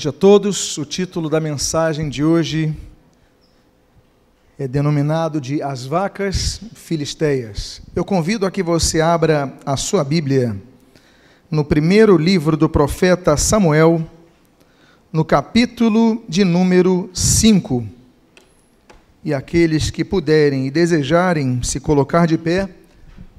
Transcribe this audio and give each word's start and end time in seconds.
noite 0.00 0.08
a 0.08 0.12
todos. 0.12 0.78
O 0.78 0.84
título 0.86 1.28
da 1.28 1.38
mensagem 1.38 2.08
de 2.08 2.24
hoje 2.24 2.74
é 4.58 4.66
denominado 4.66 5.38
de 5.38 5.60
As 5.60 5.84
Vacas 5.84 6.58
Filisteias. 6.74 7.82
Eu 7.94 8.02
convido 8.02 8.46
a 8.46 8.50
que 8.50 8.62
você 8.62 9.02
abra 9.02 9.52
a 9.66 9.76
sua 9.76 10.02
Bíblia 10.02 10.56
no 11.50 11.62
primeiro 11.62 12.16
livro 12.16 12.56
do 12.56 12.66
profeta 12.66 13.36
Samuel, 13.36 14.02
no 15.12 15.22
capítulo 15.22 16.24
de 16.26 16.44
número 16.44 17.10
5. 17.12 17.86
E 19.22 19.34
aqueles 19.34 19.90
que 19.90 20.02
puderem 20.02 20.66
e 20.66 20.70
desejarem 20.70 21.62
se 21.62 21.78
colocar 21.78 22.26
de 22.26 22.38
pé 22.38 22.70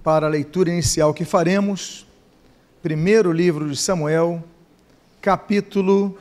para 0.04 0.28
a 0.28 0.30
leitura 0.30 0.70
inicial 0.70 1.12
que 1.12 1.26
faremos, 1.26 2.06
primeiro 2.84 3.32
livro 3.32 3.68
de 3.68 3.76
Samuel, 3.76 4.44
capítulo 5.20 6.16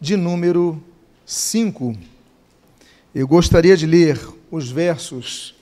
de 0.00 0.16
número 0.16 0.82
5. 1.24 1.96
Eu 3.14 3.28
gostaria 3.28 3.76
de 3.76 3.86
ler 3.86 4.20
os 4.50 4.70
versos 4.70 5.54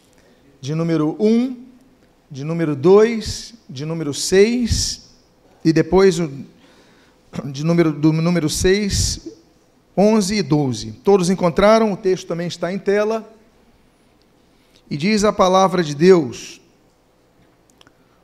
de 0.61 0.75
número 0.75 1.17
1, 1.19 1.57
de 2.31 2.45
número 2.45 2.75
2, 2.75 3.55
de 3.69 3.85
número 3.85 4.15
6 4.15 5.11
e 5.65 5.73
depois 5.73 6.17
de 6.17 7.65
número, 7.65 7.93
do 7.93 8.13
número 8.13 8.49
6, 8.49 9.29
11 9.97 10.35
e 10.35 10.43
12. 10.43 10.93
Todos 11.05 11.31
encontraram, 11.31 11.93
o 11.93 11.97
texto 11.97 12.27
também 12.27 12.47
está 12.47 12.73
em 12.73 12.79
tela. 12.79 13.31
E 14.91 14.97
diz 14.97 15.25
a 15.25 15.33
palavra 15.33 15.83
de 15.83 15.95
Deus: 15.95 16.61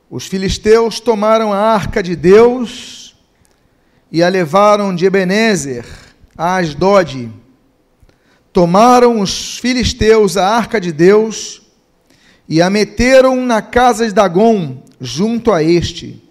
Os 0.09 0.27
filisteus 0.27 0.99
tomaram 0.99 1.53
a 1.53 1.57
arca 1.57 2.01
de 2.01 2.15
Deus 2.15 3.15
e 4.11 4.23
a 4.23 4.29
levaram 4.29 4.95
de 4.95 5.05
Ebenezer 5.05 6.08
a 6.39 6.55
Asdod. 6.55 7.29
Tomaram 8.53 9.19
os 9.19 9.57
filisteus 9.57 10.37
a 10.37 10.47
arca 10.47 10.79
de 10.79 10.93
Deus 10.93 11.61
e 12.47 12.61
a 12.61 12.69
meteram 12.69 13.45
na 13.45 13.61
casa 13.61 14.07
de 14.07 14.13
Dagom, 14.13 14.81
junto 15.01 15.51
a 15.51 15.61
este. 15.61 16.23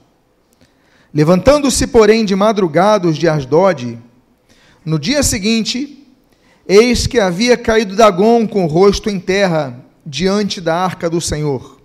Levantando-se, 1.12 1.86
porém, 1.86 2.24
de 2.24 2.34
madrugados 2.34 3.18
de 3.18 3.28
Asdod, 3.28 3.98
no 4.82 4.98
dia 4.98 5.22
seguinte, 5.22 6.06
eis 6.66 7.06
que 7.06 7.20
havia 7.20 7.54
caído 7.58 7.94
Dagom 7.94 8.48
com 8.48 8.64
o 8.64 8.68
rosto 8.68 9.10
em 9.10 9.20
terra, 9.20 9.84
diante 10.06 10.58
da 10.58 10.74
arca 10.74 11.10
do 11.10 11.20
Senhor. 11.20 11.78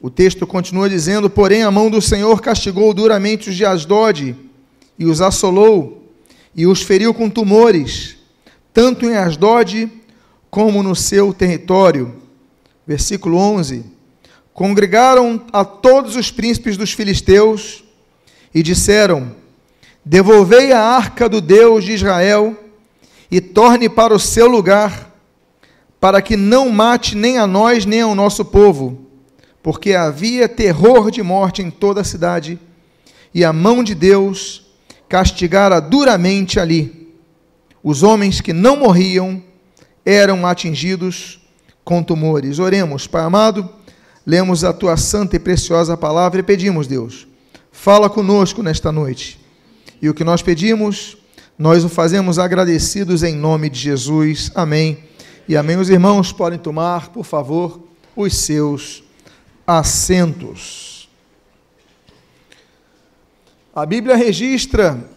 O 0.00 0.08
texto 0.08 0.46
continua 0.46 0.88
dizendo: 0.88 1.28
Porém, 1.28 1.64
a 1.64 1.70
mão 1.70 1.90
do 1.90 2.00
Senhor 2.00 2.40
castigou 2.40 2.94
duramente 2.94 3.50
os 3.50 3.56
de 3.56 3.66
Asdod, 3.66 4.34
e 4.98 5.04
os 5.04 5.20
assolou 5.20 5.97
e 6.58 6.66
os 6.66 6.82
feriu 6.82 7.14
com 7.14 7.30
tumores, 7.30 8.16
tanto 8.74 9.06
em 9.06 9.16
Asdod 9.16 9.88
como 10.50 10.82
no 10.82 10.92
seu 10.96 11.32
território. 11.32 12.16
Versículo 12.84 13.38
11: 13.38 13.84
Congregaram 14.52 15.40
a 15.52 15.64
todos 15.64 16.16
os 16.16 16.32
príncipes 16.32 16.76
dos 16.76 16.92
filisteus 16.92 17.84
e 18.52 18.60
disseram: 18.60 19.36
Devolvei 20.04 20.72
a 20.72 20.82
arca 20.82 21.28
do 21.28 21.40
Deus 21.40 21.84
de 21.84 21.92
Israel 21.92 22.56
e 23.30 23.40
torne 23.40 23.88
para 23.88 24.12
o 24.12 24.18
seu 24.18 24.48
lugar, 24.48 25.14
para 26.00 26.20
que 26.20 26.36
não 26.36 26.70
mate 26.70 27.14
nem 27.14 27.38
a 27.38 27.46
nós 27.46 27.86
nem 27.86 28.00
ao 28.00 28.16
nosso 28.16 28.44
povo, 28.44 29.06
porque 29.62 29.94
havia 29.94 30.48
terror 30.48 31.08
de 31.12 31.22
morte 31.22 31.62
em 31.62 31.70
toda 31.70 32.00
a 32.00 32.04
cidade, 32.04 32.58
e 33.32 33.44
a 33.44 33.52
mão 33.52 33.84
de 33.84 33.94
Deus 33.94 34.67
castigara 35.08 35.80
duramente 35.80 36.60
ali. 36.60 37.14
Os 37.82 38.02
homens 38.02 38.40
que 38.40 38.52
não 38.52 38.76
morriam 38.76 39.42
eram 40.04 40.46
atingidos 40.46 41.40
com 41.84 42.02
tumores. 42.02 42.58
Oremos, 42.58 43.06
Pai 43.06 43.22
amado, 43.22 43.68
lemos 44.26 44.64
a 44.64 44.72
tua 44.72 44.96
santa 44.96 45.36
e 45.36 45.38
preciosa 45.38 45.96
palavra 45.96 46.40
e 46.40 46.42
pedimos, 46.42 46.86
Deus, 46.86 47.26
fala 47.72 48.10
conosco 48.10 48.62
nesta 48.62 48.92
noite. 48.92 49.40
E 50.00 50.08
o 50.08 50.14
que 50.14 50.24
nós 50.24 50.42
pedimos, 50.42 51.16
nós 51.58 51.84
o 51.84 51.88
fazemos 51.88 52.38
agradecidos 52.38 53.22
em 53.22 53.34
nome 53.34 53.70
de 53.70 53.78
Jesus. 53.80 54.50
Amém. 54.54 54.98
E 55.48 55.56
amém. 55.56 55.76
Os 55.76 55.88
irmãos 55.88 56.30
podem 56.30 56.58
tomar, 56.58 57.08
por 57.08 57.24
favor, 57.24 57.80
os 58.14 58.36
seus 58.36 59.02
assentos. 59.66 60.97
A 63.80 63.86
Bíblia 63.86 64.16
registra 64.16 65.08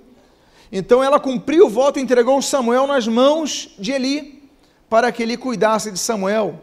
então 0.72 1.04
ela 1.04 1.20
cumpriu 1.20 1.68
o 1.68 1.70
voto 1.70 2.00
e 2.00 2.02
entregou 2.02 2.42
Samuel 2.42 2.88
nas 2.88 3.08
mãos 3.08 3.76
de 3.78 3.92
Eli, 3.92 4.42
para 4.90 5.12
que 5.12 5.22
ele 5.22 5.38
cuidasse 5.38 5.92
de 5.92 6.00
Samuel. 6.00 6.60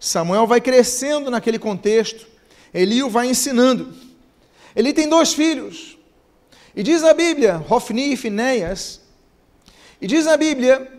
Samuel 0.00 0.46
vai 0.46 0.60
crescendo 0.60 1.30
naquele 1.30 1.58
contexto, 1.58 2.26
Eli 2.72 3.02
o 3.02 3.10
vai 3.10 3.28
ensinando. 3.28 3.94
Ele 4.74 4.92
tem 4.92 5.08
dois 5.08 5.34
filhos, 5.34 5.98
e 6.74 6.82
diz 6.82 7.04
a 7.04 7.12
Bíblia, 7.14 7.64
Hofni 7.68 8.12
e 8.12 8.16
Finéias, 8.16 9.00
e 10.00 10.06
diz 10.06 10.26
a 10.26 10.36
Bíblia 10.36 10.95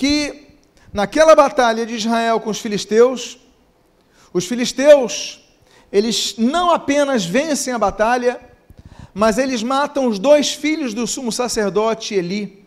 que 0.00 0.56
naquela 0.94 1.34
batalha 1.34 1.84
de 1.84 1.94
Israel 1.94 2.40
com 2.40 2.48
os 2.48 2.58
filisteus, 2.58 3.38
os 4.32 4.46
filisteus, 4.46 5.46
eles 5.92 6.36
não 6.38 6.70
apenas 6.70 7.26
vencem 7.26 7.74
a 7.74 7.78
batalha, 7.78 8.40
mas 9.12 9.36
eles 9.36 9.62
matam 9.62 10.06
os 10.06 10.18
dois 10.18 10.54
filhos 10.54 10.94
do 10.94 11.06
sumo 11.06 11.30
sacerdote 11.30 12.14
Eli. 12.14 12.64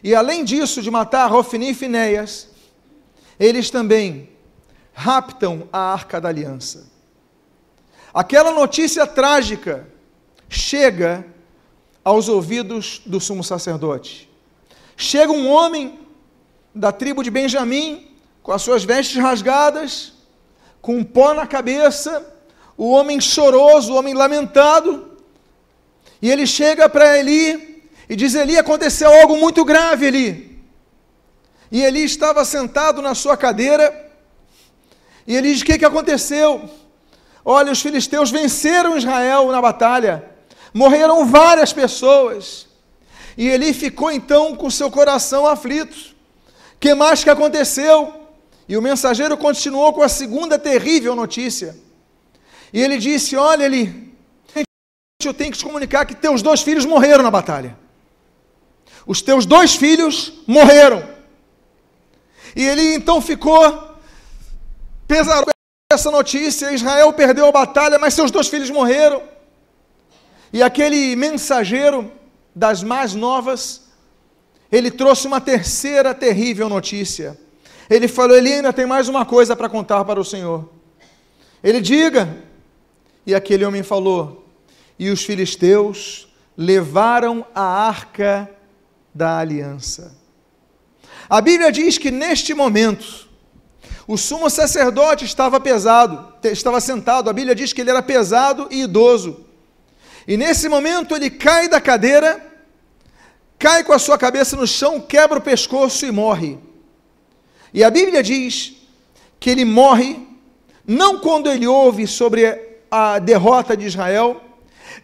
E 0.00 0.14
além 0.14 0.44
disso, 0.44 0.80
de 0.80 0.92
matar 0.92 1.28
Rofini 1.28 1.70
e 1.70 1.74
Finéias, 1.74 2.50
eles 3.36 3.68
também 3.68 4.28
raptam 4.92 5.68
a 5.72 5.92
arca 5.92 6.20
da 6.20 6.28
aliança. 6.28 6.88
Aquela 8.14 8.52
notícia 8.52 9.08
trágica 9.08 9.88
chega 10.48 11.26
aos 12.04 12.28
ouvidos 12.28 13.02
do 13.04 13.18
sumo 13.18 13.42
sacerdote. 13.42 14.30
Chega 14.96 15.32
um 15.32 15.50
homem 15.50 16.03
da 16.74 16.90
tribo 16.90 17.22
de 17.22 17.30
Benjamim, 17.30 18.08
com 18.42 18.52
as 18.52 18.62
suas 18.62 18.84
vestes 18.84 19.16
rasgadas, 19.16 20.12
com 20.82 20.96
um 20.96 21.04
pó 21.04 21.32
na 21.32 21.46
cabeça, 21.46 22.34
o 22.76 22.90
homem 22.90 23.20
choroso, 23.20 23.92
o 23.92 23.96
homem 23.96 24.14
lamentado, 24.14 25.12
E 26.20 26.30
ele 26.30 26.46
chega 26.46 26.88
para 26.88 27.18
Eli 27.18 27.84
e 28.08 28.16
diz: 28.16 28.34
Eli, 28.34 28.56
aconteceu 28.56 29.12
algo 29.12 29.36
muito 29.36 29.62
grave, 29.62 30.06
Eli. 30.06 30.58
E 31.70 31.82
Eli 31.82 32.02
estava 32.02 32.44
sentado 32.46 33.02
na 33.02 33.14
sua 33.14 33.36
cadeira. 33.36 34.10
E 35.26 35.36
ele 35.36 35.52
diz: 35.52 35.60
O 35.60 35.64
que, 35.66 35.78
que 35.78 35.84
aconteceu? 35.84 36.68
Olha, 37.44 37.70
os 37.70 37.82
filisteus 37.82 38.30
venceram 38.30 38.96
Israel 38.96 39.52
na 39.52 39.60
batalha. 39.60 40.24
Morreram 40.72 41.26
várias 41.26 41.74
pessoas. 41.74 42.68
E 43.36 43.46
Eli 43.46 43.74
ficou 43.74 44.10
então 44.10 44.56
com 44.56 44.70
seu 44.70 44.90
coração 44.90 45.46
aflito. 45.46 46.13
Que 46.84 46.94
mais 46.94 47.24
que 47.24 47.30
aconteceu? 47.30 48.12
E 48.68 48.76
o 48.76 48.82
mensageiro 48.82 49.38
continuou 49.38 49.90
com 49.94 50.02
a 50.02 50.08
segunda 50.20 50.58
terrível 50.58 51.16
notícia. 51.16 51.74
E 52.74 52.78
ele 52.78 52.98
disse: 52.98 53.36
Olha, 53.36 53.64
Eli, 53.64 54.14
eu 55.24 55.32
tenho 55.32 55.50
que 55.50 55.56
te 55.56 55.64
comunicar 55.64 56.04
que 56.04 56.14
teus 56.14 56.42
dois 56.42 56.60
filhos 56.60 56.84
morreram 56.84 57.24
na 57.24 57.30
batalha. 57.30 57.74
Os 59.06 59.22
teus 59.22 59.46
dois 59.46 59.74
filhos 59.74 60.34
morreram. 60.46 61.02
E 62.54 62.62
ele 62.62 62.96
então 62.96 63.18
ficou 63.18 63.96
pesado 65.08 65.46
com 65.46 65.50
essa 65.90 66.10
notícia. 66.10 66.70
Israel 66.70 67.10
perdeu 67.14 67.46
a 67.46 67.52
batalha, 67.52 67.98
mas 67.98 68.12
seus 68.12 68.30
dois 68.30 68.48
filhos 68.48 68.68
morreram. 68.68 69.22
E 70.52 70.62
aquele 70.62 71.16
mensageiro 71.16 72.12
das 72.54 72.82
mais 72.82 73.14
novas, 73.14 73.83
ele 74.76 74.90
trouxe 74.90 75.26
uma 75.26 75.40
terceira 75.40 76.12
terrível 76.12 76.68
notícia. 76.68 77.38
Ele 77.88 78.08
falou: 78.08 78.36
Ele 78.36 78.52
ainda 78.52 78.72
tem 78.72 78.86
mais 78.86 79.08
uma 79.08 79.24
coisa 79.24 79.54
para 79.54 79.68
contar 79.68 80.04
para 80.04 80.18
o 80.20 80.24
Senhor. 80.24 80.68
Ele 81.62 81.80
diga. 81.80 82.36
E 83.24 83.34
aquele 83.34 83.64
homem 83.64 83.84
falou: 83.84 84.46
E 84.98 85.10
os 85.10 85.24
filisteus 85.24 86.28
levaram 86.56 87.46
a 87.54 87.62
arca 87.62 88.50
da 89.14 89.38
aliança. 89.38 90.16
A 91.30 91.40
Bíblia 91.40 91.70
diz 91.70 91.96
que 91.96 92.10
neste 92.10 92.52
momento, 92.52 93.28
o 94.08 94.16
sumo 94.16 94.50
sacerdote 94.50 95.24
estava 95.24 95.60
pesado, 95.60 96.34
estava 96.42 96.80
sentado. 96.80 97.30
A 97.30 97.32
Bíblia 97.32 97.54
diz 97.54 97.72
que 97.72 97.80
ele 97.80 97.90
era 97.90 98.02
pesado 98.02 98.66
e 98.72 98.82
idoso. 98.82 99.44
E 100.26 100.36
nesse 100.36 100.68
momento 100.68 101.14
ele 101.14 101.30
cai 101.30 101.68
da 101.68 101.80
cadeira, 101.80 102.53
cai 103.58 103.84
com 103.84 103.92
a 103.92 103.98
sua 103.98 104.18
cabeça 104.18 104.56
no 104.56 104.66
chão, 104.66 105.00
quebra 105.00 105.38
o 105.38 105.42
pescoço 105.42 106.04
e 106.06 106.10
morre. 106.10 106.58
E 107.72 107.82
a 107.82 107.90
Bíblia 107.90 108.22
diz 108.22 108.74
que 109.40 109.50
ele 109.50 109.64
morre 109.64 110.18
não 110.86 111.18
quando 111.18 111.50
ele 111.50 111.66
ouve 111.66 112.06
sobre 112.06 112.60
a 112.90 113.18
derrota 113.18 113.76
de 113.76 113.86
Israel, 113.86 114.40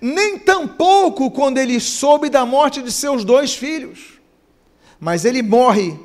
nem 0.01 0.39
tampouco 0.39 1.31
quando 1.31 1.59
ele 1.59 1.81
soube 1.81 2.29
da 2.29 2.45
morte 2.47 2.83
de 2.83 2.93
seus 2.93 3.25
dois 3.25 3.55
filhos, 3.55 4.21
mas 4.99 5.25
ele 5.25 5.43
morre 5.43 5.99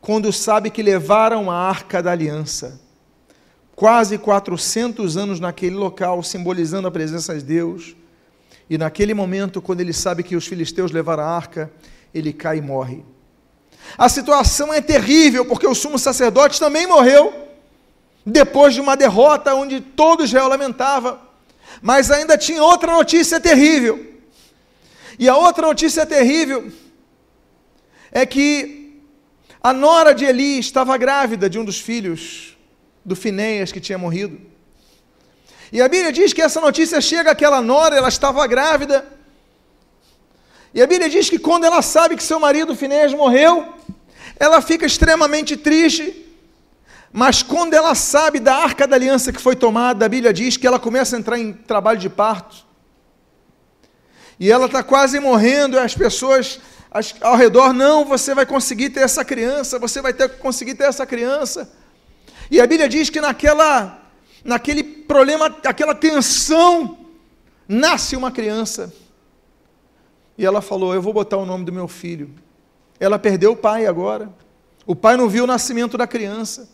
quando 0.00 0.32
sabe 0.32 0.70
que 0.70 0.82
levaram 0.82 1.50
a 1.50 1.54
arca 1.54 2.02
da 2.02 2.12
aliança. 2.12 2.80
Quase 3.74 4.18
400 4.18 5.16
anos 5.16 5.40
naquele 5.40 5.76
local, 5.76 6.22
simbolizando 6.22 6.86
a 6.86 6.90
presença 6.90 7.34
de 7.34 7.42
Deus. 7.42 7.96
E 8.68 8.76
naquele 8.76 9.14
momento, 9.14 9.62
quando 9.62 9.80
ele 9.80 9.92
sabe 9.92 10.22
que 10.22 10.36
os 10.36 10.46
filisteus 10.46 10.92
levaram 10.92 11.22
a 11.22 11.26
arca, 11.26 11.72
ele 12.14 12.32
cai 12.32 12.58
e 12.58 12.62
morre. 12.62 13.04
A 13.96 14.08
situação 14.08 14.72
é 14.72 14.80
terrível, 14.80 15.44
porque 15.44 15.66
o 15.66 15.74
sumo 15.74 15.98
sacerdote 15.98 16.58
também 16.58 16.86
morreu, 16.86 17.32
depois 18.24 18.74
de 18.74 18.80
uma 18.80 18.96
derrota 18.96 19.54
onde 19.54 19.80
todo 19.80 20.24
Israel 20.24 20.48
lamentava. 20.48 21.20
Mas 21.80 22.10
ainda 22.10 22.38
tinha 22.38 22.62
outra 22.62 22.92
notícia 22.92 23.40
terrível. 23.40 24.12
E 25.18 25.28
a 25.28 25.36
outra 25.36 25.66
notícia 25.66 26.06
terrível 26.06 26.70
é 28.10 28.24
que 28.24 29.00
a 29.62 29.72
nora 29.72 30.12
de 30.12 30.24
Eli 30.24 30.58
estava 30.58 30.96
grávida 30.96 31.48
de 31.48 31.58
um 31.58 31.64
dos 31.64 31.80
filhos 31.80 32.56
do 33.04 33.14
Finéias 33.16 33.72
que 33.72 33.80
tinha 33.80 33.98
morrido. 33.98 34.40
E 35.72 35.80
a 35.80 35.88
Bíblia 35.88 36.12
diz 36.12 36.32
que 36.32 36.42
essa 36.42 36.60
notícia 36.60 37.00
chega 37.00 37.30
àquela 37.30 37.62
nora, 37.62 37.96
ela 37.96 38.08
estava 38.08 38.46
grávida, 38.46 39.06
e 40.74 40.82
a 40.82 40.86
Bíblia 40.86 41.10
diz 41.10 41.28
que 41.28 41.38
quando 41.38 41.64
ela 41.64 41.82
sabe 41.82 42.16
que 42.16 42.22
seu 42.22 42.40
marido 42.40 42.74
Finés 42.74 43.12
morreu, 43.12 43.74
ela 44.38 44.60
fica 44.62 44.86
extremamente 44.86 45.56
triste. 45.56 46.26
Mas 47.12 47.42
quando 47.42 47.74
ela 47.74 47.94
sabe 47.94 48.40
da 48.40 48.56
arca 48.56 48.86
da 48.86 48.96
aliança 48.96 49.32
que 49.32 49.40
foi 49.40 49.54
tomada, 49.54 50.06
a 50.06 50.08
Bíblia 50.08 50.32
diz 50.32 50.56
que 50.56 50.66
ela 50.66 50.78
começa 50.78 51.14
a 51.14 51.18
entrar 51.18 51.38
em 51.38 51.52
trabalho 51.52 51.98
de 51.98 52.08
parto. 52.08 52.64
E 54.40 54.50
ela 54.50 54.64
está 54.64 54.82
quase 54.82 55.20
morrendo, 55.20 55.76
e 55.76 55.78
as 55.78 55.94
pessoas 55.94 56.58
ao 57.20 57.36
redor, 57.36 57.72
não, 57.72 58.04
você 58.04 58.34
vai 58.34 58.44
conseguir 58.44 58.90
ter 58.90 59.00
essa 59.00 59.24
criança, 59.24 59.78
você 59.78 60.02
vai 60.02 60.12
ter, 60.12 60.28
conseguir 60.38 60.74
ter 60.74 60.84
essa 60.84 61.06
criança. 61.06 61.70
E 62.50 62.60
a 62.60 62.66
Bíblia 62.66 62.88
diz 62.88 63.08
que 63.08 63.20
naquela, 63.20 63.98
naquele 64.44 64.82
problema, 64.82 65.46
aquela 65.64 65.94
tensão, 65.94 66.98
nasce 67.66 68.14
uma 68.14 68.30
criança. 68.30 68.92
E 70.42 70.44
ela 70.44 70.60
falou: 70.60 70.92
Eu 70.92 71.00
vou 71.00 71.12
botar 71.12 71.36
o 71.36 71.46
nome 71.46 71.64
do 71.64 71.72
meu 71.72 71.86
filho. 71.86 72.28
Ela 72.98 73.16
perdeu 73.16 73.52
o 73.52 73.56
pai 73.56 73.86
agora. 73.86 74.28
O 74.84 74.96
pai 74.96 75.16
não 75.16 75.28
viu 75.28 75.44
o 75.44 75.46
nascimento 75.46 75.96
da 75.96 76.04
criança. 76.04 76.68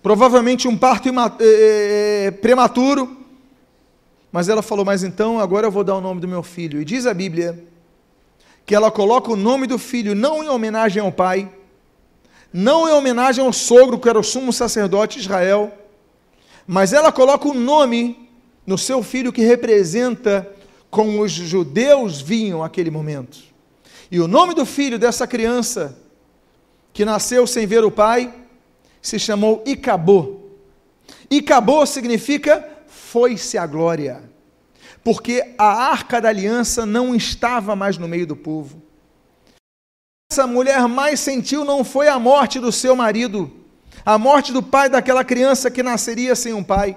Provavelmente 0.00 0.68
um 0.68 0.78
parto 0.78 1.08
é, 1.08 2.26
é, 2.26 2.30
prematuro. 2.30 3.16
Mas 4.30 4.48
ela 4.48 4.62
falou: 4.62 4.84
Mas 4.84 5.02
então 5.02 5.40
agora 5.40 5.66
eu 5.66 5.72
vou 5.72 5.82
dar 5.82 5.96
o 5.96 6.00
nome 6.00 6.20
do 6.20 6.28
meu 6.28 6.40
filho. 6.40 6.80
E 6.80 6.84
diz 6.84 7.04
a 7.04 7.12
Bíblia 7.12 7.64
que 8.64 8.76
ela 8.76 8.92
coloca 8.92 9.32
o 9.32 9.36
nome 9.36 9.66
do 9.66 9.76
filho 9.76 10.14
não 10.14 10.44
em 10.44 10.48
homenagem 10.48 11.02
ao 11.02 11.10
pai, 11.10 11.52
não 12.52 12.88
em 12.88 12.92
homenagem 12.92 13.44
ao 13.44 13.52
sogro, 13.52 13.98
que 13.98 14.08
era 14.08 14.20
o 14.20 14.22
sumo 14.22 14.52
sacerdote 14.52 15.18
de 15.18 15.24
Israel, 15.24 15.72
mas 16.64 16.92
ela 16.92 17.10
coloca 17.10 17.48
o 17.48 17.54
nome 17.54 18.30
no 18.64 18.78
seu 18.78 19.02
filho 19.02 19.32
que 19.32 19.42
representa 19.42 20.48
como 20.90 21.22
os 21.22 21.30
judeus 21.30 22.20
vinham 22.20 22.62
aquele 22.62 22.90
momento. 22.90 23.38
E 24.10 24.18
o 24.18 24.26
nome 24.26 24.54
do 24.54 24.66
filho 24.66 24.98
dessa 24.98 25.26
criança, 25.26 25.96
que 26.92 27.04
nasceu 27.04 27.46
sem 27.46 27.66
ver 27.66 27.84
o 27.84 27.90
pai, 27.90 28.34
se 29.00 29.18
chamou 29.18 29.62
Icabô. 29.64 30.40
Icabô 31.30 31.86
significa 31.86 32.68
foi-se 32.88 33.56
a 33.56 33.66
glória, 33.66 34.22
porque 35.04 35.54
a 35.56 35.90
arca 35.90 36.20
da 36.20 36.28
aliança 36.28 36.84
não 36.84 37.14
estava 37.14 37.76
mais 37.76 37.96
no 37.96 38.08
meio 38.08 38.26
do 38.26 38.36
povo. 38.36 38.82
Essa 40.30 40.46
mulher 40.46 40.86
mais 40.88 41.20
sentiu 41.20 41.64
não 41.64 41.82
foi 41.84 42.08
a 42.08 42.18
morte 42.18 42.58
do 42.58 42.70
seu 42.70 42.94
marido, 42.94 43.50
a 44.04 44.18
morte 44.18 44.52
do 44.52 44.62
pai 44.62 44.88
daquela 44.88 45.24
criança 45.24 45.70
que 45.70 45.82
nasceria 45.82 46.34
sem 46.34 46.52
um 46.52 46.62
pai 46.62 46.96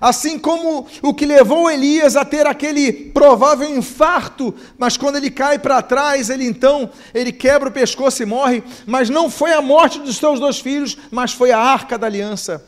Assim 0.00 0.38
como 0.38 0.86
o 1.02 1.12
que 1.12 1.26
levou 1.26 1.70
Elias 1.70 2.16
a 2.16 2.24
ter 2.24 2.46
aquele 2.46 2.92
provável 2.92 3.68
infarto, 3.68 4.54
mas 4.78 4.96
quando 4.96 5.16
ele 5.16 5.30
cai 5.30 5.58
para 5.58 5.82
trás, 5.82 6.30
ele 6.30 6.46
então, 6.46 6.90
ele 7.12 7.32
quebra 7.32 7.68
o 7.68 7.72
pescoço 7.72 8.22
e 8.22 8.26
morre, 8.26 8.62
mas 8.86 9.10
não 9.10 9.28
foi 9.28 9.52
a 9.52 9.60
morte 9.60 9.98
dos 9.98 10.16
seus 10.16 10.40
dois 10.40 10.58
filhos, 10.58 10.96
mas 11.10 11.32
foi 11.32 11.52
a 11.52 11.58
arca 11.58 11.98
da 11.98 12.06
aliança. 12.06 12.64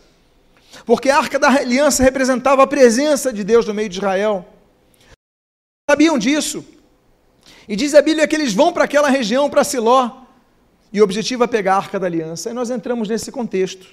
Porque 0.84 1.08
a 1.08 1.18
arca 1.18 1.38
da 1.38 1.48
aliança 1.48 2.02
representava 2.02 2.62
a 2.62 2.66
presença 2.66 3.32
de 3.32 3.42
Deus 3.44 3.66
no 3.66 3.74
meio 3.74 3.88
de 3.88 3.96
Israel. 3.96 4.46
Sabiam 5.88 6.18
disso. 6.18 6.64
E 7.68 7.76
diz 7.76 7.94
a 7.94 8.02
Bíblia 8.02 8.26
que 8.26 8.34
eles 8.34 8.52
vão 8.52 8.72
para 8.72 8.84
aquela 8.84 9.08
região, 9.08 9.48
para 9.48 9.64
Siló, 9.64 10.22
e 10.92 11.00
o 11.00 11.04
objetivo 11.04 11.44
é 11.44 11.46
pegar 11.46 11.74
a 11.74 11.76
arca 11.78 11.98
da 11.98 12.06
aliança. 12.06 12.50
E 12.50 12.52
nós 12.52 12.70
entramos 12.70 13.08
nesse 13.08 13.32
contexto. 13.32 13.86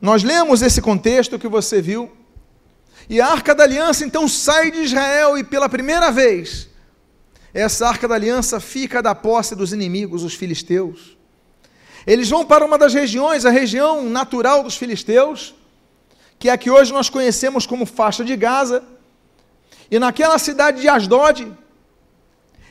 Nós 0.00 0.22
lemos 0.22 0.62
esse 0.62 0.80
contexto 0.80 1.38
que 1.38 1.48
você 1.48 1.82
viu, 1.82 2.10
e 3.10 3.20
a 3.20 3.26
arca 3.26 3.56
da 3.56 3.64
aliança 3.64 4.04
então 4.04 4.28
sai 4.28 4.70
de 4.70 4.82
Israel 4.82 5.36
e 5.36 5.42
pela 5.42 5.68
primeira 5.68 6.12
vez, 6.12 6.68
essa 7.52 7.88
arca 7.88 8.06
da 8.06 8.14
aliança 8.14 8.60
fica 8.60 9.02
da 9.02 9.16
posse 9.16 9.56
dos 9.56 9.72
inimigos, 9.72 10.22
os 10.22 10.34
filisteus. 10.34 11.18
Eles 12.06 12.30
vão 12.30 12.46
para 12.46 12.64
uma 12.64 12.78
das 12.78 12.94
regiões, 12.94 13.44
a 13.44 13.50
região 13.50 14.08
natural 14.08 14.62
dos 14.62 14.76
filisteus, 14.76 15.52
que 16.38 16.48
é 16.48 16.52
a 16.52 16.56
que 16.56 16.70
hoje 16.70 16.92
nós 16.92 17.10
conhecemos 17.10 17.66
como 17.66 17.84
faixa 17.84 18.24
de 18.24 18.36
Gaza. 18.36 18.84
E 19.90 19.98
naquela 19.98 20.38
cidade 20.38 20.80
de 20.80 20.88
Asdod, 20.88 21.52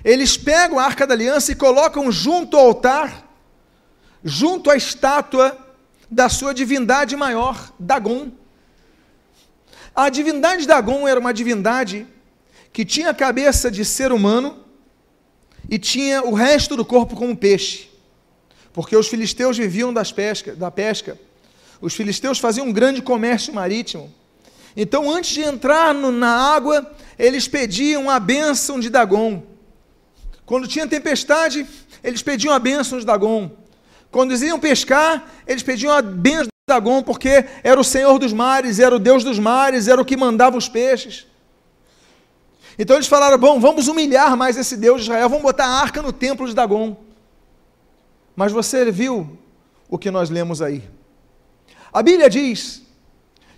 eles 0.05 0.37
pegam 0.37 0.79
a 0.79 0.85
arca 0.85 1.05
da 1.05 1.15
aliança 1.15 1.51
e 1.51 1.55
colocam 1.55 2.09
junto 2.09 2.55
ao 2.55 2.67
altar, 2.67 3.27
junto 4.23 4.71
à 4.71 4.77
estátua 4.77 5.57
da 6.09 6.29
sua 6.29 6.53
divindade 6.53 7.13
maior, 7.17 7.73
Dagon. 7.77 8.38
A 9.99 10.07
divindade 10.07 10.65
Dagon 10.65 11.05
era 11.05 11.19
uma 11.19 11.33
divindade 11.33 12.07
que 12.71 12.85
tinha 12.85 13.09
a 13.09 13.13
cabeça 13.13 13.69
de 13.69 13.83
ser 13.83 14.13
humano 14.13 14.63
e 15.69 15.77
tinha 15.77 16.23
o 16.23 16.33
resto 16.33 16.77
do 16.77 16.85
corpo 16.85 17.17
como 17.17 17.35
peixe. 17.35 17.89
Porque 18.71 18.95
os 18.95 19.09
filisteus 19.09 19.57
viviam 19.57 19.91
das 19.91 20.09
pesca, 20.09 20.55
da 20.55 20.71
pesca. 20.71 21.19
Os 21.81 21.93
filisteus 21.95 22.39
faziam 22.39 22.67
um 22.67 22.71
grande 22.71 23.01
comércio 23.01 23.53
marítimo. 23.53 24.09
Então, 24.73 25.11
antes 25.11 25.31
de 25.31 25.41
entrar 25.41 25.93
no, 25.93 26.13
na 26.13 26.33
água, 26.55 26.89
eles 27.17 27.49
pediam 27.49 28.09
a 28.09 28.21
bênção 28.21 28.79
de 28.79 28.89
Dagon. 28.89 29.43
Quando 30.45 30.65
tinha 30.65 30.87
tempestade, 30.87 31.67
eles 32.01 32.21
pediam 32.21 32.53
a 32.53 32.59
bênção 32.59 32.99
de 32.99 33.05
Dagon. 33.05 33.51
Quando 34.09 34.31
eles 34.31 34.43
iam 34.43 34.61
pescar, 34.61 35.29
eles 35.45 35.61
pediam 35.61 35.91
a 35.91 36.01
bênção 36.01 36.47
Dagon, 36.69 37.03
porque 37.03 37.45
era 37.61 37.79
o 37.79 37.83
Senhor 37.83 38.17
dos 38.17 38.31
mares, 38.31 38.79
era 38.79 38.95
o 38.95 38.99
Deus 38.99 39.23
dos 39.23 39.37
mares, 39.37 39.89
era 39.89 40.01
o 40.01 40.05
que 40.05 40.15
mandava 40.15 40.57
os 40.57 40.69
peixes. 40.69 41.27
Então 42.77 42.95
eles 42.95 43.07
falaram: 43.07 43.37
bom, 43.37 43.59
vamos 43.59 43.89
humilhar 43.89 44.37
mais 44.37 44.55
esse 44.55 44.77
Deus 44.77 45.01
de 45.01 45.09
Israel, 45.09 45.27
vamos 45.27 45.43
botar 45.43 45.65
a 45.65 45.81
arca 45.81 46.01
no 46.01 46.13
templo 46.13 46.47
de 46.47 46.55
Dagon. 46.55 46.95
Mas 48.33 48.53
você 48.53 48.89
viu 48.89 49.37
o 49.89 49.97
que 49.97 50.09
nós 50.09 50.29
lemos 50.29 50.61
aí? 50.61 50.89
A 51.91 52.01
Bíblia 52.01 52.29
diz 52.29 52.81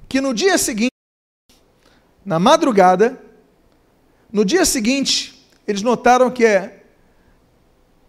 que 0.10 0.20
no 0.20 0.34
dia 0.34 0.58
seguinte, 0.58 0.92
na 2.26 2.40
madrugada, 2.40 3.22
no 4.32 4.44
dia 4.44 4.66
seguinte, 4.66 5.48
eles 5.68 5.84
notaram 5.84 6.32
que 6.32 6.46
é, 6.46 6.84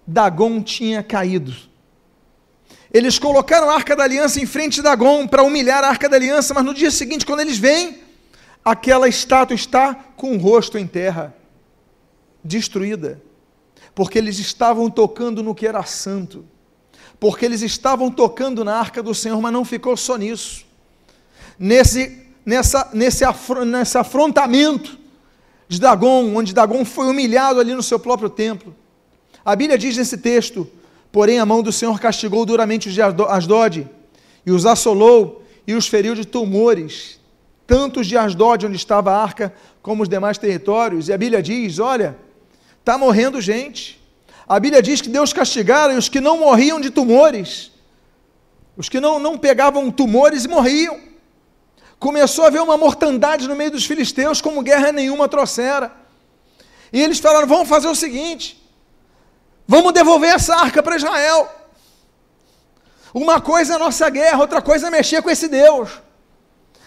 Dagon 0.06 0.62
tinha 0.62 1.02
caído. 1.02 1.54
Eles 2.92 3.18
colocaram 3.18 3.70
a 3.70 3.74
arca 3.74 3.96
da 3.96 4.04
aliança 4.04 4.38
em 4.38 4.44
frente 4.44 4.74
de 4.74 4.82
Dagon 4.82 5.26
para 5.26 5.42
humilhar 5.42 5.82
a 5.82 5.88
arca 5.88 6.08
da 6.08 6.16
aliança, 6.16 6.52
mas 6.52 6.64
no 6.64 6.74
dia 6.74 6.90
seguinte, 6.90 7.24
quando 7.24 7.40
eles 7.40 7.56
vêm, 7.56 8.00
aquela 8.62 9.08
estátua 9.08 9.54
está 9.54 9.94
com 9.94 10.34
o 10.34 10.38
rosto 10.38 10.76
em 10.76 10.86
terra, 10.86 11.34
destruída, 12.44 13.22
porque 13.94 14.18
eles 14.18 14.38
estavam 14.38 14.90
tocando 14.90 15.42
no 15.42 15.54
que 15.54 15.66
era 15.66 15.82
santo, 15.84 16.44
porque 17.18 17.46
eles 17.46 17.62
estavam 17.62 18.10
tocando 18.10 18.62
na 18.62 18.76
arca 18.76 19.02
do 19.02 19.14
Senhor, 19.14 19.40
mas 19.40 19.52
não 19.52 19.64
ficou 19.64 19.96
só 19.96 20.16
nisso. 20.16 20.66
Nesse, 21.58 22.26
nessa, 22.44 22.90
nesse, 22.92 23.24
afro, 23.24 23.64
nesse 23.64 23.96
afrontamento 23.96 24.98
de 25.66 25.80
Dagon, 25.80 26.34
onde 26.34 26.52
Dagon 26.52 26.84
foi 26.84 27.06
humilhado 27.06 27.58
ali 27.58 27.74
no 27.74 27.82
seu 27.82 27.98
próprio 27.98 28.28
templo. 28.28 28.74
A 29.44 29.56
Bíblia 29.56 29.78
diz 29.78 29.96
nesse 29.96 30.18
texto: 30.18 30.68
Porém, 31.12 31.38
a 31.38 31.44
mão 31.44 31.62
do 31.62 31.70
Senhor 31.70 32.00
castigou 32.00 32.46
duramente 32.46 32.88
os 32.88 32.94
de 32.94 33.02
Asdod, 33.02 33.86
e 34.46 34.50
os 34.50 34.64
assolou, 34.64 35.44
e 35.66 35.74
os 35.74 35.86
feriu 35.86 36.14
de 36.14 36.24
tumores, 36.24 37.20
tanto 37.66 38.00
os 38.00 38.06
de 38.06 38.16
Asdod, 38.16 38.66
onde 38.66 38.76
estava 38.76 39.12
a 39.12 39.22
arca, 39.22 39.54
como 39.82 40.02
os 40.02 40.08
demais 40.08 40.38
territórios. 40.38 41.08
E 41.08 41.12
a 41.12 41.18
Bíblia 41.18 41.42
diz: 41.42 41.78
olha, 41.78 42.16
está 42.80 42.96
morrendo 42.96 43.40
gente. 43.40 44.00
A 44.48 44.58
Bíblia 44.58 44.82
diz 44.82 45.00
que 45.00 45.08
Deus 45.08 45.32
castigara 45.32 45.96
os 45.96 46.08
que 46.08 46.20
não 46.20 46.38
morriam 46.38 46.80
de 46.80 46.90
tumores, 46.90 47.70
os 48.76 48.88
que 48.88 48.98
não, 48.98 49.18
não 49.18 49.36
pegavam 49.36 49.90
tumores 49.90 50.44
e 50.46 50.48
morriam. 50.48 50.98
Começou 51.98 52.44
a 52.44 52.48
haver 52.48 52.60
uma 52.60 52.76
mortandade 52.76 53.46
no 53.46 53.54
meio 53.54 53.70
dos 53.70 53.84
filisteus, 53.84 54.40
como 54.40 54.62
guerra 54.62 54.90
nenhuma 54.90 55.28
trouxera. 55.28 55.92
E 56.90 57.00
eles 57.00 57.18
falaram: 57.18 57.46
vamos 57.46 57.68
fazer 57.68 57.88
o 57.88 57.94
seguinte, 57.94 58.61
vamos 59.66 59.92
devolver 59.92 60.34
essa 60.34 60.54
arca 60.56 60.82
para 60.82 60.96
Israel. 60.96 61.50
Uma 63.14 63.40
coisa 63.40 63.74
é 63.74 63.76
a 63.76 63.78
nossa 63.78 64.08
guerra, 64.08 64.40
outra 64.40 64.62
coisa 64.62 64.86
é 64.86 64.90
mexer 64.90 65.22
com 65.22 65.30
esse 65.30 65.48
Deus. 65.48 65.90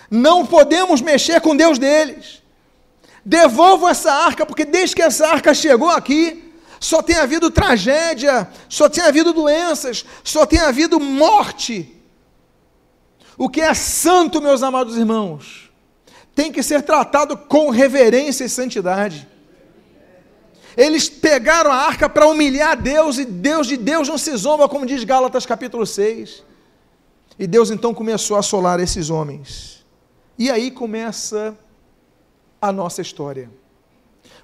Não 0.10 0.46
podemos 0.46 1.02
mexer 1.02 1.40
com 1.42 1.56
Deus 1.56 1.78
deles. 1.78 2.42
Devolvam 3.24 3.90
essa 3.90 4.12
arca, 4.12 4.46
porque 4.46 4.66
desde 4.66 4.96
que 4.96 5.02
essa 5.02 5.28
arca 5.28 5.54
chegou 5.54 5.90
aqui, 5.90 6.54
só 6.80 7.02
tem 7.02 7.16
havido 7.16 7.50
tragédia, 7.50 8.48
só 8.70 8.88
tem 8.88 9.04
havido 9.04 9.34
doenças, 9.34 10.06
só 10.24 10.46
tem 10.46 10.60
havido 10.60 11.00
morte. 11.00 11.92
O 13.38 13.50
que 13.50 13.62
é 13.62 13.74
santo, 13.74 14.42
meus 14.42 14.64
amados 14.64 14.96
irmãos, 14.96 15.72
tem 16.34 16.52
que 16.52 16.62
ser 16.62 16.82
tratado 16.84 17.38
com 17.38 17.70
reverência 17.70 18.46
e 18.46 18.50
santidade. 18.50 19.28
Eles 20.78 21.10
pegaram 21.10 21.72
a 21.72 21.76
arca 21.76 22.10
para 22.10 22.28
humilhar 22.28 22.80
Deus, 22.80 23.18
e 23.18 23.26
Deus 23.26 23.68
de 23.68 23.78
Deus 23.78 24.08
não 24.08 24.18
se 24.18 24.36
zomba, 24.36 24.68
como 24.68 24.86
diz 24.86 25.04
Gálatas 25.04 25.46
capítulo 25.46 25.86
6. 25.86 26.44
E 27.40 27.48
Deus 27.48 27.70
então 27.70 27.94
começou 27.94 28.38
a 28.38 28.40
assolar 28.40 28.80
esses 28.80 29.10
homens. 29.10 29.86
E 30.38 30.52
aí 30.52 30.70
começa 30.70 31.58
a 32.62 32.72
nossa 32.72 33.02
história. 33.02 33.50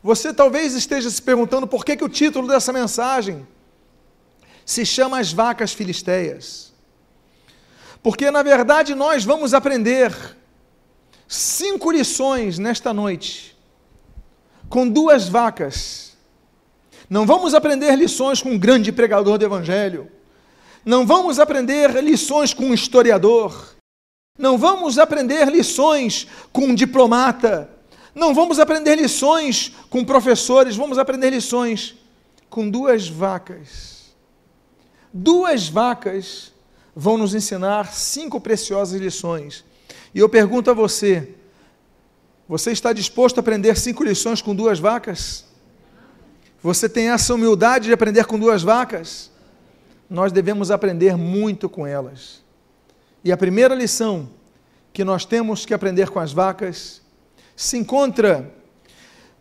Você 0.03 0.33
talvez 0.33 0.73
esteja 0.73 1.09
se 1.09 1.21
perguntando 1.21 1.67
por 1.67 1.85
que, 1.85 1.97
que 1.97 2.03
o 2.03 2.09
título 2.09 2.47
dessa 2.47 2.71
mensagem 2.73 3.45
se 4.65 4.85
chama 4.85 5.19
As 5.19 5.31
Vacas 5.31 5.73
Filisteias. 5.73 6.71
Porque, 8.01 8.31
na 8.31 8.41
verdade, 8.41 8.95
nós 8.95 9.23
vamos 9.23 9.53
aprender 9.53 10.13
cinco 11.27 11.91
lições 11.91 12.57
nesta 12.57 12.93
noite 12.93 13.57
com 14.69 14.88
duas 14.88 15.27
vacas. 15.27 16.11
Não 17.12 17.25
vamos 17.25 17.53
aprender 17.53 17.94
lições 17.98 18.41
com 18.41 18.51
um 18.51 18.58
grande 18.58 18.89
pregador 18.89 19.38
do 19.38 19.44
Evangelho. 19.44 20.10
Não 20.86 21.06
vamos 21.06 21.39
aprender 21.39 22.01
lições 22.01 22.53
com 22.53 22.68
um 22.68 22.74
historiador. 22.74 23.75
Não 24.39 24.58
vamos 24.58 24.98
aprender 24.98 25.50
lições 25.50 26.25
com 26.53 26.68
um 26.68 26.74
diplomata. 26.74 27.70
Não 28.15 28.34
vamos 28.34 28.60
aprender 28.60 28.96
lições 28.96 29.74
com 29.89 30.06
professores. 30.06 30.77
Vamos 30.77 30.98
aprender 30.98 31.32
lições 31.32 31.96
com 32.50 32.70
duas 32.70 33.10
vacas. 33.10 34.13
Duas 35.12 35.68
vacas 35.68 36.53
vão 36.96 37.18
nos 37.18 37.36
ensinar 37.36 37.91
cinco 37.91 38.39
preciosas 38.39 39.01
lições. 39.01 39.65
E 40.15 40.20
eu 40.20 40.30
pergunto 40.30 40.72
a 40.72 40.74
você: 40.74 41.36
você 42.48 42.72
está 42.72 42.94
disposto 42.94 43.38
a 43.38 43.41
aprender 43.41 43.77
cinco 43.77 44.01
lições 44.01 44.41
com 44.41 44.56
duas 44.56 44.80
vacas? 44.80 45.50
Você 46.63 46.88
tem 46.88 47.10
essa 47.10 47.34
humildade 47.34 47.86
de 47.86 47.94
aprender 47.94 48.25
com 48.25 48.38
duas 48.38 48.62
vacas? 48.62 49.32
Nós 50.08 50.32
devemos 50.32 50.70
aprender 50.70 51.18
muito 51.18 51.68
com 51.68 51.88
elas. 51.88 52.44
E 53.24 53.32
a 53.32 53.38
primeira 53.38 53.74
lição 53.74 54.30
que 54.94 55.03
nós 55.03 55.25
temos 55.25 55.65
que 55.65 55.74
aprender 55.74 56.10
com 56.10 56.20
as 56.20 56.32
vacas 56.32 57.01
se 57.56 57.77
encontra 57.77 58.53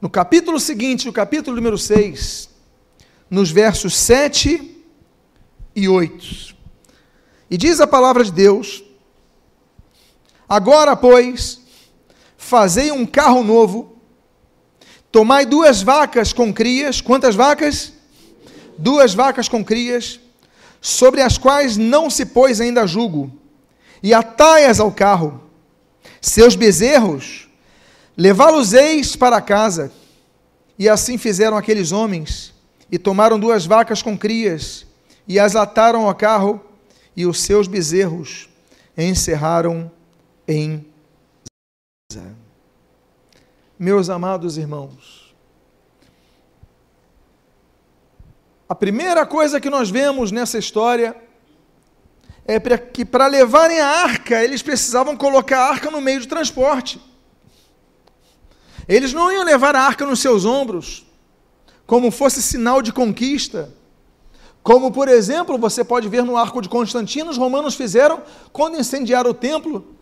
no 0.01 0.09
capítulo 0.09 0.59
seguinte, 0.59 1.11
o 1.11 1.13
capítulo 1.13 1.55
número 1.55 1.77
6, 1.77 2.49
nos 3.29 3.51
versos 3.51 3.95
7 3.97 4.83
e 5.77 5.89
8. 5.89 6.57
E 7.51 7.59
diz 7.59 7.81
a 7.81 7.87
palavra 7.87 8.25
de 8.25 8.33
Deus: 8.33 8.83
Agora, 10.49 10.97
pois, 10.97 11.61
fazei 12.39 12.91
um 12.91 13.05
carro 13.05 13.45
novo, 13.45 14.00
tomai 15.13 15.45
duas 15.47 15.83
vacas 15.83 16.33
com 16.33 16.53
crias, 16.53 17.01
quantas 17.01 17.35
vacas? 17.35 17.93
Duas 18.79 19.13
vacas 19.15 19.49
com 19.49 19.65
crias, 19.65 20.21
sobre 20.81 21.21
as 21.21 21.37
quais 21.37 21.77
não 21.77 22.09
se 22.09 22.25
pôs 22.25 22.61
ainda 22.61 22.87
jugo 22.87 23.41
e 24.03 24.15
atai-as 24.15 24.81
ao 24.81 24.91
carro. 24.91 25.41
Seus 26.21 26.55
bezerros, 26.55 27.49
levá-los-eis 28.17 29.17
para 29.17 29.41
casa. 29.41 29.93
E 30.79 30.89
assim 30.89 31.19
fizeram 31.19 31.57
aqueles 31.57 31.93
homens, 31.93 32.55
e 32.91 32.99
tomaram 32.99 33.39
duas 33.39 33.67
vacas 33.67 34.03
com 34.03 34.17
crias, 34.17 34.87
e 35.29 35.39
as 35.39 35.55
ataram 35.55 36.07
ao 36.07 36.15
carro, 36.15 36.61
e 37.15 37.27
os 37.27 37.41
seus 37.41 37.69
bezerros 37.69 38.49
encerraram 38.97 39.91
em. 40.49 40.87
Meus 43.83 44.11
amados 44.11 44.59
irmãos, 44.59 45.35
a 48.69 48.75
primeira 48.75 49.25
coisa 49.25 49.59
que 49.59 49.71
nós 49.71 49.89
vemos 49.89 50.31
nessa 50.31 50.59
história 50.59 51.17
é 52.45 52.61
que 52.77 53.07
para 53.07 53.27
levarem 53.27 53.81
a 53.81 53.87
arca, 53.87 54.45
eles 54.45 54.61
precisavam 54.61 55.17
colocar 55.17 55.61
a 55.61 55.71
arca 55.71 55.91
no 55.91 55.99
meio 55.99 56.21
de 56.21 56.29
transporte. 56.29 57.01
Eles 58.87 59.15
não 59.15 59.33
iam 59.33 59.45
levar 59.45 59.75
a 59.75 59.81
arca 59.81 60.05
nos 60.05 60.21
seus 60.21 60.45
ombros, 60.45 61.07
como 61.87 62.11
fosse 62.11 62.43
sinal 62.43 62.83
de 62.83 62.93
conquista. 62.93 63.73
Como, 64.63 64.93
por 64.93 65.09
exemplo, 65.09 65.57
você 65.57 65.83
pode 65.83 66.07
ver 66.07 66.23
no 66.23 66.37
arco 66.37 66.61
de 66.61 66.69
Constantino, 66.69 67.31
os 67.31 67.39
romanos 67.39 67.77
fizeram 67.77 68.23
quando 68.53 68.79
incendiaram 68.79 69.31
o 69.31 69.35
templo, 69.35 69.97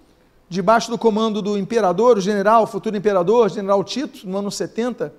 debaixo 0.49 0.91
do 0.91 0.99
comando 0.99 1.43
do 1.43 1.59
imperador, 1.59 2.19
o 2.19 2.21
general, 2.21 2.63
o 2.63 2.67
futuro 2.67 2.97
imperador, 2.97 3.51
general 3.51 3.85
Tito, 3.85 4.27
no 4.27 4.39
ano 4.39 4.51
70. 4.51 5.13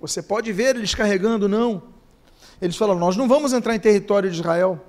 Você 0.00 0.22
pode 0.22 0.52
ver 0.52 0.76
eles 0.76 0.94
carregando, 0.94 1.48
não. 1.48 1.82
Eles 2.60 2.76
falaram: 2.76 2.98
Nós 2.98 3.16
não 3.16 3.28
vamos 3.28 3.52
entrar 3.52 3.74
em 3.74 3.80
território 3.80 4.30
de 4.30 4.36
Israel. 4.36 4.80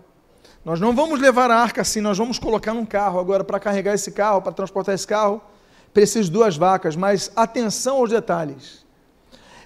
Nós 0.63 0.79
não 0.79 0.93
vamos 0.93 1.19
levar 1.19 1.49
a 1.49 1.57
arca 1.57 1.81
assim, 1.81 2.01
nós 2.01 2.17
vamos 2.17 2.37
colocar 2.37 2.73
num 2.73 2.85
carro. 2.85 3.19
Agora, 3.19 3.43
para 3.43 3.59
carregar 3.59 3.93
esse 3.93 4.11
carro, 4.11 4.41
para 4.41 4.51
transportar 4.51 4.93
esse 4.93 5.07
carro, 5.07 5.41
preciso 5.93 6.25
de 6.25 6.31
duas 6.31 6.57
vacas, 6.57 6.95
mas 6.95 7.31
atenção 7.35 7.97
aos 7.97 8.09
detalhes. 8.09 8.85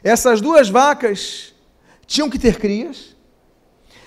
Essas 0.04 0.40
duas 0.40 0.70
vacas 0.70 1.54
tinham 2.06 2.30
que 2.30 2.38
ter 2.38 2.60
crias. 2.60 3.16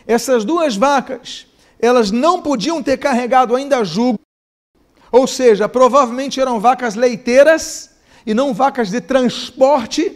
Essas 0.07 0.45
duas 0.45 0.77
vacas, 0.77 1.47
elas 1.81 2.11
não 2.11 2.41
podiam 2.41 2.83
ter 2.83 2.97
carregado 2.97 3.57
ainda 3.57 3.85
jugo. 3.85 4.21
Ou 5.11 5.27
seja, 5.27 5.69
provavelmente 5.69 6.41
eram 6.41 6.59
vacas 6.61 6.95
leiteiras 6.95 7.91
e 8.25 8.35
não 8.35 8.53
vacas 8.53 8.91
de 8.91 9.01
transporte, 9.01 10.13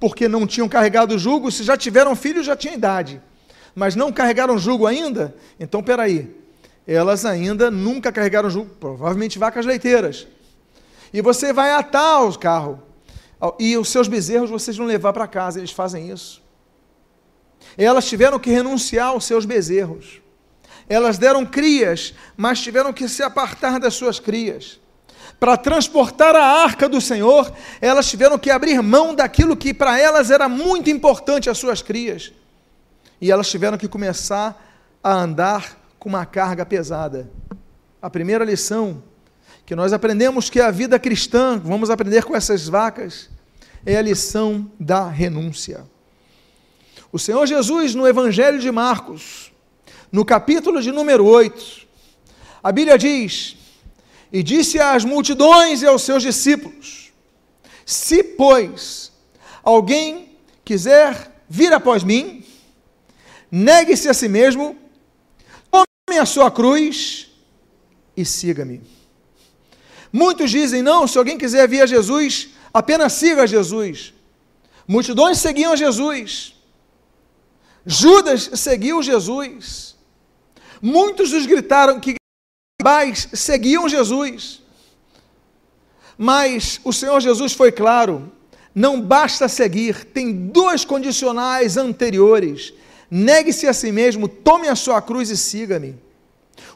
porque 0.00 0.28
não 0.28 0.46
tinham 0.46 0.68
carregado 0.68 1.18
jugo. 1.18 1.50
Se 1.50 1.62
já 1.62 1.76
tiveram 1.76 2.16
filhos, 2.16 2.46
já 2.46 2.56
tinha 2.56 2.74
idade, 2.74 3.20
mas 3.74 3.94
não 3.94 4.12
carregaram 4.12 4.58
jugo 4.58 4.86
ainda. 4.86 5.34
Então, 5.58 5.82
peraí, 5.82 6.34
elas 6.86 7.24
ainda 7.24 7.70
nunca 7.70 8.12
carregaram 8.12 8.50
jugo, 8.50 8.70
provavelmente 8.78 9.38
vacas 9.38 9.64
leiteiras. 9.64 10.26
E 11.12 11.20
você 11.22 11.52
vai 11.52 11.70
atar 11.70 12.24
o 12.24 12.38
carro. 12.38 12.82
E 13.58 13.76
os 13.76 13.88
seus 13.88 14.08
bezerros 14.08 14.50
vocês 14.50 14.76
vão 14.76 14.86
levar 14.86 15.12
para 15.12 15.26
casa, 15.26 15.60
eles 15.60 15.70
fazem 15.70 16.10
isso. 16.10 16.42
Elas 17.78 18.06
tiveram 18.06 18.38
que 18.38 18.50
renunciar 18.50 19.08
aos 19.08 19.24
seus 19.24 19.44
bezerros. 19.44 20.20
Elas 20.88 21.18
deram 21.18 21.46
crias, 21.46 22.14
mas 22.36 22.60
tiveram 22.60 22.92
que 22.92 23.08
se 23.08 23.22
apartar 23.22 23.80
das 23.80 23.94
suas 23.94 24.20
crias. 24.20 24.80
Para 25.40 25.56
transportar 25.56 26.34
a 26.36 26.62
arca 26.62 26.88
do 26.88 27.00
Senhor, 27.00 27.52
elas 27.80 28.08
tiveram 28.08 28.38
que 28.38 28.50
abrir 28.50 28.82
mão 28.82 29.14
daquilo 29.14 29.56
que 29.56 29.74
para 29.74 29.98
elas 29.98 30.30
era 30.30 30.48
muito 30.48 30.90
importante, 30.90 31.50
as 31.50 31.58
suas 31.58 31.82
crias. 31.82 32.32
E 33.20 33.30
elas 33.30 33.50
tiveram 33.50 33.78
que 33.78 33.88
começar 33.88 34.62
a 35.02 35.12
andar 35.12 35.78
com 35.98 36.08
uma 36.08 36.26
carga 36.26 36.64
pesada. 36.64 37.30
A 38.00 38.10
primeira 38.10 38.44
lição 38.44 39.02
que 39.66 39.74
nós 39.74 39.92
aprendemos 39.92 40.50
que 40.50 40.60
a 40.60 40.70
vida 40.70 40.98
cristã, 40.98 41.58
vamos 41.58 41.88
aprender 41.88 42.24
com 42.24 42.36
essas 42.36 42.68
vacas, 42.68 43.30
é 43.86 43.96
a 43.96 44.02
lição 44.02 44.70
da 44.78 45.08
renúncia. 45.08 45.84
O 47.10 47.18
Senhor 47.18 47.46
Jesus, 47.46 47.94
no 47.94 48.06
Evangelho 48.06 48.58
de 48.58 48.70
Marcos, 48.70 49.52
no 50.14 50.24
capítulo 50.24 50.80
de 50.80 50.92
número 50.92 51.26
8, 51.26 51.88
a 52.62 52.70
Bíblia 52.70 52.96
diz: 52.96 53.56
E 54.32 54.44
disse 54.44 54.78
às 54.78 55.04
multidões 55.04 55.82
e 55.82 55.86
aos 55.88 56.02
seus 56.02 56.22
discípulos: 56.22 57.12
Se, 57.84 58.22
pois, 58.22 59.10
alguém 59.60 60.38
quiser 60.64 61.42
vir 61.48 61.72
após 61.72 62.04
mim, 62.04 62.44
negue-se 63.50 64.08
a 64.08 64.14
si 64.14 64.28
mesmo, 64.28 64.78
tome 65.68 66.20
a 66.20 66.24
sua 66.24 66.48
cruz 66.48 67.28
e 68.16 68.24
siga-me. 68.24 68.82
Muitos 70.12 70.48
dizem: 70.48 70.80
não, 70.80 71.08
se 71.08 71.18
alguém 71.18 71.36
quiser 71.36 71.66
vir 71.68 71.82
a 71.82 71.86
Jesus, 71.86 72.50
apenas 72.72 73.14
siga 73.14 73.48
Jesus. 73.48 74.14
Multidões 74.86 75.38
seguiam 75.38 75.76
Jesus. 75.76 76.54
Judas 77.84 78.48
seguiu 78.54 79.02
Jesus. 79.02 79.93
Muitos 80.80 81.32
os 81.32 81.46
gritaram 81.46 82.00
que 82.00 82.14
mais 82.82 83.28
seguiam 83.32 83.88
Jesus. 83.88 84.62
Mas 86.16 86.80
o 86.84 86.92
Senhor 86.92 87.20
Jesus 87.20 87.52
foi 87.52 87.72
claro: 87.72 88.32
não 88.74 89.00
basta 89.00 89.48
seguir, 89.48 90.04
tem 90.04 90.48
dois 90.48 90.84
condicionais 90.84 91.76
anteriores. 91.76 92.72
Negue-se 93.10 93.66
a 93.66 93.72
si 93.72 93.92
mesmo, 93.92 94.28
tome 94.28 94.68
a 94.68 94.74
sua 94.74 95.00
cruz 95.00 95.30
e 95.30 95.36
siga-me. 95.36 95.96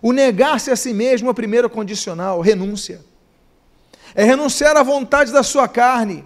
O 0.01 0.13
negar-se 0.13 0.71
a 0.71 0.77
si 0.77 0.93
mesmo 0.93 1.29
é 1.29 1.31
o 1.31 1.35
primeiro 1.35 1.69
condicional, 1.69 2.41
renúncia 2.41 3.01
é 4.15 4.25
renunciar 4.25 4.77
à 4.77 4.83
vontade 4.83 5.33
da 5.33 5.43
sua 5.43 5.69
carne, 5.69 6.25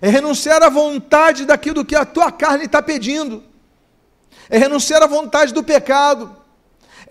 é 0.00 0.08
renunciar 0.08 0.62
à 0.62 0.68
vontade 0.68 1.44
daquilo 1.44 1.84
que 1.84 1.96
a 1.96 2.04
tua 2.04 2.30
carne 2.30 2.64
está 2.64 2.82
pedindo, 2.82 3.42
é 4.48 4.58
renunciar 4.58 5.02
à 5.02 5.06
vontade 5.06 5.52
do 5.52 5.62
pecado, 5.62 6.34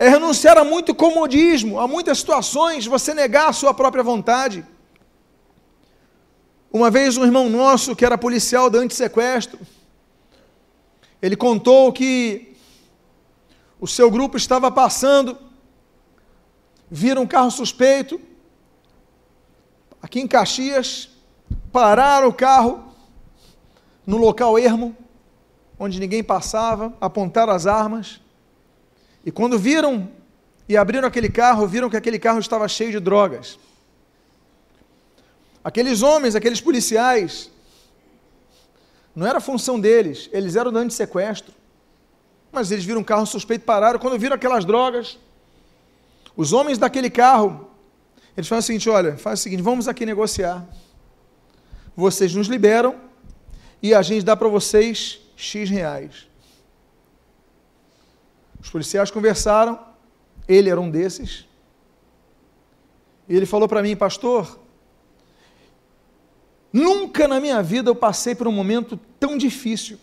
é 0.00 0.08
renunciar 0.08 0.56
a 0.56 0.62
muito 0.62 0.94
comodismo, 0.94 1.80
a 1.80 1.88
muitas 1.88 2.18
situações, 2.18 2.86
você 2.86 3.12
negar 3.12 3.48
a 3.48 3.52
sua 3.52 3.74
própria 3.74 4.02
vontade. 4.02 4.64
Uma 6.72 6.88
vez 6.88 7.16
um 7.16 7.24
irmão 7.24 7.48
nosso, 7.50 7.96
que 7.96 8.04
era 8.04 8.16
policial 8.16 8.70
da 8.70 8.78
antissequestro, 8.78 9.58
ele 11.20 11.34
contou 11.34 11.92
que 11.92 12.56
o 13.80 13.88
seu 13.88 14.08
grupo 14.08 14.36
estava 14.36 14.70
passando, 14.70 15.36
viram 16.88 17.22
um 17.22 17.26
carro 17.26 17.50
suspeito, 17.50 18.20
aqui 20.00 20.20
em 20.20 20.28
Caxias, 20.28 21.08
pararam 21.72 22.28
o 22.28 22.32
carro 22.32 22.84
no 24.06 24.16
local 24.16 24.56
ermo, 24.56 24.96
onde 25.76 25.98
ninguém 25.98 26.22
passava, 26.22 26.94
apontaram 27.00 27.52
as 27.52 27.66
armas, 27.66 28.20
e 29.28 29.30
quando 29.30 29.58
viram 29.58 30.08
e 30.66 30.74
abriram 30.74 31.06
aquele 31.06 31.28
carro, 31.28 31.66
viram 31.66 31.90
que 31.90 31.98
aquele 31.98 32.18
carro 32.18 32.38
estava 32.38 32.66
cheio 32.66 32.90
de 32.90 32.98
drogas. 32.98 33.58
Aqueles 35.62 36.00
homens, 36.00 36.34
aqueles 36.34 36.62
policiais, 36.62 37.50
não 39.14 39.26
era 39.26 39.38
função 39.38 39.78
deles, 39.78 40.30
eles 40.32 40.56
eram 40.56 40.72
do 40.72 40.90
sequestro. 40.90 41.52
Mas 42.50 42.70
eles 42.70 42.86
viram 42.86 43.02
um 43.02 43.04
carro 43.04 43.26
suspeito, 43.26 43.66
pararam. 43.66 43.98
Quando 43.98 44.18
viram 44.18 44.34
aquelas 44.34 44.64
drogas, 44.64 45.18
os 46.34 46.54
homens 46.54 46.78
daquele 46.78 47.10
carro 47.10 47.68
eles 48.34 48.48
falam 48.48 48.60
o 48.60 48.62
seguinte: 48.62 48.88
olha, 48.88 49.18
faz 49.18 49.40
o 49.40 49.42
seguinte, 49.42 49.60
vamos 49.62 49.88
aqui 49.88 50.06
negociar. 50.06 50.66
Vocês 51.94 52.34
nos 52.34 52.46
liberam 52.46 52.94
e 53.82 53.92
a 53.92 54.00
gente 54.00 54.24
dá 54.24 54.34
para 54.34 54.48
vocês 54.48 55.20
X 55.36 55.68
reais. 55.68 56.27
Os 58.60 58.70
policiais 58.70 59.10
conversaram, 59.10 59.78
ele 60.46 60.70
era 60.70 60.80
um 60.80 60.90
desses. 60.90 61.46
E 63.28 63.36
ele 63.36 63.46
falou 63.46 63.68
para 63.68 63.82
mim, 63.82 63.94
pastor, 63.94 64.58
nunca 66.72 67.28
na 67.28 67.38
minha 67.38 67.62
vida 67.62 67.90
eu 67.90 67.94
passei 67.94 68.34
por 68.34 68.48
um 68.48 68.52
momento 68.52 68.98
tão 69.20 69.36
difícil, 69.36 69.98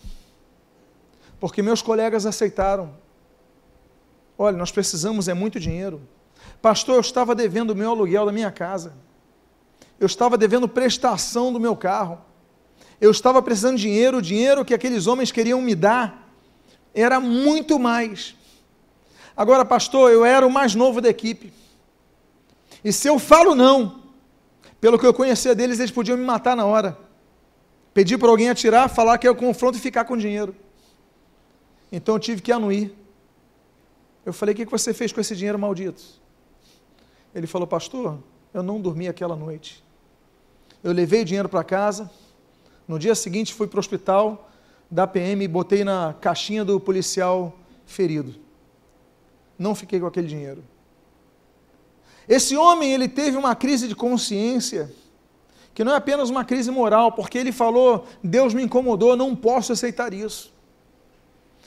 porque 1.39 1.61
meus 1.61 1.81
colegas 1.81 2.25
aceitaram. 2.25 2.95
Olha, 4.37 4.57
nós 4.57 4.71
precisamos 4.71 5.27
é 5.27 5.33
muito 5.33 5.59
dinheiro. 5.59 6.01
Pastor, 6.61 6.95
eu 6.95 7.01
estava 7.01 7.33
devendo 7.33 7.71
o 7.71 7.75
meu 7.75 7.91
aluguel 7.91 8.25
da 8.25 8.31
minha 8.31 8.51
casa. 8.51 8.93
Eu 9.99 10.05
estava 10.05 10.37
devendo 10.37 10.67
prestação 10.67 11.51
do 11.51 11.59
meu 11.59 11.75
carro. 11.75 12.19
Eu 12.99 13.11
estava 13.11 13.41
precisando 13.41 13.77
de 13.77 13.83
dinheiro, 13.83 14.17
o 14.17 14.21
dinheiro 14.21 14.65
que 14.65 14.73
aqueles 14.73 15.07
homens 15.07 15.31
queriam 15.31 15.61
me 15.61 15.73
dar 15.73 16.29
era 16.93 17.19
muito 17.19 17.79
mais. 17.79 18.35
Agora, 19.35 19.65
pastor, 19.65 20.11
eu 20.11 20.23
era 20.23 20.45
o 20.45 20.51
mais 20.51 20.75
novo 20.75 21.01
da 21.01 21.09
equipe. 21.09 21.51
E 22.83 22.93
se 22.93 23.07
eu 23.07 23.19
falo 23.19 23.53
não, 23.53 24.03
pelo 24.79 24.97
que 24.97 25.05
eu 25.05 25.13
conhecia 25.13 25.55
deles, 25.55 25.79
eles 25.79 25.91
podiam 25.91 26.17
me 26.17 26.23
matar 26.23 26.55
na 26.55 26.65
hora. 26.65 26.97
Pedir 27.93 28.17
para 28.17 28.29
alguém 28.29 28.49
atirar, 28.49 28.89
falar 28.89 29.17
que 29.17 29.25
é 29.25 29.31
o 29.31 29.35
confronto 29.35 29.77
e 29.77 29.81
ficar 29.81 30.05
com 30.05 30.15
dinheiro. 30.15 30.55
Então 31.91 32.15
eu 32.15 32.19
tive 32.19 32.41
que 32.41 32.51
anuir. 32.51 32.93
Eu 34.25 34.33
falei: 34.33 34.53
o 34.53 34.55
que 34.55 34.65
você 34.65 34.93
fez 34.93 35.11
com 35.11 35.19
esse 35.19 35.35
dinheiro 35.35 35.57
maldito? 35.57 36.01
Ele 37.33 37.47
falou, 37.47 37.67
pastor, 37.67 38.19
eu 38.53 38.63
não 38.63 38.79
dormi 38.79 39.07
aquela 39.07 39.35
noite. 39.35 39.83
Eu 40.83 40.93
levei 40.93 41.25
dinheiro 41.25 41.49
para 41.49 41.63
casa, 41.63 42.09
no 42.87 42.97
dia 42.99 43.15
seguinte 43.15 43.53
fui 43.53 43.67
para 43.67 43.77
o 43.77 43.79
hospital 43.79 44.49
da 44.89 45.07
PM 45.07 45.43
e 45.43 45.47
botei 45.47 45.83
na 45.83 46.15
caixinha 46.21 46.63
do 46.63 46.79
policial 46.79 47.57
ferido. 47.85 48.44
Não 49.57 49.75
fiquei 49.75 49.99
com 49.99 50.05
aquele 50.05 50.27
dinheiro. 50.27 50.63
Esse 52.27 52.57
homem, 52.57 52.91
ele 52.91 53.07
teve 53.07 53.37
uma 53.37 53.55
crise 53.55 53.87
de 53.87 53.95
consciência, 53.95 54.91
que 55.73 55.83
não 55.83 55.93
é 55.93 55.97
apenas 55.97 56.29
uma 56.29 56.43
crise 56.43 56.71
moral, 56.71 57.11
porque 57.11 57.37
ele 57.37 57.51
falou: 57.51 58.07
Deus 58.23 58.53
me 58.53 58.63
incomodou, 58.63 59.15
não 59.15 59.35
posso 59.35 59.71
aceitar 59.71 60.13
isso. 60.13 60.53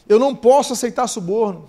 Eu 0.09 0.19
não 0.19 0.35
posso 0.35 0.73
aceitar 0.73 1.07
suborno. 1.07 1.69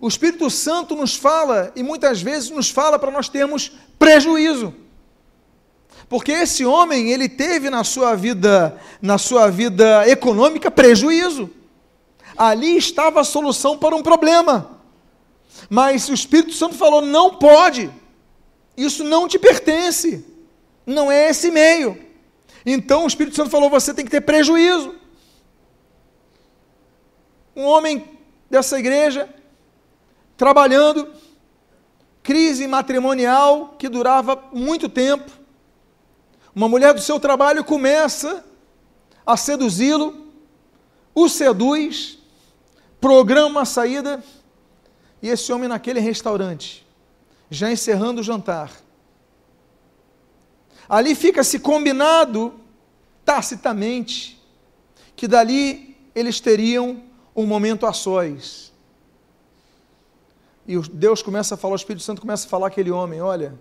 O 0.00 0.08
Espírito 0.08 0.48
Santo 0.48 0.94
nos 0.94 1.16
fala 1.16 1.72
e 1.74 1.82
muitas 1.82 2.22
vezes 2.22 2.50
nos 2.50 2.70
fala 2.70 2.98
para 2.98 3.10
nós 3.10 3.28
termos 3.28 3.72
prejuízo. 3.98 4.72
Porque 6.08 6.32
esse 6.32 6.64
homem, 6.64 7.10
ele 7.10 7.28
teve 7.28 7.68
na 7.68 7.84
sua 7.84 8.14
vida, 8.14 8.80
na 9.02 9.18
sua 9.18 9.50
vida 9.50 10.08
econômica 10.08 10.70
prejuízo. 10.70 11.50
Ali 12.38 12.76
estava 12.76 13.20
a 13.20 13.24
solução 13.24 13.76
para 13.76 13.96
um 13.96 14.02
problema. 14.02 14.80
Mas 15.68 16.08
o 16.08 16.14
Espírito 16.14 16.52
Santo 16.52 16.76
falou: 16.76 17.02
"Não 17.02 17.34
pode. 17.34 17.90
Isso 18.76 19.02
não 19.02 19.26
te 19.26 19.38
pertence. 19.38 20.24
Não 20.86 21.10
é 21.10 21.28
esse 21.28 21.50
meio." 21.50 22.00
Então 22.64 23.04
o 23.04 23.08
Espírito 23.08 23.36
Santo 23.36 23.50
falou: 23.50 23.68
"Você 23.68 23.92
tem 23.92 24.04
que 24.04 24.10
ter 24.10 24.20
prejuízo." 24.20 24.94
Um 27.56 27.64
homem 27.64 28.18
dessa 28.48 28.78
igreja 28.78 29.28
trabalhando, 30.36 31.12
crise 32.22 32.68
matrimonial 32.68 33.74
que 33.76 33.88
durava 33.88 34.40
muito 34.52 34.88
tempo. 34.88 35.28
Uma 36.54 36.68
mulher 36.68 36.94
do 36.94 37.00
seu 37.00 37.18
trabalho 37.18 37.64
começa 37.64 38.44
a 39.26 39.36
seduzi-lo, 39.36 40.28
o 41.14 41.28
seduz, 41.28 42.17
programa 43.00 43.62
a 43.62 43.64
saída, 43.64 44.22
e 45.20 45.28
esse 45.28 45.52
homem 45.52 45.68
naquele 45.68 46.00
restaurante, 46.00 46.86
já 47.50 47.70
encerrando 47.70 48.20
o 48.20 48.24
jantar, 48.24 48.70
Ali 50.88 51.14
fica-se 51.14 51.58
combinado, 51.58 52.54
tacitamente, 53.24 54.42
que 55.14 55.28
dali 55.28 55.96
eles 56.14 56.40
teriam 56.40 57.02
um 57.36 57.46
momento 57.46 57.84
a 57.84 57.92
sós. 57.92 58.72
E 60.66 60.78
Deus 60.88 61.22
começa 61.22 61.54
a 61.54 61.58
falar, 61.58 61.74
o 61.74 61.76
Espírito 61.76 62.02
Santo 62.02 62.22
começa 62.22 62.46
a 62.46 62.48
falar 62.48 62.68
aquele 62.68 62.90
homem: 62.90 63.20
olha, 63.20 63.58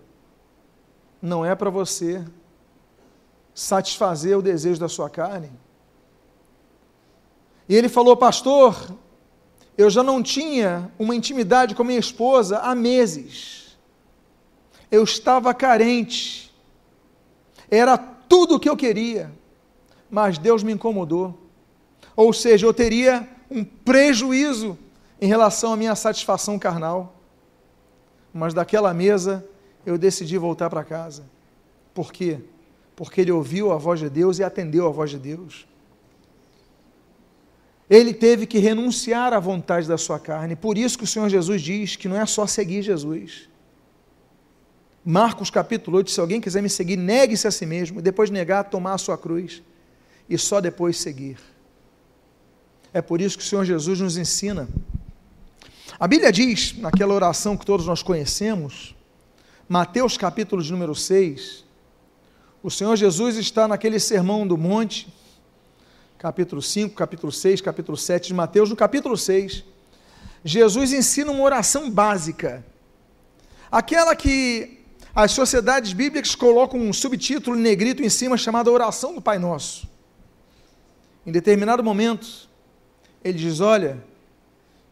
não 1.22 1.46
é 1.46 1.54
para 1.54 1.70
você 1.70 2.26
satisfazer 3.54 4.38
o 4.38 4.42
desejo 4.42 4.80
da 4.80 4.88
sua 4.88 5.10
carne. 5.10 5.52
E 7.68 7.76
ele 7.76 7.90
falou, 7.90 8.16
pastor, 8.16 8.96
eu 9.78 9.90
já 9.90 10.02
não 10.02 10.24
tinha 10.24 10.92
uma 10.98 11.16
intimidade 11.16 11.76
com 11.76 11.84
minha 11.84 12.00
esposa 12.00 12.58
há 12.58 12.74
meses. 12.74 13.78
Eu 14.90 15.04
estava 15.04 15.54
carente. 15.54 16.52
Era 17.70 17.98
tudo 17.98 18.56
o 18.56 18.60
que 18.60 18.68
eu 18.68 18.76
queria. 18.76 19.32
Mas 20.10 20.40
Deus 20.40 20.64
me 20.64 20.74
incomodou. 20.74 21.38
Ou 22.16 22.34
seja, 22.34 22.66
eu 22.66 22.74
teria 22.74 23.30
um 23.52 23.64
prejuízo 23.64 24.78
em 25.22 25.28
relação 25.28 25.74
à 25.74 25.78
minha 25.78 25.96
satisfação 25.96 26.58
carnal. 26.58 27.14
Mas 28.34 28.54
daquela 28.54 28.94
mesa 28.96 29.46
eu 29.86 29.98
decidi 29.98 30.38
voltar 30.40 30.70
para 30.72 30.84
casa. 30.84 31.24
Por 31.94 32.12
quê? 32.12 32.40
Porque 32.96 33.22
ele 33.22 33.32
ouviu 33.32 33.72
a 33.72 33.78
voz 33.78 34.00
de 34.00 34.10
Deus 34.10 34.40
e 34.40 34.44
atendeu 34.44 34.88
a 34.88 34.90
voz 34.90 35.12
de 35.12 35.20
Deus. 35.20 35.68
Ele 37.90 38.14
teve 38.14 38.46
que 38.46 38.60
renunciar 38.60 39.34
à 39.34 39.40
vontade 39.40 39.88
da 39.88 39.98
sua 39.98 40.20
carne. 40.20 40.56
Por 40.56 40.78
isso 40.78 40.98
que 40.98 41.06
o 41.06 41.08
Senhor 41.08 41.30
Jesus 41.30 41.62
diz 41.62 41.96
que 41.96 42.08
não 42.08 42.20
é 42.20 42.26
só 42.26 42.46
seguir 42.46 42.82
Jesus. 42.82 43.48
Marcos 45.06 45.50
capítulo 45.50 45.98
8, 45.98 46.12
se 46.12 46.20
alguém 46.20 46.42
quiser 46.42 46.62
me 46.62 46.70
seguir, 46.70 46.98
negue-se 46.98 47.48
a 47.48 47.52
si 47.52 47.66
mesmo, 47.66 48.02
depois 48.02 48.30
negar, 48.30 48.66
tomar 48.66 48.96
a 48.96 48.98
sua 48.98 49.18
cruz 49.18 49.64
e 50.30 50.38
só 50.38 50.60
depois 50.60 50.98
seguir. 50.98 51.38
É 52.94 53.02
por 53.02 53.22
isso 53.22 53.38
que 53.38 53.44
o 53.44 53.48
Senhor 53.48 53.64
Jesus 53.64 54.02
nos 54.02 54.18
ensina. 54.18 54.68
A 55.98 56.08
Bíblia 56.08 56.32
diz, 56.32 56.78
naquela 56.78 57.14
oração 57.14 57.56
que 57.56 57.66
todos 57.66 57.86
nós 57.86 58.04
conhecemos, 58.04 58.96
Mateus 59.70 60.18
capítulo 60.18 60.62
de 60.62 60.72
número 60.72 60.94
6, 60.94 61.64
o 62.62 62.70
Senhor 62.70 62.96
Jesus 62.98 63.38
está 63.38 63.68
naquele 63.68 64.00
sermão 64.00 64.46
do 64.46 64.58
monte, 64.58 65.08
capítulo 66.18 66.62
5, 66.62 66.96
capítulo 66.96 67.32
6, 67.32 67.62
capítulo 67.62 67.96
7 67.96 68.30
de 68.30 68.34
Mateus, 68.34 68.70
no 68.70 68.76
capítulo 68.76 69.16
6, 69.16 69.64
Jesus 70.44 70.92
ensina 70.92 71.32
uma 71.32 71.44
oração 71.44 71.92
básica, 71.92 72.66
aquela 73.72 74.16
que 74.16 74.80
as 75.14 75.32
sociedades 75.32 75.94
bíblicas 75.94 76.34
colocam 76.34 76.80
um 76.80 76.92
subtítulo 76.92 77.56
negrito 77.56 78.02
em 78.02 78.10
cima 78.10 78.38
chamado 78.38 78.72
Oração 78.72 79.14
do 79.14 79.22
Pai 79.22 79.38
Nosso. 79.38 79.88
Em 81.26 81.32
determinado 81.32 81.84
momento, 81.84 82.50
ele 83.24 83.38
diz: 83.38 83.60
Olha, 83.60 84.04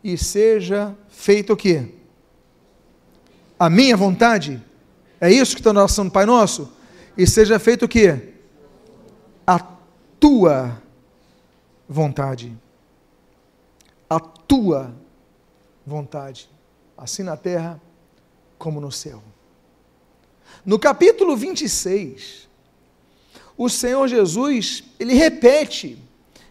e 0.03 0.17
seja 0.17 0.95
feito 1.09 1.53
o 1.53 1.57
quê? 1.57 1.89
A 3.57 3.69
minha 3.69 3.97
vontade. 3.97 4.61
É 5.19 5.31
isso 5.31 5.55
que 5.55 5.61
está 5.61 5.71
na 5.71 5.79
oração 5.79 6.05
do 6.05 6.11
Pai 6.11 6.25
Nosso? 6.25 6.71
E 7.17 7.25
seja 7.25 7.57
feito 7.57 7.85
o 7.85 7.87
quê? 7.87 8.33
A 9.47 9.59
tua 10.19 10.84
vontade. 11.87 12.55
A 14.09 14.19
tua 14.19 14.93
vontade, 15.85 16.49
assim 16.97 17.23
na 17.23 17.37
terra 17.37 17.81
como 18.57 18.79
no 18.79 18.91
céu. 18.91 19.21
No 20.65 20.79
capítulo 20.79 21.35
26, 21.35 22.47
o 23.57 23.69
Senhor 23.69 24.07
Jesus, 24.07 24.83
ele 24.99 25.13
repete, 25.13 25.97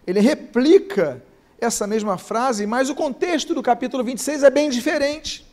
ele 0.06 0.20
replica 0.20 1.22
essa 1.60 1.86
mesma 1.86 2.18
frase, 2.18 2.66
mas 2.66 2.90
o 2.90 2.94
contexto 2.94 3.54
do 3.54 3.62
capítulo 3.62 4.04
26 4.04 4.42
é 4.42 4.50
bem 4.50 4.70
diferente. 4.70 5.44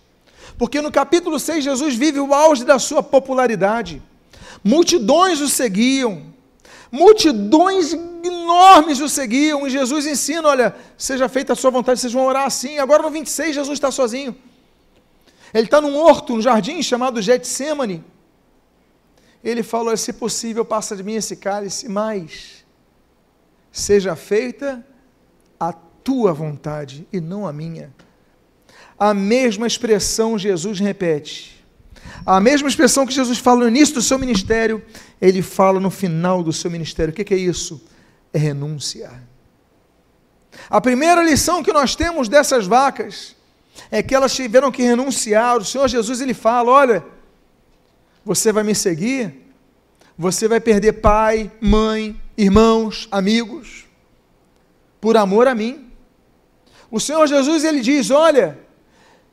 Porque 0.58 0.82
no 0.82 0.92
capítulo 0.92 1.40
6 1.40 1.64
Jesus 1.64 1.96
vive 1.96 2.20
o 2.20 2.34
auge 2.34 2.64
da 2.64 2.78
sua 2.78 3.02
popularidade. 3.02 4.02
Multidões 4.64 5.40
o 5.40 5.48
seguiam, 5.48 6.31
multidões 6.92 7.94
enormes 7.94 9.00
o 9.00 9.08
seguiam, 9.08 9.66
e 9.66 9.70
Jesus 9.70 10.06
ensina: 10.06 10.48
olha, 10.48 10.76
seja 10.98 11.30
feita 11.30 11.54
a 11.54 11.56
sua 11.56 11.72
vontade, 11.72 12.00
vocês 12.00 12.14
vão 12.14 12.26
orar 12.26 12.46
assim. 12.46 12.78
Agora 12.78 13.04
no 13.04 13.10
26, 13.10 13.56
Jesus 13.56 13.78
está 13.78 13.90
sozinho. 13.90 14.36
Ele 15.54 15.66
está 15.66 15.82
num 15.82 15.96
horto, 15.96 16.34
um 16.34 16.42
jardim 16.42 16.82
chamado 16.82 17.22
Getsemane. 17.22 18.04
Ele 19.44 19.64
fala: 19.64 19.96
se 19.96 20.14
possível, 20.14 20.66
passa 20.66 20.96
de 20.96 21.04
mim 21.04 21.14
esse 21.14 21.36
cálice, 21.36 21.88
mas 21.88 22.66
seja 23.72 24.16
feita 24.16 24.86
a 25.60 25.72
tua 25.72 26.34
vontade 26.34 27.08
e 27.12 27.22
não 27.22 27.48
a 27.48 27.54
minha. 27.54 27.94
A 29.00 29.14
mesma 29.14 29.66
expressão 29.66 30.38
Jesus 30.38 30.80
repete. 30.80 31.61
A 32.26 32.40
mesma 32.40 32.68
expressão 32.68 33.06
que 33.06 33.14
Jesus 33.14 33.40
fala 33.40 33.62
no 33.62 33.68
início 33.68 33.96
do 33.96 34.02
seu 34.02 34.20
ministério, 34.20 34.84
ele 35.20 35.42
fala 35.42 35.80
no 35.80 35.90
final 35.90 36.44
do 36.44 36.54
seu 36.54 36.70
ministério. 36.70 37.12
O 37.12 37.16
que 37.16 37.34
é 37.34 37.38
isso? 37.38 37.82
É 38.32 38.38
renunciar. 38.38 39.22
A 40.70 40.80
primeira 40.80 41.24
lição 41.24 41.64
que 41.64 41.74
nós 41.74 41.96
temos 41.96 42.28
dessas 42.30 42.68
vacas 42.68 43.36
é 43.90 44.04
que 44.04 44.14
elas 44.14 44.34
tiveram 44.34 44.72
que 44.72 44.84
renunciar. 44.84 45.58
O 45.58 45.66
Senhor 45.66 45.88
Jesus 45.88 46.22
ele 46.22 46.34
fala: 46.34 46.72
olha, 46.72 47.04
você 48.24 48.52
vai 48.52 48.64
me 48.64 48.76
seguir, 48.76 49.34
você 50.18 50.48
vai 50.48 50.60
perder 50.60 50.94
pai, 50.94 51.52
mãe, 51.60 52.20
irmãos, 52.38 53.08
amigos, 53.12 53.86
por 55.00 55.18
amor 55.18 55.48
a 55.48 55.56
mim. 55.56 55.90
O 56.92 57.00
Senhor 57.00 57.26
Jesus 57.26 57.64
ele 57.64 57.82
diz: 57.82 58.12
olha, 58.12 58.60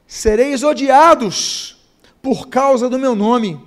sereis 0.06 0.62
odiados 0.62 1.77
por 2.22 2.48
causa 2.48 2.88
do 2.88 2.98
meu 2.98 3.14
nome, 3.14 3.60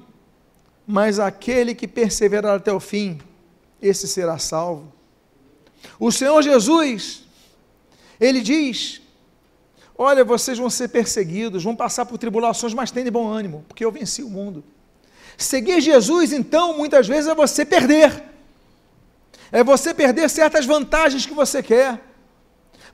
mas 0.86 1.20
aquele 1.20 1.74
que 1.74 1.88
perseverar 1.88 2.56
até 2.56 2.72
o 2.72 2.80
fim, 2.80 3.20
esse 3.82 4.08
será 4.08 4.38
salvo. 4.38 4.92
O 6.00 6.12
Senhor 6.12 6.42
Jesus, 6.42 7.24
ele 8.20 8.42
diz: 8.42 9.02
Olha, 9.98 10.24
vocês 10.24 10.58
vão 10.58 10.70
ser 10.70 10.90
perseguidos, 10.90 11.64
vão 11.64 11.76
passar 11.76 12.06
por 12.06 12.18
tribulações, 12.18 12.74
mas 12.74 12.92
tenham 12.92 13.12
bom 13.12 13.28
ânimo, 13.28 13.66
porque 13.68 13.86
eu 13.86 13.92
venci 13.92 14.24
o 14.24 14.30
mundo. 14.30 14.64
Seguir 15.38 15.82
Jesus, 15.82 16.34
então, 16.34 16.78
muitas 16.78 17.08
vezes 17.08 17.30
é 17.30 17.36
você 17.36 17.66
perder, 17.66 18.24
é 19.52 19.64
você 19.64 19.94
perder 19.94 20.30
certas 20.30 20.66
vantagens 20.66 21.26
que 21.26 21.34
você 21.34 21.64
quer. 21.64 22.00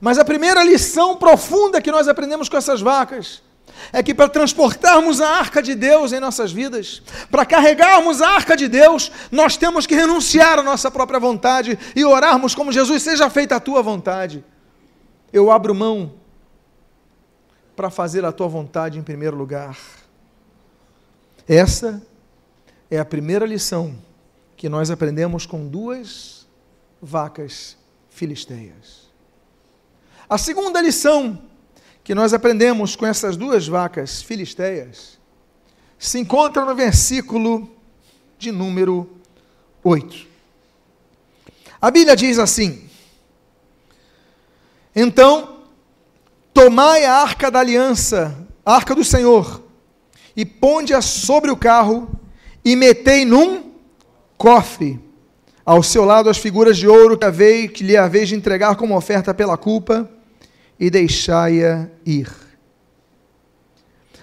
Mas 0.00 0.18
a 0.18 0.24
primeira 0.24 0.62
lição 0.62 1.16
profunda 1.16 1.82
que 1.82 1.90
nós 1.90 2.06
aprendemos 2.08 2.48
com 2.48 2.56
essas 2.56 2.80
vacas 2.80 3.42
é 3.92 4.02
que 4.02 4.14
para 4.14 4.28
transportarmos 4.28 5.20
a 5.20 5.28
arca 5.28 5.62
de 5.62 5.74
Deus 5.74 6.12
em 6.12 6.20
nossas 6.20 6.52
vidas, 6.52 7.02
para 7.30 7.46
carregarmos 7.46 8.20
a 8.20 8.28
arca 8.28 8.56
de 8.56 8.68
Deus, 8.68 9.10
nós 9.30 9.56
temos 9.56 9.86
que 9.86 9.94
renunciar 9.94 10.58
à 10.58 10.62
nossa 10.62 10.90
própria 10.90 11.18
vontade 11.18 11.78
e 11.94 12.04
orarmos 12.04 12.54
como 12.54 12.72
Jesus, 12.72 13.02
seja 13.02 13.28
feita 13.30 13.56
a 13.56 13.60
tua 13.60 13.82
vontade. 13.82 14.44
Eu 15.32 15.50
abro 15.50 15.74
mão 15.74 16.14
para 17.76 17.90
fazer 17.90 18.24
a 18.24 18.32
tua 18.32 18.48
vontade 18.48 18.98
em 18.98 19.02
primeiro 19.02 19.36
lugar. 19.36 19.78
Essa 21.46 22.02
é 22.90 22.98
a 22.98 23.04
primeira 23.04 23.46
lição 23.46 23.96
que 24.56 24.68
nós 24.68 24.90
aprendemos 24.90 25.46
com 25.46 25.66
duas 25.66 26.46
vacas 27.00 27.76
filisteias. 28.10 29.08
A 30.28 30.36
segunda 30.36 30.82
lição 30.82 31.38
que 32.08 32.14
nós 32.14 32.32
aprendemos 32.32 32.96
com 32.96 33.04
essas 33.04 33.36
duas 33.36 33.68
vacas 33.68 34.22
filisteias 34.22 35.18
se 35.98 36.18
encontra 36.18 36.64
no 36.64 36.74
versículo 36.74 37.70
de 38.38 38.50
número 38.50 39.06
8. 39.84 40.26
A 41.78 41.90
Bíblia 41.90 42.16
diz 42.16 42.38
assim: 42.38 42.88
Então, 44.96 45.58
tomai 46.54 47.04
a 47.04 47.12
arca 47.16 47.50
da 47.50 47.60
aliança, 47.60 48.34
a 48.64 48.76
arca 48.76 48.94
do 48.94 49.04
Senhor, 49.04 49.62
e 50.34 50.46
ponde-a 50.46 51.02
sobre 51.02 51.50
o 51.50 51.56
carro, 51.58 52.10
e 52.64 52.74
metei 52.74 53.26
num 53.26 53.70
cofre. 54.38 54.98
Ao 55.62 55.82
seu 55.82 56.06
lado 56.06 56.30
as 56.30 56.38
figuras 56.38 56.78
de 56.78 56.88
ouro 56.88 57.18
que, 57.18 57.26
havei, 57.26 57.68
que 57.68 57.84
lhe 57.84 57.98
haveis 57.98 58.30
de 58.30 58.34
entregar 58.34 58.76
como 58.76 58.96
oferta 58.96 59.34
pela 59.34 59.58
culpa, 59.58 60.10
e 60.78 60.90
deixai-a 60.90 61.88
ir. 62.06 62.30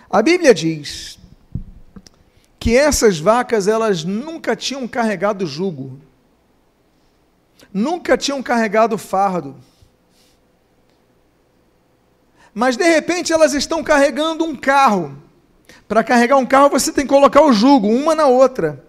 A 0.10 0.22
Bíblia 0.22 0.54
diz 0.54 1.20
que 2.60 2.76
essas 2.76 3.20
vacas 3.20 3.68
elas 3.68 4.04
nunca 4.04 4.56
tinham 4.56 4.88
carregado 4.88 5.46
jugo, 5.46 6.00
nunca 7.74 8.18
tinham 8.18 8.42
carregado 8.42 8.98
fardo. 8.98 9.56
Mas 12.54 12.78
de 12.78 12.86
repente 12.86 13.34
elas 13.34 13.54
estão 13.54 13.84
carregando 13.84 14.46
um 14.46 14.56
carro. 14.56 15.22
Para 15.88 16.04
carregar 16.04 16.38
um 16.38 16.46
carro 16.46 16.70
você 16.70 16.92
tem 16.92 17.06
que 17.06 17.14
colocar 17.14 17.42
o 17.42 17.52
jugo 17.52 17.90
uma 17.90 18.16
na 18.16 18.28
outra. 18.28 18.84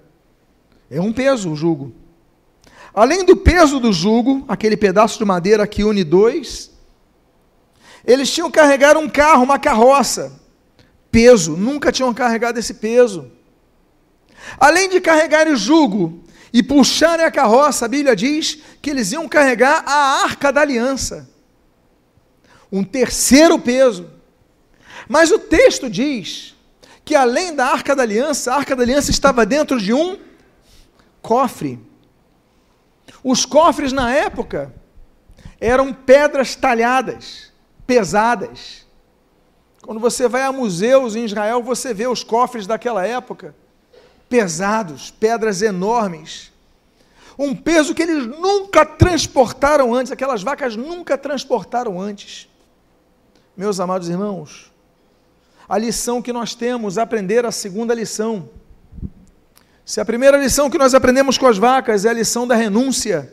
É 0.88 1.00
um 1.00 1.12
peso 1.12 1.50
o 1.50 1.56
jugo. 1.56 1.92
Além 2.94 3.24
do 3.24 3.36
peso 3.36 3.80
do 3.80 3.92
jugo, 3.92 4.44
aquele 4.46 4.76
pedaço 4.76 5.18
de 5.18 5.24
madeira 5.24 5.66
que 5.66 5.84
une 5.84 6.04
dois, 6.04 6.70
eles 8.06 8.30
tinham 8.30 8.50
que 8.50 8.58
carregar 8.58 8.96
um 8.96 9.08
carro, 9.08 9.42
uma 9.42 9.58
carroça. 9.58 10.40
Peso, 11.10 11.56
nunca 11.56 11.90
tinham 11.90 12.14
carregado 12.14 12.58
esse 12.58 12.74
peso. 12.74 13.30
Além 14.58 14.88
de 14.88 15.00
carregar 15.00 15.48
o 15.48 15.56
jugo 15.56 16.22
e 16.52 16.62
puxarem 16.62 17.24
a 17.24 17.30
carroça, 17.30 17.84
a 17.84 17.88
Bíblia 17.88 18.14
diz 18.14 18.58
que 18.80 18.90
eles 18.90 19.12
iam 19.12 19.28
carregar 19.28 19.82
a 19.86 20.22
arca 20.22 20.52
da 20.52 20.60
aliança. 20.60 21.28
Um 22.70 22.84
terceiro 22.84 23.58
peso. 23.58 24.10
Mas 25.08 25.30
o 25.30 25.38
texto 25.38 25.90
diz 25.90 26.54
que 27.04 27.14
além 27.14 27.54
da 27.54 27.66
arca 27.66 27.94
da 27.94 28.02
aliança, 28.02 28.52
a 28.52 28.56
arca 28.56 28.76
da 28.76 28.82
aliança 28.82 29.10
estava 29.10 29.46
dentro 29.46 29.80
de 29.80 29.92
um 29.92 30.18
cofre. 31.22 31.78
Os 33.22 33.44
cofres 33.44 33.92
na 33.92 34.12
época 34.12 34.72
eram 35.60 35.92
pedras 35.92 36.54
talhadas, 36.54 37.52
pesadas. 37.86 38.84
Quando 39.82 40.00
você 40.00 40.26
vai 40.26 40.42
a 40.42 40.52
museus 40.52 41.14
em 41.14 41.24
Israel, 41.24 41.62
você 41.62 41.94
vê 41.94 42.06
os 42.06 42.24
cofres 42.24 42.66
daquela 42.66 43.06
época, 43.06 43.54
pesados, 44.28 45.10
pedras 45.10 45.62
enormes. 45.62 46.52
Um 47.38 47.54
peso 47.54 47.94
que 47.94 48.02
eles 48.02 48.26
nunca 48.26 48.84
transportaram 48.84 49.94
antes, 49.94 50.10
aquelas 50.10 50.42
vacas 50.42 50.74
nunca 50.74 51.16
transportaram 51.16 52.00
antes. 52.00 52.48
Meus 53.56 53.78
amados 53.78 54.08
irmãos, 54.08 54.72
a 55.68 55.78
lição 55.78 56.20
que 56.20 56.32
nós 56.32 56.54
temos, 56.54 56.98
aprender 56.98 57.46
a 57.46 57.52
segunda 57.52 57.94
lição. 57.94 58.48
Se 59.84 60.00
a 60.00 60.04
primeira 60.04 60.36
lição 60.36 60.68
que 60.68 60.78
nós 60.78 60.94
aprendemos 60.94 61.38
com 61.38 61.46
as 61.46 61.58
vacas 61.58 62.04
é 62.04 62.08
a 62.08 62.12
lição 62.12 62.46
da 62.46 62.56
renúncia, 62.56 63.32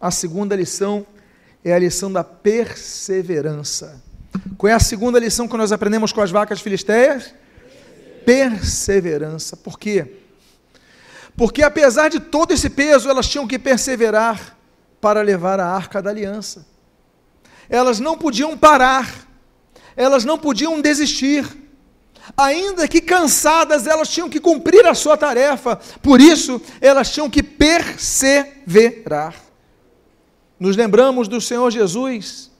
a 0.00 0.10
segunda 0.10 0.54
lição 0.54 1.04
é 1.64 1.72
a 1.72 1.78
lição 1.78 2.12
da 2.12 2.22
perseverança. 2.22 4.02
Qual 4.58 4.70
é 4.70 4.74
a 4.74 4.80
segunda 4.80 5.18
lição 5.18 5.48
que 5.48 5.56
nós 5.56 5.72
aprendemos 5.72 6.12
com 6.12 6.20
as 6.20 6.30
vacas 6.30 6.60
filisteias? 6.60 7.34
Perseverança. 8.26 9.56
Por 9.56 9.78
quê? 9.78 10.18
Porque 11.36 11.62
apesar 11.62 12.08
de 12.08 12.20
todo 12.20 12.52
esse 12.52 12.70
peso, 12.70 13.08
elas 13.08 13.28
tinham 13.28 13.46
que 13.46 13.58
perseverar 13.58 14.56
para 15.00 15.22
levar 15.22 15.58
a 15.58 15.66
arca 15.66 16.02
da 16.02 16.10
aliança. 16.10 16.66
Elas 17.68 17.98
não 17.98 18.16
podiam 18.16 18.56
parar 18.56 19.24
elas 19.96 20.24
não 20.24 20.38
podiam 20.38 20.80
desistir. 20.80 21.46
Ainda 22.36 22.88
que 22.88 23.00
cansadas, 23.00 23.86
elas 23.86 24.08
tinham 24.08 24.30
que 24.30 24.40
cumprir 24.40 24.84
a 24.86 24.94
sua 24.94 25.16
tarefa, 25.16 25.78
por 26.02 26.20
isso 26.20 26.60
elas 26.80 27.12
tinham 27.12 27.28
que 27.28 27.42
perseverar. 27.42 29.34
Nos 30.58 30.76
lembramos 30.76 31.26
do 31.26 31.40
Senhor 31.40 31.68
Jesus, 31.70 32.50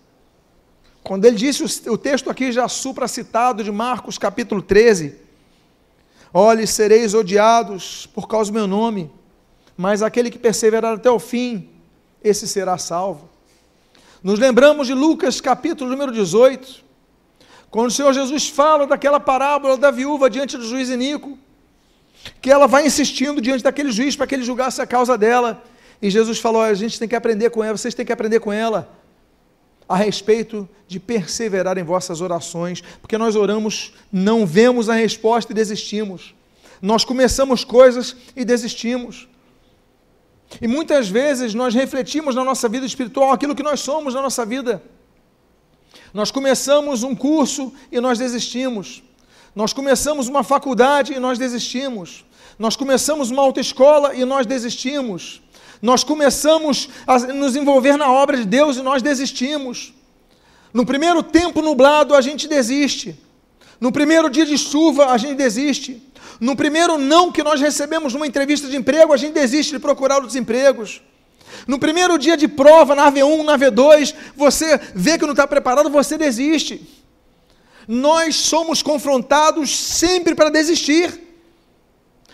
quando 1.02 1.24
ele 1.26 1.36
disse 1.36 1.88
o 1.88 1.96
texto 1.96 2.28
aqui 2.28 2.50
já 2.50 2.68
supra 2.68 3.06
citado 3.06 3.62
de 3.62 3.70
Marcos 3.70 4.18
capítulo 4.18 4.60
13: 4.60 5.14
Olhe, 6.32 6.66
sereis 6.66 7.14
odiados 7.14 8.06
por 8.06 8.26
causa 8.26 8.50
do 8.50 8.54
meu 8.54 8.66
nome, 8.66 9.12
mas 9.76 10.02
aquele 10.02 10.28
que 10.28 10.38
perseverar 10.38 10.94
até 10.94 11.08
o 11.08 11.20
fim, 11.20 11.68
esse 12.22 12.48
será 12.48 12.76
salvo. 12.78 13.28
Nos 14.22 14.40
lembramos 14.40 14.88
de 14.88 14.94
Lucas 14.94 15.40
capítulo 15.40 15.88
número 15.88 16.10
18, 16.10 16.82
quando 17.70 17.88
o 17.88 17.92
Senhor 17.92 18.12
Jesus 18.12 18.48
fala 18.48 18.88
daquela 18.88 19.20
parábola 19.20 19.76
da 19.76 19.92
viúva 19.92 20.28
diante 20.28 20.56
do 20.56 20.66
juiz 20.66 20.88
Inico, 20.88 21.38
que 22.40 22.50
ela 22.50 22.66
vai 22.66 22.86
insistindo 22.86 23.40
diante 23.40 23.62
daquele 23.62 23.92
juiz 23.92 24.16
para 24.16 24.26
que 24.26 24.34
ele 24.34 24.42
julgasse 24.42 24.82
a 24.82 24.86
causa 24.86 25.16
dela, 25.16 25.62
e 26.00 26.10
Jesus 26.10 26.38
falou: 26.38 26.62
a 26.62 26.74
gente 26.74 26.98
tem 26.98 27.08
que 27.08 27.16
aprender 27.16 27.50
com 27.50 27.62
ela, 27.62 27.76
vocês 27.76 27.94
têm 27.94 28.04
que 28.06 28.12
aprender 28.12 28.40
com 28.40 28.52
ela 28.52 28.88
a 29.88 29.96
respeito 29.96 30.68
de 30.88 30.98
perseverar 30.98 31.76
em 31.76 31.82
vossas 31.82 32.20
orações, 32.20 32.82
porque 33.00 33.18
nós 33.18 33.36
oramos, 33.36 33.92
não 34.10 34.46
vemos 34.46 34.88
a 34.88 34.94
resposta 34.94 35.52
e 35.52 35.54
desistimos. 35.54 36.34
Nós 36.80 37.04
começamos 37.04 37.64
coisas 37.64 38.16
e 38.34 38.44
desistimos. 38.44 39.28
E 40.60 40.68
muitas 40.68 41.08
vezes 41.08 41.54
nós 41.54 41.74
refletimos 41.74 42.34
na 42.34 42.44
nossa 42.44 42.68
vida 42.68 42.86
espiritual 42.86 43.32
aquilo 43.32 43.54
que 43.54 43.62
nós 43.62 43.80
somos 43.80 44.14
na 44.14 44.22
nossa 44.22 44.44
vida. 44.44 44.82
Nós 46.12 46.30
começamos 46.30 47.02
um 47.02 47.14
curso 47.14 47.72
e 47.90 48.00
nós 48.00 48.18
desistimos. 48.18 49.02
Nós 49.54 49.72
começamos 49.72 50.28
uma 50.28 50.42
faculdade 50.42 51.12
e 51.12 51.18
nós 51.18 51.38
desistimos. 51.38 52.24
Nós 52.58 52.76
começamos 52.76 53.30
uma 53.30 53.42
autoescola 53.42 54.14
e 54.14 54.24
nós 54.24 54.46
desistimos. 54.46 55.42
Nós 55.84 56.02
começamos 56.02 56.88
a 57.06 57.18
nos 57.18 57.54
envolver 57.54 57.98
na 57.98 58.10
obra 58.10 58.38
de 58.38 58.46
Deus 58.46 58.78
e 58.78 58.80
nós 58.80 59.02
desistimos. 59.02 59.92
No 60.72 60.86
primeiro 60.86 61.22
tempo 61.22 61.60
nublado, 61.60 62.14
a 62.14 62.22
gente 62.22 62.48
desiste. 62.48 63.20
No 63.78 63.92
primeiro 63.92 64.30
dia 64.30 64.46
de 64.46 64.56
chuva, 64.56 65.12
a 65.12 65.18
gente 65.18 65.34
desiste. 65.34 66.02
No 66.40 66.56
primeiro 66.56 66.96
não 66.96 67.30
que 67.30 67.42
nós 67.42 67.60
recebemos 67.60 68.14
numa 68.14 68.26
entrevista 68.26 68.66
de 68.66 68.78
emprego, 68.78 69.12
a 69.12 69.18
gente 69.18 69.34
desiste 69.34 69.72
de 69.72 69.78
procurar 69.78 70.14
outros 70.14 70.36
empregos. 70.36 71.02
No 71.66 71.78
primeiro 71.78 72.16
dia 72.16 72.34
de 72.34 72.48
prova, 72.48 72.94
na 72.94 73.12
V1, 73.12 73.44
na 73.44 73.58
V2, 73.58 74.14
você 74.34 74.80
vê 74.94 75.18
que 75.18 75.26
não 75.26 75.32
está 75.32 75.46
preparado, 75.46 75.90
você 75.90 76.16
desiste. 76.16 76.80
Nós 77.86 78.36
somos 78.36 78.80
confrontados 78.82 79.76
sempre 79.76 80.34
para 80.34 80.48
desistir. 80.48 81.20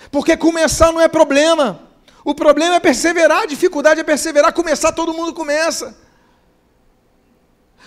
Porque 0.09 0.37
começar 0.37 0.93
não 0.93 1.01
é 1.01 1.09
problema. 1.09 1.90
O 2.25 2.35
problema 2.35 2.77
é 2.77 2.81
perseverar, 2.81 3.43
a 3.43 3.47
dificuldade 3.47 4.01
é 4.01 4.05
perseverar, 4.05 4.53
começar 4.53 4.93
todo 4.93 5.15
mundo 5.15 5.33
começa. 5.33 5.97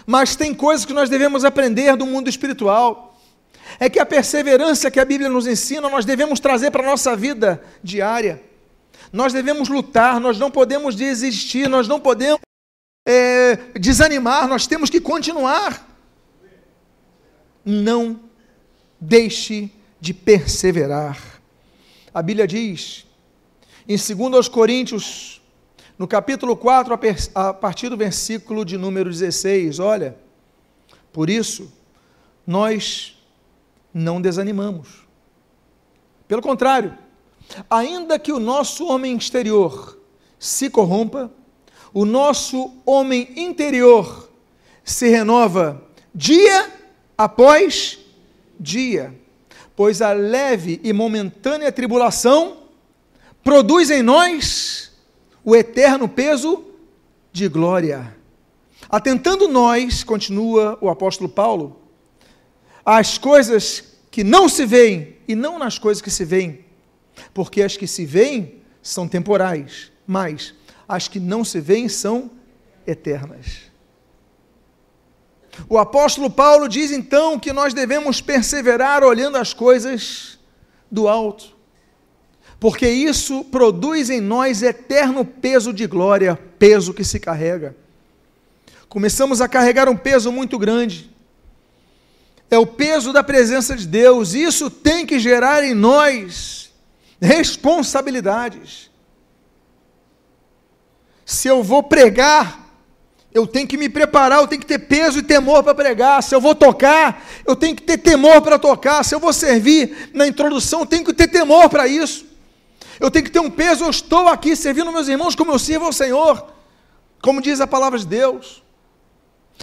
Mas 0.06 0.36
tem 0.36 0.54
coisas 0.54 0.86
que 0.86 0.93
nós 0.93 1.10
devemos 1.10 1.46
aprender 1.46 1.96
do 1.96 2.06
mundo 2.06 2.30
espiritual. 2.30 3.17
É 3.80 3.89
que 3.89 4.00
a 4.00 4.06
perseverança 4.06 4.91
que 4.91 5.00
a 5.00 5.06
Bíblia 5.06 5.30
nos 5.30 5.48
ensina, 5.48 5.89
nós 5.89 6.06
devemos 6.06 6.39
trazer 6.39 6.72
para 6.72 6.84
a 6.84 6.86
nossa 6.86 7.15
vida 7.15 7.63
diária. 7.84 8.41
Nós 9.12 9.32
devemos 9.32 9.69
lutar, 9.69 10.19
nós 10.19 10.38
não 10.39 10.50
podemos 10.52 10.96
desistir, 10.96 11.69
nós 11.69 11.88
não 11.88 12.00
podemos 12.00 12.41
é, 13.08 13.56
desanimar, 13.80 14.48
nós 14.48 14.67
temos 14.67 14.89
que 14.89 15.00
continuar. 15.00 15.88
Não 17.63 18.19
deixe 19.00 19.72
de 20.02 20.13
perseverar. 20.13 21.17
A 22.13 22.22
Bíblia 22.22 22.46
diz, 22.46 23.06
em 23.88 23.98
2 23.98 24.48
Coríntios, 24.48 25.41
no 25.98 26.08
capítulo 26.08 26.56
4, 26.56 26.98
a 27.36 27.54
partir 27.54 27.89
do 27.89 27.98
versículo 27.98 28.65
de 28.65 28.78
número 28.78 29.10
16, 29.10 29.80
olha, 29.80 30.17
por 31.12 31.30
isso, 31.30 31.72
nós 32.46 33.17
não 33.93 34.22
desanimamos. 34.22 35.04
Pelo 36.28 36.41
contrário, 36.41 36.98
Ainda 37.69 38.17
que 38.17 38.32
o 38.32 38.39
nosso 38.39 38.88
homem 38.88 39.15
exterior 39.15 40.00
se 40.39 40.69
corrompa, 40.69 41.32
o 41.93 42.06
nosso 42.06 42.76
homem 42.86 43.30
interior 43.36 44.30
se 44.84 45.08
renova 45.10 45.84
dia 46.13 46.72
após 47.17 48.00
dia, 48.60 49.13
pois 49.76 50.02
a 50.02 50.12
leve 50.12 50.80
e 50.84 50.91
momentânea 50.91 51.72
tribulação 51.72 52.62
produz 53.44 53.92
em 53.92 54.02
nós 54.02 54.92
o 55.44 55.56
eterno 55.56 56.08
peso 56.08 56.64
de 57.32 57.48
glória. 57.48 58.16
Atentando 58.90 59.48
nós, 59.48 60.04
continua 60.04 60.78
o 60.80 60.90
apóstolo 60.90 61.28
Paulo, 61.28 61.80
às 62.86 63.18
coisas 63.18 63.84
que 64.12 64.24
não 64.24 64.48
se 64.48 64.66
veem 64.66 65.18
e 65.28 65.36
não 65.36 65.58
nas 65.58 65.80
coisas 65.80 66.02
que 66.02 66.12
se 66.12 66.24
veem, 66.24 66.64
porque 67.34 67.62
as 67.62 67.76
que 67.76 67.88
se 67.88 68.06
veem 68.06 68.62
são 68.82 69.08
temporais, 69.08 69.92
mas 70.06 70.54
as 70.88 71.08
que 71.08 71.20
não 71.20 71.44
se 71.44 71.60
veem 71.60 71.90
são 71.90 72.30
eternas. 72.86 73.72
O 75.70 75.78
apóstolo 75.78 76.30
Paulo 76.30 76.68
diz 76.68 76.92
então 76.92 77.40
que 77.40 77.54
nós 77.54 77.74
devemos 77.74 78.22
perseverar 78.22 79.04
olhando 79.04 79.38
as 79.38 79.54
coisas 79.54 80.40
do 80.92 81.08
alto, 81.08 81.53
porque 82.63 82.88
isso 82.88 83.43
produz 83.43 84.10
em 84.10 84.21
nós 84.21 84.63
eterno 84.63 85.26
peso 85.26 85.73
de 85.73 85.86
glória, 85.86 86.39
peso 86.58 86.93
que 86.93 87.04
se 87.04 87.19
carrega. 87.19 87.76
Começamos 88.88 89.41
a 89.41 89.49
carregar 89.49 89.89
um 89.89 89.97
peso 89.97 90.32
muito 90.32 90.58
grande, 90.58 91.13
é 92.49 92.58
o 92.58 92.65
peso 92.65 93.12
da 93.12 93.21
presença 93.21 93.76
de 93.76 93.86
Deus, 93.86 94.34
isso 94.34 94.69
tem 94.69 95.06
que 95.06 95.19
gerar 95.19 95.62
em 95.62 95.73
nós 95.73 96.71
responsabilidades. 97.19 98.89
Se 101.26 101.49
eu 101.49 101.62
vou 101.62 101.84
pregar, 101.84 102.78
eu 103.34 103.45
tenho 103.45 103.67
que 103.67 103.76
me 103.76 103.89
preparar, 103.89 104.39
eu 104.39 104.47
tenho 104.47 104.62
que 104.62 104.67
ter 104.67 104.80
peso 104.80 105.19
e 105.19 105.23
temor 105.23 105.63
para 105.63 105.76
pregar. 105.76 106.23
Se 106.23 106.34
eu 106.34 106.39
vou 106.39 106.56
tocar, 106.56 107.28
eu 107.45 107.58
tenho 107.58 107.76
que 107.76 107.84
ter 107.84 107.97
temor 107.97 108.41
para 108.41 108.58
tocar. 108.58 109.04
Se 109.04 109.13
eu 109.13 109.19
vou 109.19 109.34
servir 109.34 110.12
na 110.13 110.26
introdução, 110.26 110.80
eu 110.80 110.86
tenho 110.86 111.04
que 111.04 111.13
ter 111.13 111.28
temor 111.28 111.67
para 111.67 111.89
isso. 111.89 112.32
Eu 113.00 113.10
tenho 113.10 113.26
que 113.26 113.32
ter 113.32 113.40
um 113.40 113.50
peso, 113.50 113.84
eu 113.84 113.90
estou 113.90 114.28
aqui 114.28 114.56
servindo 114.56 114.92
meus 114.92 115.08
irmãos 115.08 115.36
como 115.36 115.52
eu 115.52 115.60
sirvo 115.60 115.86
ao 115.86 115.94
Senhor, 115.94 116.48
como 117.22 117.42
diz 117.42 117.60
a 117.60 117.68
palavra 117.68 117.98
de 117.98 118.06
Deus. 118.06 118.64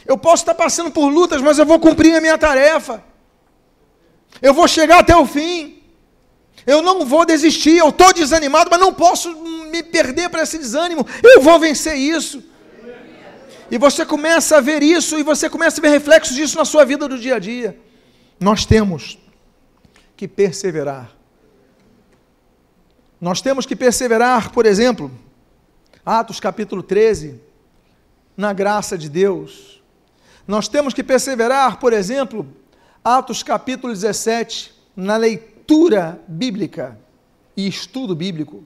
Eu 0.06 0.16
posso 0.16 0.42
estar 0.42 0.54
passando 0.54 0.90
por 0.90 1.08
lutas, 1.08 1.40
mas 1.40 1.58
eu 1.58 1.66
vou 1.66 1.78
cumprir 1.78 2.14
a 2.14 2.20
minha 2.20 2.38
tarefa. 2.38 3.02
Eu 4.40 4.54
vou 4.54 4.66
chegar 4.68 5.00
até 5.00 5.16
o 5.16 5.26
fim. 5.26 5.82
Eu 6.66 6.82
não 6.82 7.04
vou 7.04 7.24
desistir. 7.24 7.76
Eu 7.76 7.88
estou 7.88 8.12
desanimado, 8.12 8.70
mas 8.70 8.80
não 8.80 8.92
posso 8.92 9.34
me 9.70 9.82
perder 9.82 10.28
para 10.28 10.42
esse 10.42 10.58
desânimo. 10.58 11.06
Eu 11.22 11.40
vou 11.40 11.58
vencer 11.58 11.96
isso. 11.96 12.42
E 13.70 13.78
você 13.78 14.04
começa 14.04 14.56
a 14.56 14.60
ver 14.60 14.82
isso 14.82 15.18
e 15.18 15.22
você 15.22 15.48
começa 15.48 15.80
a 15.80 15.82
ver 15.82 15.90
reflexos 15.90 16.34
disso 16.34 16.56
na 16.56 16.64
sua 16.64 16.84
vida 16.84 17.06
do 17.06 17.18
dia 17.18 17.36
a 17.36 17.38
dia. 17.38 17.78
Nós 18.38 18.64
temos 18.64 19.18
que 20.16 20.26
perseverar. 20.26 21.19
Nós 23.20 23.42
temos 23.42 23.66
que 23.66 23.76
perseverar, 23.76 24.50
por 24.50 24.64
exemplo, 24.64 25.10
Atos 26.04 26.40
capítulo 26.40 26.82
13, 26.82 27.38
na 28.34 28.52
graça 28.54 28.96
de 28.96 29.10
Deus. 29.10 29.82
Nós 30.46 30.68
temos 30.68 30.94
que 30.94 31.04
perseverar, 31.04 31.78
por 31.78 31.92
exemplo, 31.92 32.46
Atos 33.04 33.42
capítulo 33.42 33.92
17, 33.92 34.74
na 34.96 35.18
leitura 35.18 36.18
bíblica 36.26 36.98
e 37.54 37.68
estudo 37.68 38.14
bíblico. 38.14 38.64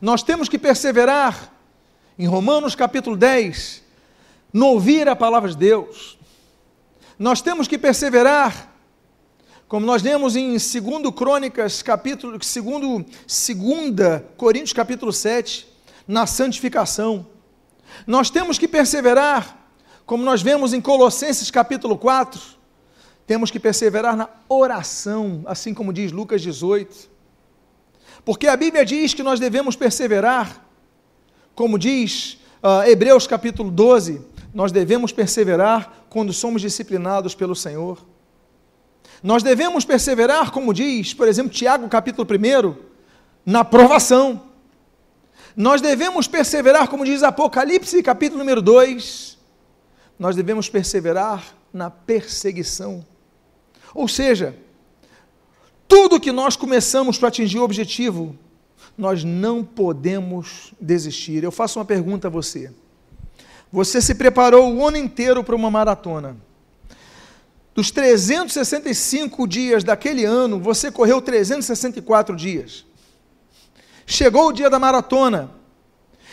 Nós 0.00 0.24
temos 0.24 0.48
que 0.48 0.58
perseverar 0.58 1.52
em 2.18 2.26
Romanos 2.26 2.74
capítulo 2.74 3.16
10, 3.16 3.82
no 4.52 4.66
ouvir 4.66 5.08
a 5.08 5.14
palavra 5.14 5.50
de 5.50 5.56
Deus. 5.56 6.18
Nós 7.18 7.40
temos 7.40 7.68
que 7.68 7.78
perseverar, 7.78 8.74
como 9.68 9.84
nós 9.84 10.02
lemos 10.02 10.36
em 10.36 10.50
2 10.50 10.62
Crônicas, 11.14 11.82
capítulo, 11.82 12.42
segundo, 12.42 12.98
2 12.98 14.22
Coríntios 14.36 14.72
capítulo 14.72 15.12
7, 15.12 15.66
na 16.06 16.26
santificação. 16.26 17.26
Nós 18.06 18.30
temos 18.30 18.58
que 18.58 18.68
perseverar 18.68 19.66
como 20.06 20.22
nós 20.22 20.40
vemos 20.40 20.72
em 20.72 20.80
Colossenses 20.80 21.50
capítulo 21.50 21.98
4, 21.98 22.40
temos 23.26 23.50
que 23.50 23.58
perseverar 23.58 24.16
na 24.16 24.28
oração, 24.48 25.42
assim 25.46 25.74
como 25.74 25.92
diz 25.92 26.12
Lucas 26.12 26.40
18. 26.40 27.10
Porque 28.24 28.46
a 28.46 28.56
Bíblia 28.56 28.84
diz 28.84 29.14
que 29.14 29.22
nós 29.24 29.40
devemos 29.40 29.74
perseverar, 29.74 30.64
como 31.56 31.76
diz 31.76 32.38
uh, 32.62 32.88
Hebreus 32.88 33.26
capítulo 33.26 33.68
12, 33.68 34.24
nós 34.54 34.70
devemos 34.70 35.10
perseverar 35.10 36.06
quando 36.08 36.32
somos 36.32 36.62
disciplinados 36.62 37.34
pelo 37.34 37.56
Senhor. 37.56 37.98
Nós 39.22 39.42
devemos 39.42 39.84
perseverar, 39.84 40.50
como 40.50 40.74
diz, 40.74 41.14
por 41.14 41.28
exemplo, 41.28 41.52
Tiago 41.52 41.88
capítulo 41.88 42.26
1, 42.28 42.74
na 43.44 43.64
provação. 43.64 44.42
Nós 45.56 45.80
devemos 45.80 46.28
perseverar, 46.28 46.88
como 46.88 47.04
diz 47.04 47.22
Apocalipse 47.22 48.02
capítulo 48.02 48.38
número 48.38 48.60
2, 48.60 49.38
nós 50.18 50.36
devemos 50.36 50.68
perseverar 50.68 51.54
na 51.72 51.90
perseguição. 51.90 53.04
Ou 53.94 54.06
seja, 54.06 54.56
tudo 55.88 56.20
que 56.20 56.32
nós 56.32 56.56
começamos 56.56 57.18
para 57.18 57.28
atingir 57.28 57.58
o 57.58 57.64
objetivo, 57.64 58.36
nós 58.96 59.24
não 59.24 59.64
podemos 59.64 60.72
desistir. 60.80 61.42
Eu 61.42 61.52
faço 61.52 61.78
uma 61.78 61.84
pergunta 61.84 62.28
a 62.28 62.30
você. 62.30 62.70
Você 63.72 64.00
se 64.00 64.14
preparou 64.14 64.74
o 64.74 64.86
ano 64.86 64.96
inteiro 64.96 65.42
para 65.44 65.54
uma 65.54 65.70
maratona. 65.70 66.36
Dos 67.76 67.90
365 67.90 69.46
dias 69.46 69.84
daquele 69.84 70.24
ano, 70.24 70.58
você 70.58 70.90
correu 70.90 71.20
364 71.20 72.34
dias. 72.34 72.86
Chegou 74.06 74.48
o 74.48 74.52
dia 74.52 74.70
da 74.70 74.78
maratona. 74.78 75.50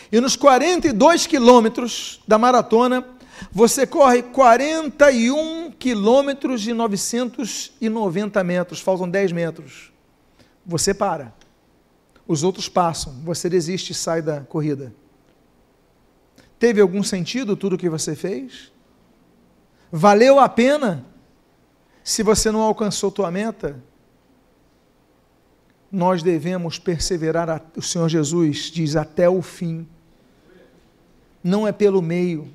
E 0.10 0.22
nos 0.22 0.38
42 0.38 1.28
quilômetros 1.28 2.22
da 2.26 2.38
maratona, 2.38 3.06
você 3.52 3.86
corre 3.86 4.24
41 4.24 5.72
quilômetros 5.72 6.66
e 6.66 6.72
990 6.72 8.42
metros, 8.42 8.80
faltam 8.80 9.10
10 9.10 9.34
metros. 9.34 9.92
Você 10.66 10.94
para. 10.94 11.34
Os 12.26 12.42
outros 12.42 12.70
passam, 12.70 13.20
você 13.22 13.50
desiste 13.50 13.92
e 13.92 13.96
sai 13.96 14.22
da 14.22 14.40
corrida. 14.42 14.96
Teve 16.58 16.80
algum 16.80 17.04
sentido 17.04 17.58
tudo 17.58 17.76
o 17.76 17.78
que 17.78 17.90
você 17.90 18.16
fez? 18.16 18.72
Valeu 19.92 20.40
a 20.40 20.48
pena? 20.48 21.12
Se 22.04 22.22
você 22.24 22.52
não 22.52 22.62
alcançou 22.62 23.12
tua 23.12 23.32
meta, 23.32 23.80
nós 25.92 26.22
devemos 26.22 26.78
perseverar. 26.78 27.64
O 27.76 27.82
Senhor 27.82 28.10
Jesus 28.10 28.72
diz 28.72 28.96
até 28.96 29.30
o 29.30 29.42
fim. 29.42 29.88
Não 31.44 31.68
é 31.68 31.72
pelo 31.72 32.02
meio 32.02 32.52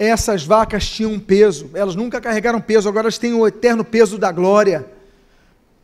essas 0.00 0.44
vacas 0.44 0.88
tinham 0.88 1.20
peso, 1.20 1.70
elas 1.74 1.94
nunca 1.94 2.22
carregaram 2.22 2.58
peso, 2.58 2.88
agora 2.88 3.04
elas 3.04 3.18
têm 3.18 3.34
o 3.34 3.46
eterno 3.46 3.84
peso 3.84 4.16
da 4.16 4.32
glória. 4.32 4.86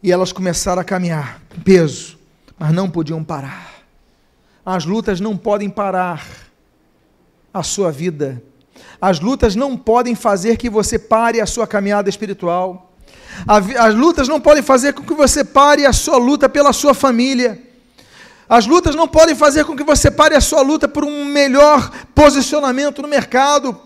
E 0.03 0.11
elas 0.11 0.33
começaram 0.33 0.81
a 0.81 0.85
caminhar 0.85 1.43
com 1.51 1.61
peso, 1.61 2.19
mas 2.59 2.73
não 2.73 2.89
podiam 2.89 3.23
parar. 3.23 3.75
As 4.65 4.87
lutas 4.87 5.21
não 5.21 5.37
podem 5.37 5.69
parar 5.69 6.27
a 7.53 7.63
sua 7.63 7.93
vida. 7.93 8.43
As 9.01 9.21
lutas 9.21 9.55
não 9.55 9.77
podem 9.77 10.15
fazer 10.15 10.57
que 10.57 10.71
você 10.71 10.99
pare 10.99 11.41
a 11.41 11.47
sua 11.47 11.67
caminhada 11.67 12.09
espiritual. 12.09 12.93
As 13.47 13.95
lutas 13.95 14.29
não 14.29 14.41
podem 14.41 14.63
fazer 14.63 14.95
com 14.95 15.03
que 15.03 15.13
você 15.13 15.45
pare 15.45 15.85
a 15.85 15.93
sua 15.93 16.17
luta 16.17 16.49
pela 16.49 16.73
sua 16.73 16.95
família. 16.95 17.63
As 18.49 18.67
lutas 18.67 18.95
não 18.95 19.09
podem 19.09 19.35
fazer 19.35 19.65
com 19.65 19.77
que 19.77 19.83
você 19.83 20.11
pare 20.11 20.35
a 20.35 20.41
sua 20.41 20.63
luta 20.63 20.89
por 20.89 21.05
um 21.05 21.25
melhor 21.25 21.91
posicionamento 22.15 23.03
no 23.03 23.09
mercado, 23.09 23.79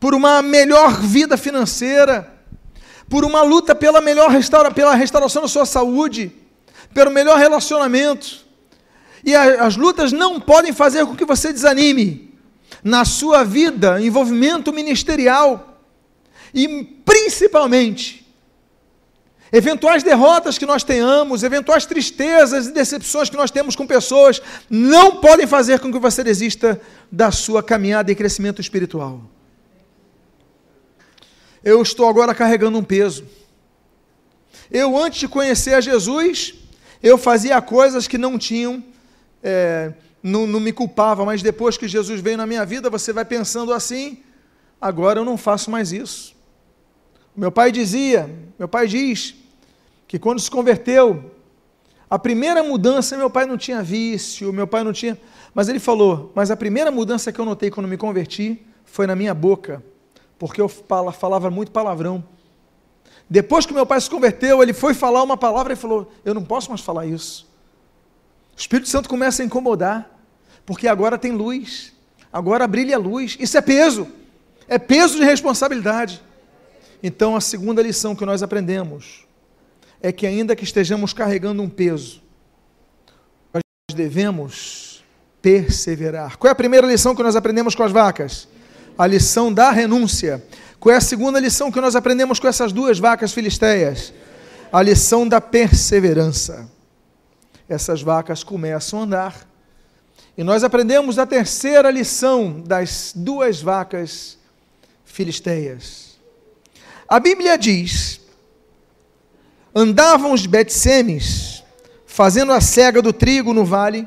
por 0.00 0.14
uma 0.14 0.42
melhor 0.42 0.98
vida 1.00 1.36
financeira, 1.36 2.32
por 3.08 3.24
uma 3.24 3.42
luta 3.42 3.74
pela 3.74 4.00
melhor 4.00 4.30
restaura, 4.30 4.70
pela 4.70 4.94
restauração 4.94 5.42
da 5.42 5.48
sua 5.48 5.66
saúde, 5.66 6.32
pelo 6.94 7.10
melhor 7.10 7.38
relacionamento. 7.38 8.42
E 9.24 9.34
a, 9.34 9.64
as 9.64 9.76
lutas 9.76 10.10
não 10.10 10.40
podem 10.40 10.72
fazer 10.72 11.06
com 11.06 11.14
que 11.14 11.24
você 11.24 11.52
desanime 11.52 12.31
na 12.82 13.04
sua 13.04 13.44
vida, 13.44 14.00
envolvimento 14.00 14.72
ministerial 14.72 15.80
e 16.52 16.84
principalmente 17.04 18.26
eventuais 19.52 20.02
derrotas 20.02 20.56
que 20.56 20.64
nós 20.64 20.82
tenhamos, 20.82 21.42
eventuais 21.42 21.84
tristezas 21.84 22.66
e 22.66 22.72
decepções 22.72 23.28
que 23.28 23.36
nós 23.36 23.50
temos 23.50 23.76
com 23.76 23.86
pessoas, 23.86 24.40
não 24.68 25.16
podem 25.16 25.46
fazer 25.46 25.78
com 25.78 25.92
que 25.92 25.98
você 25.98 26.24
desista 26.24 26.80
da 27.10 27.30
sua 27.30 27.62
caminhada 27.62 28.10
e 28.10 28.14
crescimento 28.14 28.60
espiritual 28.60 29.20
eu 31.64 31.80
estou 31.80 32.08
agora 32.08 32.34
carregando 32.34 32.78
um 32.78 32.82
peso. 32.82 33.24
Eu, 34.70 34.96
antes 34.98 35.20
de 35.20 35.28
conhecer 35.28 35.74
a 35.74 35.80
Jesus, 35.80 36.54
eu 37.02 37.16
fazia 37.16 37.60
coisas 37.60 38.08
que 38.08 38.18
não 38.18 38.38
tinham, 38.38 38.82
é, 39.42 39.92
não, 40.22 40.46
não 40.46 40.60
me 40.60 40.72
culpava, 40.72 41.24
mas 41.24 41.42
depois 41.42 41.76
que 41.76 41.88
Jesus 41.88 42.20
veio 42.20 42.36
na 42.36 42.46
minha 42.46 42.64
vida, 42.64 42.88
você 42.88 43.12
vai 43.12 43.24
pensando 43.24 43.72
assim: 43.72 44.22
agora 44.80 45.20
eu 45.20 45.24
não 45.24 45.36
faço 45.36 45.70
mais 45.70 45.92
isso. 45.92 46.34
Meu 47.34 47.50
pai 47.50 47.72
dizia, 47.72 48.30
meu 48.58 48.68
pai 48.68 48.86
diz, 48.86 49.34
que 50.06 50.18
quando 50.18 50.40
se 50.40 50.50
converteu, 50.50 51.32
a 52.08 52.18
primeira 52.18 52.62
mudança, 52.62 53.16
meu 53.16 53.30
pai 53.30 53.46
não 53.46 53.56
tinha 53.56 53.82
vício, 53.82 54.52
meu 54.52 54.66
pai 54.66 54.84
não 54.84 54.92
tinha. 54.92 55.18
Mas 55.54 55.68
ele 55.68 55.78
falou: 55.78 56.30
Mas 56.34 56.50
a 56.50 56.56
primeira 56.56 56.90
mudança 56.90 57.32
que 57.32 57.40
eu 57.40 57.44
notei 57.44 57.70
quando 57.70 57.88
me 57.88 57.96
converti 57.96 58.62
foi 58.84 59.06
na 59.06 59.16
minha 59.16 59.34
boca 59.34 59.82
porque 60.42 60.60
eu 60.60 60.68
falava 60.68 61.52
muito 61.52 61.70
palavrão. 61.70 62.24
Depois 63.30 63.64
que 63.64 63.72
meu 63.72 63.86
pai 63.86 64.00
se 64.00 64.10
converteu, 64.10 64.60
ele 64.60 64.72
foi 64.72 64.92
falar 64.92 65.22
uma 65.22 65.36
palavra 65.36 65.72
e 65.72 65.76
falou: 65.76 66.10
Eu 66.24 66.34
não 66.34 66.42
posso 66.42 66.68
mais 66.68 66.80
falar 66.80 67.06
isso. 67.06 67.48
O 68.56 68.58
Espírito 68.58 68.88
Santo 68.88 69.08
começa 69.08 69.40
a 69.40 69.46
incomodar, 69.46 70.11
porque 70.64 70.88
agora 70.88 71.18
tem 71.18 71.32
luz, 71.32 71.92
agora 72.32 72.66
brilha 72.66 72.96
a 72.96 72.98
luz. 72.98 73.36
Isso 73.38 73.56
é 73.56 73.60
peso, 73.60 74.08
é 74.68 74.78
peso 74.78 75.18
de 75.18 75.24
responsabilidade. 75.24 76.22
Então, 77.02 77.34
a 77.34 77.40
segunda 77.40 77.82
lição 77.82 78.14
que 78.14 78.24
nós 78.24 78.42
aprendemos 78.42 79.26
é 80.00 80.12
que, 80.12 80.26
ainda 80.26 80.54
que 80.54 80.64
estejamos 80.64 81.12
carregando 81.12 81.62
um 81.62 81.68
peso, 81.68 82.22
nós 83.52 83.62
devemos 83.94 85.04
perseverar. 85.40 86.36
Qual 86.36 86.48
é 86.48 86.52
a 86.52 86.56
primeira 86.56 86.86
lição 86.86 87.14
que 87.14 87.22
nós 87.22 87.34
aprendemos 87.34 87.74
com 87.74 87.82
as 87.82 87.90
vacas? 87.90 88.48
a 88.96 89.06
lição 89.06 89.52
da 89.52 89.70
renúncia. 89.70 90.44
Qual 90.78 90.92
é 90.92 90.98
a 90.98 91.00
segunda 91.00 91.38
lição 91.38 91.70
que 91.70 91.80
nós 91.80 91.94
aprendemos 91.94 92.38
com 92.40 92.48
essas 92.48 92.72
duas 92.72 92.98
vacas 92.98 93.32
filisteias? 93.32 94.12
A 94.72 94.82
lição 94.82 95.26
da 95.26 95.40
perseverança. 95.40 96.68
Essas 97.68 98.02
vacas 98.02 98.42
começam 98.42 99.00
a 99.00 99.02
andar. 99.02 99.48
E 100.36 100.42
nós 100.42 100.64
aprendemos 100.64 101.18
a 101.18 101.26
terceira 101.26 101.90
lição 101.90 102.60
das 102.60 103.12
duas 103.14 103.60
vacas 103.60 104.38
filisteias. 105.04 106.18
A 107.06 107.20
Bíblia 107.20 107.58
diz: 107.58 108.20
andavam 109.74 110.32
os 110.32 110.46
Betsemes 110.46 111.62
fazendo 112.06 112.52
a 112.52 112.60
cega 112.60 113.00
do 113.00 113.12
trigo 113.12 113.54
no 113.54 113.64
vale, 113.64 114.06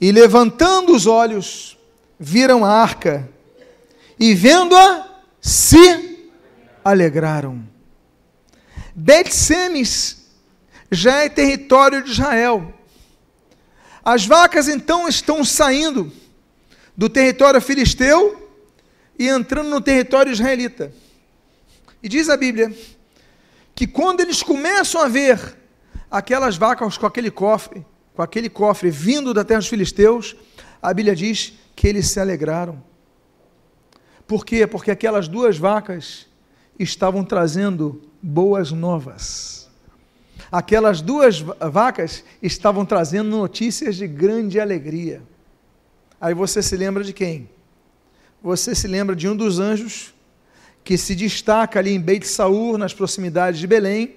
e 0.00 0.10
levantando 0.10 0.92
os 0.92 1.06
olhos, 1.06 1.78
viram 2.18 2.64
a 2.64 2.70
arca, 2.70 3.28
e 4.18 4.34
vendo-a, 4.34 5.08
se 5.40 6.26
alegraram. 6.84 7.64
Bet-Semes 8.94 10.26
já 10.90 11.24
é 11.24 11.28
território 11.28 12.02
de 12.02 12.10
Israel. 12.10 12.74
As 14.10 14.24
vacas 14.24 14.68
então 14.68 15.06
estão 15.06 15.44
saindo 15.44 16.10
do 16.96 17.10
território 17.10 17.60
filisteu 17.60 18.50
e 19.18 19.28
entrando 19.28 19.68
no 19.68 19.82
território 19.82 20.32
israelita. 20.32 20.90
E 22.02 22.08
diz 22.08 22.30
a 22.30 22.36
Bíblia 22.38 22.74
que 23.74 23.86
quando 23.86 24.20
eles 24.20 24.42
começam 24.42 25.02
a 25.02 25.08
ver 25.08 25.58
aquelas 26.10 26.56
vacas 26.56 26.96
com 26.96 27.04
aquele 27.04 27.30
cofre, 27.30 27.84
com 28.14 28.22
aquele 28.22 28.48
cofre 28.48 28.88
vindo 28.88 29.34
da 29.34 29.44
terra 29.44 29.60
dos 29.60 29.68
filisteus, 29.68 30.34
a 30.80 30.94
Bíblia 30.94 31.14
diz 31.14 31.52
que 31.76 31.86
eles 31.86 32.08
se 32.08 32.18
alegraram. 32.18 32.82
Por 34.26 34.42
quê? 34.42 34.66
Porque 34.66 34.90
aquelas 34.90 35.28
duas 35.28 35.58
vacas 35.58 36.26
estavam 36.78 37.22
trazendo 37.22 38.00
boas 38.22 38.72
novas. 38.72 39.67
Aquelas 40.50 41.00
duas 41.02 41.40
vacas 41.40 42.24
estavam 42.42 42.84
trazendo 42.84 43.28
notícias 43.28 43.96
de 43.96 44.06
grande 44.06 44.58
alegria. 44.58 45.22
Aí 46.20 46.32
você 46.32 46.62
se 46.62 46.76
lembra 46.76 47.04
de 47.04 47.12
quem? 47.12 47.48
Você 48.42 48.74
se 48.74 48.86
lembra 48.86 49.14
de 49.14 49.28
um 49.28 49.36
dos 49.36 49.58
anjos 49.58 50.14
que 50.82 50.96
se 50.96 51.14
destaca 51.14 51.78
ali 51.78 51.92
em 51.92 52.00
Beit 52.00 52.26
Saur, 52.26 52.78
nas 52.78 52.94
proximidades 52.94 53.60
de 53.60 53.66
Belém, 53.66 54.16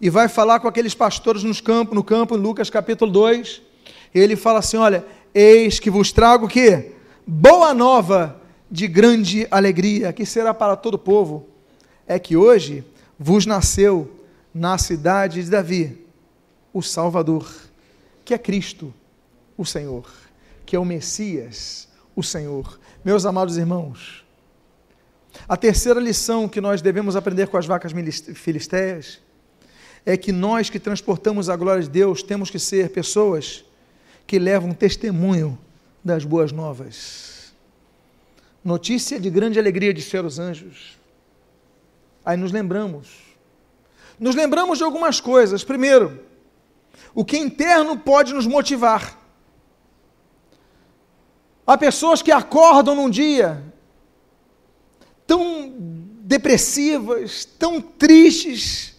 e 0.00 0.08
vai 0.08 0.28
falar 0.28 0.60
com 0.60 0.68
aqueles 0.68 0.94
pastores 0.94 1.42
nos 1.42 1.60
campo, 1.60 1.94
no 1.94 2.04
campo, 2.04 2.36
em 2.36 2.40
Lucas 2.40 2.70
capítulo 2.70 3.10
2. 3.10 3.62
Ele 4.14 4.36
fala 4.36 4.60
assim: 4.60 4.76
Olha, 4.76 5.04
eis 5.34 5.80
que 5.80 5.90
vos 5.90 6.12
trago 6.12 6.46
o 6.46 6.48
quê? 6.48 6.92
Boa 7.26 7.74
nova 7.74 8.40
de 8.70 8.86
grande 8.86 9.46
alegria, 9.50 10.12
que 10.12 10.24
será 10.24 10.54
para 10.54 10.76
todo 10.76 10.94
o 10.94 10.98
povo. 10.98 11.48
É 12.06 12.18
que 12.18 12.36
hoje 12.36 12.84
vos 13.18 13.44
nasceu 13.44 14.08
na 14.56 14.78
cidade 14.78 15.42
de 15.42 15.50
Davi 15.50 16.02
o 16.72 16.82
Salvador, 16.82 17.46
que 18.24 18.32
é 18.32 18.38
Cristo, 18.38 18.92
o 19.54 19.66
Senhor, 19.66 20.10
que 20.64 20.74
é 20.74 20.78
o 20.78 20.84
Messias, 20.84 21.86
o 22.14 22.22
Senhor. 22.22 22.80
Meus 23.04 23.26
amados 23.26 23.58
irmãos, 23.58 24.24
a 25.46 25.58
terceira 25.58 26.00
lição 26.00 26.48
que 26.48 26.58
nós 26.58 26.80
devemos 26.80 27.16
aprender 27.16 27.48
com 27.48 27.58
as 27.58 27.66
vacas 27.66 27.92
filisteias 28.34 29.20
é 30.06 30.16
que 30.16 30.32
nós 30.32 30.70
que 30.70 30.80
transportamos 30.80 31.50
a 31.50 31.56
glória 31.56 31.82
de 31.82 31.90
Deus 31.90 32.22
temos 32.22 32.48
que 32.48 32.58
ser 32.58 32.88
pessoas 32.88 33.62
que 34.26 34.38
levam 34.38 34.72
testemunho 34.72 35.58
das 36.02 36.24
boas 36.24 36.50
novas. 36.50 37.52
Notícia 38.64 39.20
de 39.20 39.28
grande 39.28 39.58
alegria 39.58 39.92
de 39.92 40.00
ser 40.00 40.24
os 40.24 40.38
anjos. 40.38 40.98
Aí 42.24 42.38
nos 42.38 42.52
lembramos. 42.52 43.25
Nos 44.18 44.34
lembramos 44.34 44.78
de 44.78 44.84
algumas 44.84 45.20
coisas. 45.20 45.62
Primeiro, 45.62 46.24
o 47.14 47.24
que 47.24 47.36
interno 47.36 47.98
pode 47.98 48.32
nos 48.32 48.46
motivar. 48.46 49.18
Há 51.66 51.76
pessoas 51.76 52.22
que 52.22 52.30
acordam 52.30 52.94
num 52.94 53.10
dia 53.10 53.62
tão 55.26 55.74
depressivas, 56.20 57.44
tão 57.44 57.80
tristes, 57.80 58.94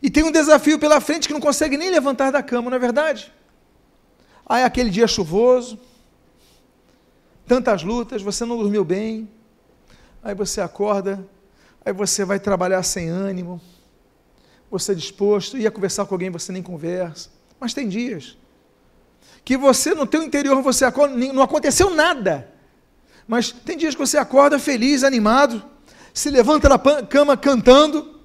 e 0.00 0.10
tem 0.10 0.22
um 0.22 0.30
desafio 0.30 0.78
pela 0.78 1.00
frente 1.00 1.26
que 1.26 1.32
não 1.32 1.40
consegue 1.40 1.76
nem 1.76 1.90
levantar 1.90 2.30
da 2.30 2.42
cama, 2.42 2.70
não 2.70 2.76
é 2.76 2.80
verdade? 2.80 3.32
Aí 4.46 4.62
aquele 4.62 4.90
dia 4.90 5.08
chuvoso, 5.08 5.78
tantas 7.46 7.82
lutas, 7.82 8.20
você 8.20 8.44
não 8.44 8.58
dormiu 8.58 8.84
bem, 8.84 9.28
aí 10.22 10.34
você 10.34 10.60
acorda, 10.60 11.26
aí 11.84 11.92
você 11.92 12.24
vai 12.24 12.38
trabalhar 12.38 12.82
sem 12.82 13.08
ânimo, 13.08 13.60
você 14.74 14.90
é 14.90 14.94
disposto, 14.94 15.56
ia 15.56 15.70
conversar 15.70 16.04
com 16.04 16.14
alguém, 16.14 16.30
você 16.30 16.50
nem 16.50 16.62
conversa. 16.62 17.30
Mas 17.60 17.72
tem 17.72 17.88
dias 17.88 18.36
que 19.44 19.56
você, 19.56 19.94
no 19.94 20.04
teu 20.04 20.20
interior, 20.20 20.60
você 20.62 20.84
acorda, 20.84 21.14
não 21.14 21.42
aconteceu 21.42 21.94
nada. 21.94 22.50
Mas 23.28 23.52
tem 23.52 23.76
dias 23.76 23.94
que 23.94 24.00
você 24.00 24.18
acorda 24.18 24.58
feliz, 24.58 25.04
animado, 25.04 25.62
se 26.12 26.28
levanta 26.28 26.68
da 26.68 26.78
cama 27.04 27.36
cantando, 27.36 28.18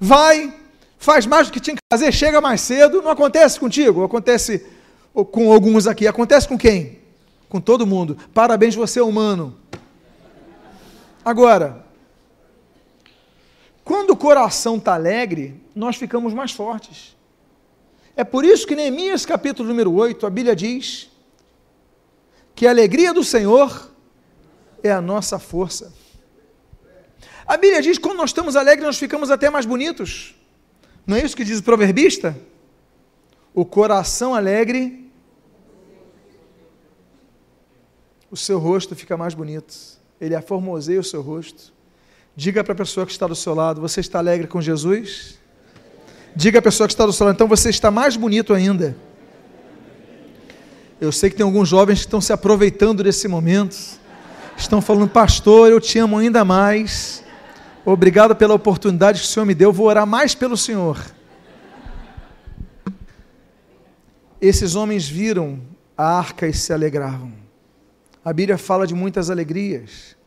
vai, 0.00 0.52
faz 0.98 1.26
mais 1.26 1.46
do 1.46 1.52
que 1.52 1.60
tinha 1.60 1.76
que 1.76 1.82
fazer, 1.92 2.10
chega 2.10 2.40
mais 2.40 2.60
cedo. 2.60 3.00
Não 3.00 3.10
acontece 3.12 3.60
contigo, 3.60 4.02
acontece 4.02 4.66
com 5.12 5.52
alguns 5.52 5.86
aqui. 5.86 6.08
Acontece 6.08 6.48
com 6.48 6.58
quem? 6.58 6.98
Com 7.48 7.60
todo 7.60 7.86
mundo. 7.86 8.18
Parabéns, 8.34 8.74
você 8.74 8.98
é 8.98 9.02
humano. 9.02 9.56
Agora, 11.24 11.86
quando 13.84 14.10
o 14.10 14.16
coração 14.16 14.76
está 14.76 14.94
alegre, 14.94 15.60
nós 15.74 15.96
ficamos 15.96 16.32
mais 16.34 16.52
fortes. 16.52 17.16
É 18.14 18.24
por 18.24 18.44
isso 18.44 18.66
que 18.66 18.76
Neemias 18.76 19.24
capítulo 19.24 19.68
número 19.68 19.92
8, 19.92 20.26
a 20.26 20.30
Bíblia 20.30 20.54
diz 20.54 21.10
que 22.54 22.66
a 22.66 22.70
alegria 22.70 23.14
do 23.14 23.24
Senhor 23.24 23.90
é 24.82 24.90
a 24.90 25.00
nossa 25.00 25.38
força. 25.38 25.92
A 27.46 27.56
Bíblia 27.56 27.82
diz 27.82 27.98
que 27.98 28.04
quando 28.04 28.18
nós 28.18 28.30
estamos 28.30 28.54
alegres, 28.56 28.84
nós 28.84 28.98
ficamos 28.98 29.30
até 29.30 29.50
mais 29.50 29.66
bonitos. 29.66 30.34
Não 31.06 31.16
é 31.16 31.24
isso 31.24 31.36
que 31.36 31.44
diz 31.44 31.58
o 31.58 31.62
proverbista? 31.62 32.36
O 33.54 33.64
coração 33.64 34.34
alegre, 34.34 35.10
o 38.30 38.36
seu 38.36 38.58
rosto 38.58 38.94
fica 38.94 39.16
mais 39.16 39.34
bonito. 39.34 39.74
Ele 40.20 40.34
aformoseia 40.34 41.00
o 41.00 41.04
seu 41.04 41.22
rosto. 41.22 41.72
Diga 42.40 42.64
para 42.64 42.72
a 42.72 42.76
pessoa 42.76 43.04
que 43.04 43.12
está 43.12 43.26
do 43.26 43.34
seu 43.34 43.52
lado: 43.52 43.82
Você 43.82 44.00
está 44.00 44.18
alegre 44.18 44.46
com 44.46 44.62
Jesus? 44.62 45.38
Diga 46.34 46.58
à 46.58 46.62
pessoa 46.62 46.86
que 46.86 46.94
está 46.94 47.04
do 47.04 47.12
seu 47.12 47.26
lado: 47.26 47.34
Então 47.34 47.46
você 47.46 47.68
está 47.68 47.90
mais 47.90 48.16
bonito 48.16 48.54
ainda. 48.54 48.96
Eu 50.98 51.12
sei 51.12 51.28
que 51.28 51.36
tem 51.36 51.44
alguns 51.44 51.68
jovens 51.68 51.98
que 51.98 52.06
estão 52.06 52.18
se 52.18 52.32
aproveitando 52.32 53.02
desse 53.02 53.28
momento. 53.28 53.76
Estão 54.56 54.80
falando, 54.80 55.06
pastor, 55.06 55.70
eu 55.70 55.78
te 55.78 55.98
amo 55.98 56.16
ainda 56.16 56.42
mais. 56.42 57.22
Obrigado 57.84 58.34
pela 58.34 58.54
oportunidade 58.54 59.20
que 59.20 59.26
o 59.26 59.28
Senhor 59.28 59.44
me 59.44 59.54
deu. 59.54 59.70
Vou 59.70 59.88
orar 59.88 60.06
mais 60.06 60.34
pelo 60.34 60.56
Senhor. 60.56 60.98
Esses 64.40 64.74
homens 64.74 65.06
viram 65.06 65.60
a 65.94 66.16
arca 66.16 66.48
e 66.48 66.54
se 66.54 66.72
alegravam. 66.72 67.34
A 68.24 68.32
Bíblia 68.32 68.56
fala 68.56 68.86
de 68.86 68.94
muitas 68.94 69.28
alegrias. 69.28 70.18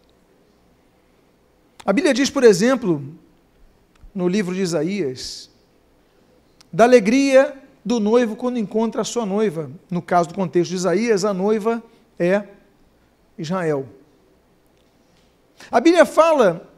A 1.85 1.91
Bíblia 1.91 2.13
diz, 2.13 2.29
por 2.29 2.43
exemplo, 2.43 3.03
no 4.15 4.27
livro 4.27 4.55
de 4.55 4.61
Isaías, 4.61 5.49
da 6.71 6.85
alegria 6.85 7.61
do 7.83 7.99
noivo 7.99 8.35
quando 8.35 8.57
encontra 8.57 9.01
a 9.01 9.05
sua 9.05 9.25
noiva. 9.25 9.69
No 9.89 10.01
caso 10.01 10.29
do 10.29 10.35
contexto 10.35 10.69
de 10.69 10.77
Isaías, 10.77 11.25
a 11.25 11.33
noiva 11.33 11.83
é 12.17 12.47
Israel. 13.37 13.87
A 15.69 15.79
Bíblia 15.81 16.05
fala 16.05 16.69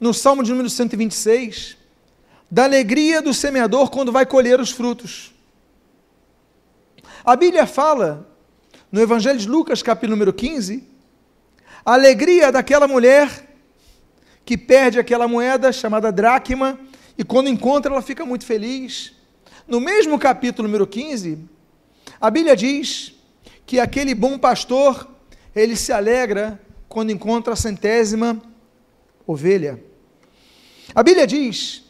no 0.00 0.14
Salmo 0.14 0.42
de 0.42 0.50
número 0.50 0.70
126, 0.70 1.76
da 2.50 2.64
alegria 2.64 3.20
do 3.20 3.34
semeador 3.34 3.90
quando 3.90 4.10
vai 4.10 4.24
colher 4.24 4.58
os 4.58 4.70
frutos. 4.70 5.34
A 7.22 7.36
Bíblia 7.36 7.66
fala, 7.66 8.26
no 8.90 9.00
Evangelho 9.00 9.38
de 9.38 9.46
Lucas, 9.46 9.82
capítulo 9.82 10.12
número 10.12 10.32
15, 10.32 10.82
a 11.84 11.92
alegria 11.92 12.50
daquela 12.50 12.88
mulher 12.88 13.49
que 14.50 14.58
perde 14.58 14.98
aquela 14.98 15.28
moeda 15.28 15.70
chamada 15.70 16.10
dracma 16.10 16.76
e 17.16 17.22
quando 17.22 17.48
encontra 17.48 17.92
ela 17.92 18.02
fica 18.02 18.26
muito 18.26 18.44
feliz. 18.44 19.12
No 19.64 19.78
mesmo 19.78 20.18
capítulo 20.18 20.66
número 20.66 20.88
15, 20.88 21.38
a 22.20 22.28
Bíblia 22.28 22.56
diz 22.56 23.14
que 23.64 23.78
aquele 23.78 24.12
bom 24.12 24.36
pastor, 24.36 25.08
ele 25.54 25.76
se 25.76 25.92
alegra 25.92 26.60
quando 26.88 27.12
encontra 27.12 27.52
a 27.52 27.56
centésima 27.56 28.42
ovelha. 29.24 29.80
A 30.92 31.00
Bíblia 31.04 31.28
diz 31.28 31.84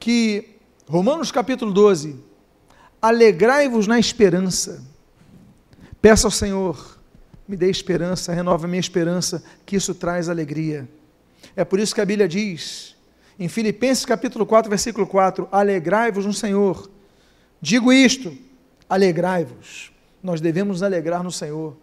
que, 0.00 0.56
Romanos 0.84 1.30
capítulo 1.30 1.72
12, 1.72 2.16
alegrai-vos 3.00 3.86
na 3.86 4.00
esperança. 4.00 4.84
Peça 6.02 6.26
ao 6.26 6.32
Senhor, 6.32 6.98
me 7.46 7.56
dê 7.56 7.70
esperança, 7.70 8.32
renova 8.32 8.66
minha 8.66 8.80
esperança, 8.80 9.44
que 9.64 9.76
isso 9.76 9.94
traz 9.94 10.28
alegria. 10.28 10.88
É 11.56 11.64
por 11.64 11.80
isso 11.80 11.94
que 11.94 12.00
a 12.00 12.06
Bíblia 12.06 12.28
diz, 12.28 12.96
em 13.38 13.48
Filipenses 13.48 14.04
capítulo 14.04 14.44
4, 14.44 14.68
versículo 14.68 15.06
4, 15.06 15.48
alegrai-vos 15.52 16.26
no 16.26 16.32
Senhor. 16.32 16.90
Digo 17.60 17.92
isto, 17.92 18.36
alegrai-vos. 18.88 19.92
Nós 20.22 20.40
devemos 20.40 20.82
alegrar 20.82 21.22
no 21.22 21.30
Senhor. 21.30 21.76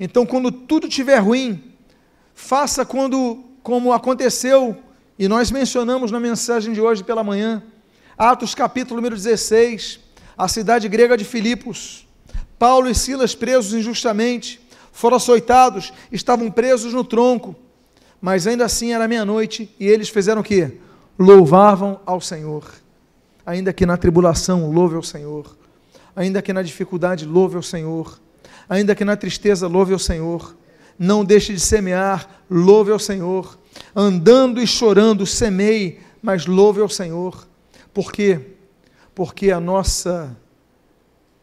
Então, 0.00 0.26
quando 0.26 0.50
tudo 0.50 0.86
estiver 0.88 1.18
ruim, 1.18 1.72
faça 2.34 2.84
quando, 2.84 3.44
como 3.62 3.92
aconteceu 3.92 4.76
e 5.18 5.26
nós 5.26 5.50
mencionamos 5.50 6.10
na 6.10 6.20
mensagem 6.20 6.72
de 6.72 6.80
hoje 6.80 7.02
pela 7.02 7.24
manhã, 7.24 7.62
Atos 8.16 8.54
capítulo 8.54 8.96
número 8.96 9.14
16, 9.14 10.00
a 10.36 10.48
cidade 10.48 10.88
grega 10.88 11.16
de 11.16 11.24
Filipos. 11.24 12.06
Paulo 12.58 12.88
e 12.88 12.94
Silas 12.94 13.34
presos 13.34 13.72
injustamente, 13.72 14.60
foram 14.92 15.16
açoitados, 15.16 15.92
estavam 16.10 16.50
presos 16.50 16.92
no 16.92 17.04
tronco, 17.04 17.54
mas 18.20 18.46
ainda 18.46 18.64
assim 18.64 18.92
era 18.92 19.06
meia-noite 19.06 19.74
e 19.78 19.86
eles 19.86 20.08
fizeram 20.08 20.40
o 20.40 20.44
quê? 20.44 20.78
Louvavam 21.18 22.00
ao 22.04 22.20
Senhor. 22.20 22.64
Ainda 23.46 23.72
que 23.72 23.86
na 23.86 23.96
tribulação, 23.96 24.70
louve 24.70 24.96
ao 24.96 25.02
Senhor. 25.02 25.56
Ainda 26.14 26.42
que 26.42 26.52
na 26.52 26.62
dificuldade, 26.62 27.24
louve 27.24 27.56
ao 27.56 27.62
Senhor. 27.62 28.20
Ainda 28.68 28.94
que 28.94 29.04
na 29.04 29.16
tristeza, 29.16 29.66
louve 29.66 29.92
ao 29.92 29.98
Senhor. 29.98 30.54
Não 30.98 31.24
deixe 31.24 31.54
de 31.54 31.60
semear, 31.60 32.28
louve 32.50 32.90
ao 32.90 32.98
Senhor. 32.98 33.58
Andando 33.94 34.60
e 34.60 34.66
chorando, 34.66 35.24
semeie, 35.24 36.00
mas 36.20 36.44
louve 36.44 36.80
ao 36.80 36.88
Senhor. 36.88 37.46
Por 37.94 38.12
quê? 38.12 38.40
Porque 39.14 39.50
a 39.50 39.60
nossa 39.60 40.36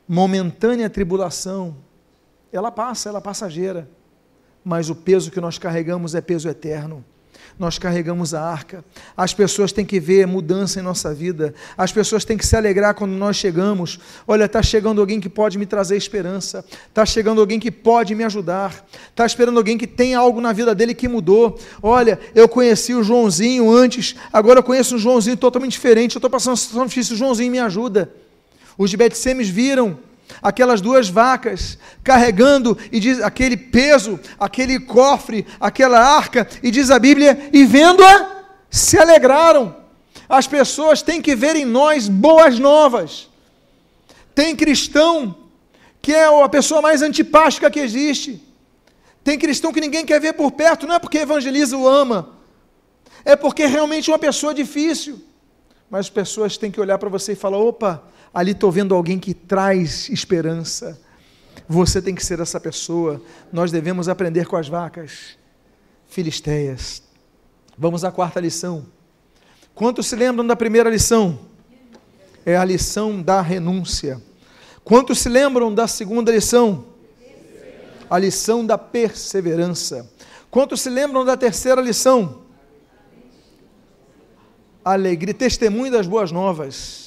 momentânea 0.08 0.90
tribulação, 0.90 1.76
ela 2.52 2.72
passa, 2.72 3.10
ela 3.10 3.20
é 3.20 3.22
passageira, 3.22 3.90
mas 4.66 4.89
o 4.89 4.95
peso 4.95 5.30
que 5.30 5.39
nós 5.39 5.59
carregamos 5.59 6.16
é 6.16 6.22
peso 6.22 6.49
eterno. 6.49 7.05
Nós 7.57 7.78
carregamos 7.78 8.34
a 8.34 8.41
arca. 8.41 8.84
As 9.16 9.34
pessoas 9.34 9.72
têm 9.72 9.86
que 9.86 9.97
ver 9.97 10.28
mudança 10.28 10.80
em 10.80 10.84
nossa 10.84 11.13
vida. 11.13 11.53
As 11.78 11.91
pessoas 11.91 12.26
têm 12.26 12.36
que 12.36 12.45
se 12.45 12.55
alegrar 12.55 12.95
quando 12.95 13.11
nós 13.11 13.38
chegamos. 13.38 13.97
Olha, 14.28 14.43
está 14.43 14.61
chegando 14.61 14.99
alguém 14.99 15.22
que 15.22 15.30
pode 15.30 15.57
me 15.57 15.66
trazer 15.66 15.95
esperança. 15.95 16.66
Está 16.89 17.05
chegando 17.05 17.39
alguém 17.39 17.59
que 17.59 17.72
pode 17.72 18.13
me 18.13 18.26
ajudar. 18.26 18.86
Está 19.09 19.26
esperando 19.26 19.57
alguém 19.57 19.78
que 19.78 19.88
tem 19.88 20.16
algo 20.16 20.41
na 20.41 20.51
vida 20.51 20.76
dele 20.76 20.93
que 20.93 21.07
mudou. 21.07 21.57
Olha, 21.82 22.20
eu 22.34 22.49
conheci 22.49 22.93
o 22.93 23.03
Joãozinho 23.03 23.72
antes, 23.72 24.16
agora 24.34 24.59
eu 24.59 24.63
conheço 24.63 24.95
um 24.95 24.99
Joãozinho 24.99 25.38
totalmente 25.38 25.74
diferente. 25.74 26.16
Eu 26.16 26.20
estou 26.20 26.30
passando 26.30 26.53
uma 26.53 26.57
situação 26.57 26.88
difícil, 26.88 27.16
o 27.16 27.18
Joãozinho 27.18 27.51
me 27.51 27.59
ajuda. 27.59 28.11
Os 28.78 28.89
de 28.89 28.97
Betsemes 28.97 29.47
viram 29.47 29.97
aquelas 30.42 30.82
duas 30.82 31.10
vacas 31.10 31.78
carregando 32.04 32.78
e 32.92 33.00
diz 33.00 33.22
aquele 33.22 33.58
peso, 33.58 34.20
aquele 34.40 34.80
cofre, 34.80 35.46
aquela 35.60 36.00
arca 36.00 36.48
e 36.62 36.72
diz 36.72 36.92
a 36.92 37.00
Bíblia 37.00 37.50
e 37.52 37.66
vendo-a 37.66 38.44
se 38.70 38.98
alegraram. 38.98 39.76
As 40.28 40.48
pessoas 40.48 41.02
têm 41.02 41.22
que 41.22 41.36
ver 41.36 41.56
em 41.56 41.66
nós 41.66 42.08
boas 42.08 42.58
novas. 42.60 43.30
Tem 44.34 44.56
cristão 44.56 45.36
que 46.02 46.14
é 46.14 46.26
a 46.26 46.50
pessoa 46.50 46.82
mais 46.82 47.02
antipática 47.02 47.72
que 47.72 47.80
existe. 47.80 48.42
Tem 49.24 49.40
cristão 49.40 49.74
que 49.74 49.82
ninguém 49.82 50.06
quer 50.06 50.22
ver 50.22 50.34
por 50.34 50.52
perto, 50.52 50.86
não 50.86 50.96
é 50.96 51.00
porque 51.00 51.18
evangeliza 51.18 51.76
o 51.76 51.88
ama, 51.88 52.30
é 53.24 53.36
porque 53.36 53.66
realmente 53.66 54.10
é 54.10 54.14
uma 54.14 54.20
pessoa 54.20 54.54
difícil. 54.54 55.20
Mas 55.90 56.02
as 56.02 56.10
pessoas 56.12 56.58
têm 56.58 56.70
que 56.70 56.80
olhar 56.80 56.98
para 57.00 57.10
você 57.10 57.32
e 57.32 57.36
falar: 57.36 57.58
opa, 57.58 58.04
ali 58.36 58.52
estou 58.52 58.70
vendo 58.70 58.94
alguém 58.94 59.18
que 59.18 59.34
traz 59.34 60.10
esperança. 60.10 61.00
Você 61.70 62.02
tem 62.02 62.14
que 62.14 62.24
ser 62.24 62.42
essa 62.42 62.60
pessoa. 62.60 63.22
Nós 63.50 63.72
devemos 63.72 64.10
aprender 64.10 64.46
com 64.46 64.58
as 64.58 64.68
vacas 64.68 65.38
filisteias. 66.06 67.02
Vamos 67.78 68.04
à 68.04 68.12
quarta 68.12 68.42
lição. 68.42 68.86
Quantos 69.74 70.08
se 70.08 70.18
lembram 70.18 70.46
da 70.46 70.56
primeira 70.56 70.90
lição? 70.90 71.40
É 72.46 72.58
a 72.58 72.66
lição 72.66 73.22
da 73.22 73.42
renúncia. 73.42 74.22
Quantos 74.84 75.20
se 75.20 75.30
lembram 75.30 75.74
da 75.74 75.88
segunda 75.88 76.30
lição? 76.30 76.86
A 78.10 78.20
lição 78.20 78.66
da 78.66 78.78
perseverança. 78.78 80.12
Quantos 80.52 80.82
se 80.82 80.90
lembram 80.90 81.24
da 81.24 81.38
terceira 81.38 81.82
lição? 81.82 82.42
Alegria, 84.84 85.34
testemunho 85.34 85.92
das 85.92 86.06
boas 86.06 86.34
novas. 86.34 87.05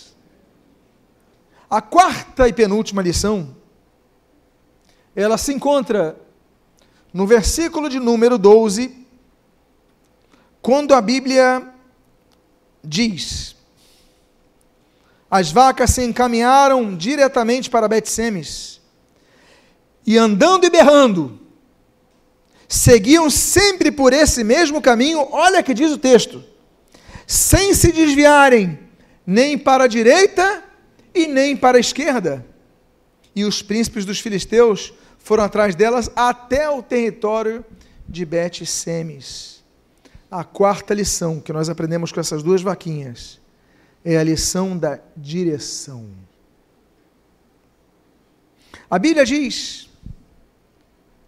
A 1.70 1.82
quarta 1.82 2.48
e 2.48 2.52
penúltima 2.52 3.02
lição, 3.02 3.54
ela 5.14 5.36
se 5.36 5.52
encontra 5.52 6.18
no 7.12 7.26
versículo 7.26 7.90
de 7.90 8.00
número 8.00 8.38
12, 8.38 9.06
quando 10.62 10.94
a 10.94 11.00
Bíblia 11.02 11.74
diz: 12.82 13.54
As 15.30 15.52
vacas 15.52 15.90
se 15.90 16.02
encaminharam 16.02 16.96
diretamente 16.96 17.68
para 17.68 17.86
Betsemes, 17.86 18.80
e 20.06 20.16
andando 20.16 20.64
e 20.64 20.70
berrando, 20.70 21.38
seguiam 22.66 23.28
sempre 23.28 23.90
por 23.90 24.14
esse 24.14 24.42
mesmo 24.42 24.80
caminho, 24.80 25.28
olha 25.32 25.62
que 25.62 25.74
diz 25.74 25.92
o 25.92 25.98
texto, 25.98 26.42
sem 27.26 27.74
se 27.74 27.92
desviarem 27.92 28.78
nem 29.26 29.58
para 29.58 29.84
a 29.84 29.88
direita 29.88 30.64
e 31.18 31.26
nem 31.26 31.56
para 31.56 31.76
a 31.78 31.80
esquerda. 31.80 32.44
E 33.34 33.44
os 33.44 33.62
príncipes 33.62 34.04
dos 34.04 34.20
filisteus 34.20 34.92
foram 35.18 35.44
atrás 35.44 35.74
delas 35.74 36.10
até 36.14 36.68
o 36.70 36.82
território 36.82 37.64
de 38.08 38.24
Bet-Semes. 38.24 39.62
A 40.30 40.44
quarta 40.44 40.94
lição 40.94 41.40
que 41.40 41.52
nós 41.52 41.68
aprendemos 41.68 42.12
com 42.12 42.20
essas 42.20 42.42
duas 42.42 42.62
vaquinhas 42.62 43.40
é 44.04 44.16
a 44.16 44.22
lição 44.22 44.76
da 44.76 45.00
direção. 45.16 46.06
A 48.90 48.98
Bíblia 48.98 49.24
diz, 49.24 49.88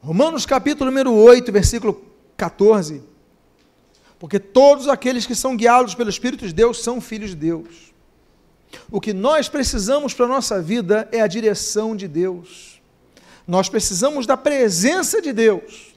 Romanos 0.01 0.47
capítulo 0.47 0.91
número 0.91 1.13
8, 1.13 1.53
versículo 1.53 2.03
14, 2.37 3.03
porque 4.19 4.39
todos 4.39 4.89
aqueles 4.89 5.27
que 5.27 5.35
são 5.35 5.57
guiados 5.57 5.95
pelo 5.95 6.09
Espírito 6.09 6.47
de 6.47 6.55
Deus 6.55 6.83
são 6.83 7.01
filhos 7.01 7.31
de 7.31 7.37
Deus. 7.37 7.90
O 8.91 9.01
que 9.01 9.13
nós 9.13 9.49
precisamos 9.49 10.15
para 10.15 10.27
a 10.27 10.29
nossa 10.29 10.61
vida 10.61 11.09
é 11.13 11.21
a 11.21 11.27
direção 11.27 11.95
de 11.95 12.07
Deus. 12.09 12.81
Nós 13.47 13.69
precisamos 13.69 14.27
da 14.27 14.37
presença 14.37 15.21
de 15.21 15.33
Deus. 15.33 15.95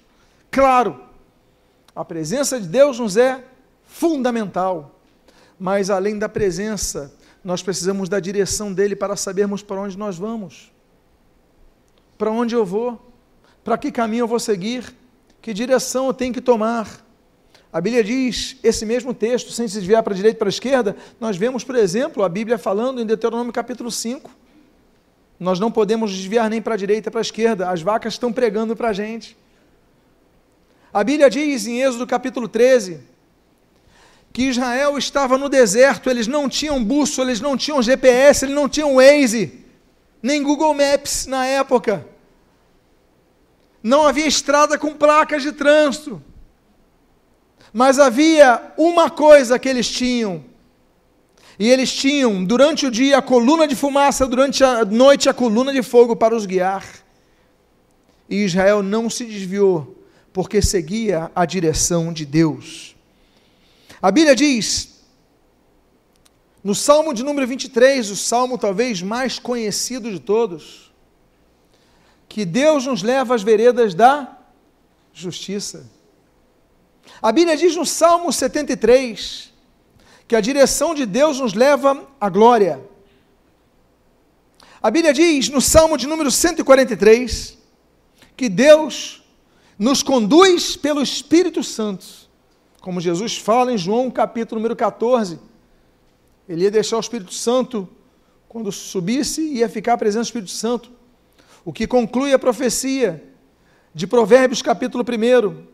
Claro, 0.49 0.99
a 1.95 2.03
presença 2.03 2.59
de 2.59 2.67
Deus 2.67 2.99
nos 2.99 3.17
é 3.17 3.43
fundamental, 3.85 4.99
mas 5.59 5.89
além 5.89 6.17
da 6.17 6.27
presença, 6.27 7.13
nós 7.43 7.61
precisamos 7.61 8.09
da 8.09 8.19
direção 8.19 8.73
dele 8.73 8.95
para 8.95 9.15
sabermos 9.15 9.61
para 9.61 9.81
onde 9.81 9.97
nós 9.97 10.17
vamos. 10.17 10.71
Para 12.17 12.31
onde 12.31 12.55
eu 12.55 12.65
vou? 12.65 12.99
Para 13.63 13.77
que 13.77 13.91
caminho 13.91 14.23
eu 14.23 14.27
vou 14.27 14.39
seguir? 14.39 14.95
Que 15.41 15.53
direção 15.53 16.07
eu 16.07 16.13
tenho 16.13 16.33
que 16.33 16.41
tomar? 16.41 17.05
A 17.73 17.81
Bíblia 17.81 18.03
diz, 18.03 18.55
esse 18.61 18.85
mesmo 18.85 19.15
texto, 19.15 19.51
sem 19.51 19.67
se 19.67 19.79
desviar 19.79 20.03
para 20.03 20.13
a 20.13 20.15
direita 20.15 20.37
e 20.37 20.39
para 20.39 20.47
a 20.47 20.49
esquerda, 20.49 20.95
nós 21.19 21.35
vemos, 21.35 21.63
por 21.63 21.75
exemplo, 21.75 22.23
a 22.23 22.29
Bíblia 22.29 22.59
falando 22.59 23.01
em 23.01 23.05
Deuteronômio 23.05 23.51
capítulo 23.51 23.89
5. 23.89 24.29
Nós 25.39 25.59
não 25.59 25.71
podemos 25.71 26.15
desviar 26.15 26.51
nem 26.51 26.61
para 26.61 26.75
a 26.75 26.77
direita 26.77 27.09
e 27.09 27.11
para 27.11 27.19
a 27.19 27.23
esquerda, 27.23 27.71
as 27.71 27.81
vacas 27.81 28.13
estão 28.13 28.31
pregando 28.31 28.75
para 28.75 28.89
a 28.89 28.93
gente. 28.93 29.35
A 30.93 31.03
Bíblia 31.03 31.31
diz 31.31 31.65
em 31.65 31.81
Êxodo 31.81 32.05
capítulo 32.05 32.47
13 32.47 32.99
que 34.31 34.43
Israel 34.43 34.95
estava 34.95 35.35
no 35.37 35.49
deserto, 35.49 36.09
eles 36.09 36.27
não 36.27 36.47
tinham 36.47 36.83
bússola, 36.83 37.29
eles 37.29 37.41
não 37.41 37.57
tinham 37.57 37.81
GPS, 37.81 38.45
eles 38.45 38.55
não 38.55 38.69
tinham 38.69 38.95
Waze, 38.95 39.63
nem 40.21 40.41
Google 40.43 40.75
Maps 40.75 41.25
na 41.25 41.45
época. 41.45 42.05
Não 43.81 44.07
havia 44.07 44.27
estrada 44.27 44.77
com 44.77 44.95
placas 44.95 45.41
de 45.41 45.51
trânsito. 45.51 46.21
Mas 47.73 47.97
havia 47.97 48.61
uma 48.77 49.09
coisa 49.09 49.57
que 49.57 49.67
eles 49.67 49.89
tinham. 49.89 50.45
E 51.57 51.67
eles 51.69 51.91
tinham, 51.91 52.43
durante 52.43 52.85
o 52.85 52.91
dia, 52.91 53.17
a 53.17 53.21
coluna 53.21 53.67
de 53.67 53.75
fumaça, 53.75 54.27
durante 54.27 54.63
a 54.63 54.85
noite, 54.85 55.27
a 55.27 55.33
coluna 55.33 55.73
de 55.73 55.81
fogo 55.81 56.15
para 56.15 56.35
os 56.35 56.45
guiar. 56.45 56.85
E 58.29 58.43
Israel 58.43 58.83
não 58.83 59.09
se 59.09 59.25
desviou, 59.25 60.03
porque 60.31 60.61
seguia 60.61 61.31
a 61.35 61.45
direção 61.45 62.13
de 62.13 62.25
Deus. 62.25 62.95
A 64.01 64.11
Bíblia 64.11 64.35
diz, 64.35 65.01
no 66.63 66.73
Salmo 66.73 67.13
de 67.13 67.23
número 67.23 67.45
23, 67.47 68.09
o 68.09 68.15
salmo 68.15 68.57
talvez 68.57 69.01
mais 69.01 69.37
conhecido 69.37 70.11
de 70.11 70.19
todos, 70.19 70.91
que 72.27 72.45
Deus 72.45 72.85
nos 72.85 73.03
leva 73.03 73.35
às 73.35 73.43
veredas 73.43 73.93
da 73.93 74.37
justiça. 75.13 75.89
A 77.23 77.31
Bíblia 77.31 77.55
diz 77.55 77.73
no 77.77 77.85
Salmo 77.85 78.33
73 78.33 79.53
que 80.27 80.35
a 80.35 80.41
direção 80.41 80.93
de 80.93 81.05
Deus 81.05 81.39
nos 81.39 81.53
leva 81.53 82.05
à 82.19 82.27
glória. 82.27 82.83
A 84.81 84.91
Bíblia 84.91 85.13
diz 85.13 85.47
no 85.47 85.61
Salmo 85.61 85.97
de 85.97 86.05
número 86.05 86.29
143 86.29 87.57
que 88.35 88.49
Deus 88.49 89.23
nos 89.79 90.03
conduz 90.03 90.75
pelo 90.75 91.01
Espírito 91.01 91.63
Santo. 91.63 92.05
Como 92.81 92.99
Jesus 92.99 93.37
fala 93.37 93.71
em 93.71 93.77
João 93.77 94.11
capítulo 94.11 94.59
número 94.59 94.75
14, 94.75 95.39
ele 96.49 96.63
ia 96.63 96.71
deixar 96.71 96.97
o 96.97 96.99
Espírito 96.99 97.33
Santo 97.33 97.87
quando 98.49 98.69
subisse 98.69 99.41
ia 99.41 99.69
ficar 99.69 99.97
presente 99.97 100.25
o 100.25 100.27
Espírito 100.27 100.51
Santo. 100.51 100.91
O 101.63 101.71
que 101.71 101.87
conclui 101.87 102.33
a 102.33 102.39
profecia 102.39 103.23
de 103.95 104.05
Provérbios 104.05 104.61
capítulo 104.61 105.05
1, 105.05 105.72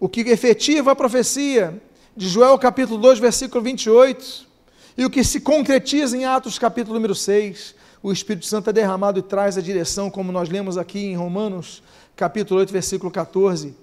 o 0.00 0.08
que 0.08 0.22
efetiva 0.22 0.92
a 0.92 0.96
profecia 0.96 1.80
de 2.16 2.26
Joel 2.26 2.58
capítulo 2.58 2.98
2, 2.98 3.18
versículo 3.18 3.62
28, 3.62 4.48
E 4.96 5.04
o 5.04 5.10
que 5.10 5.22
se 5.22 5.40
concretiza 5.40 6.16
em 6.16 6.24
Atos 6.24 6.58
capítulo 6.58 6.94
número 6.94 7.14
6, 7.14 7.74
o 8.02 8.10
Espírito 8.10 8.46
Santo 8.46 8.70
é 8.70 8.72
derramado 8.72 9.18
e 9.18 9.22
traz 9.22 9.58
a 9.58 9.60
direção, 9.60 10.10
como 10.10 10.32
nós 10.32 10.48
lemos 10.48 10.78
aqui 10.78 11.00
em 11.00 11.16
Romanos 11.16 11.82
capítulo 12.16 12.60
8, 12.60 12.72
versículo 12.72 13.10
14. 13.10 13.74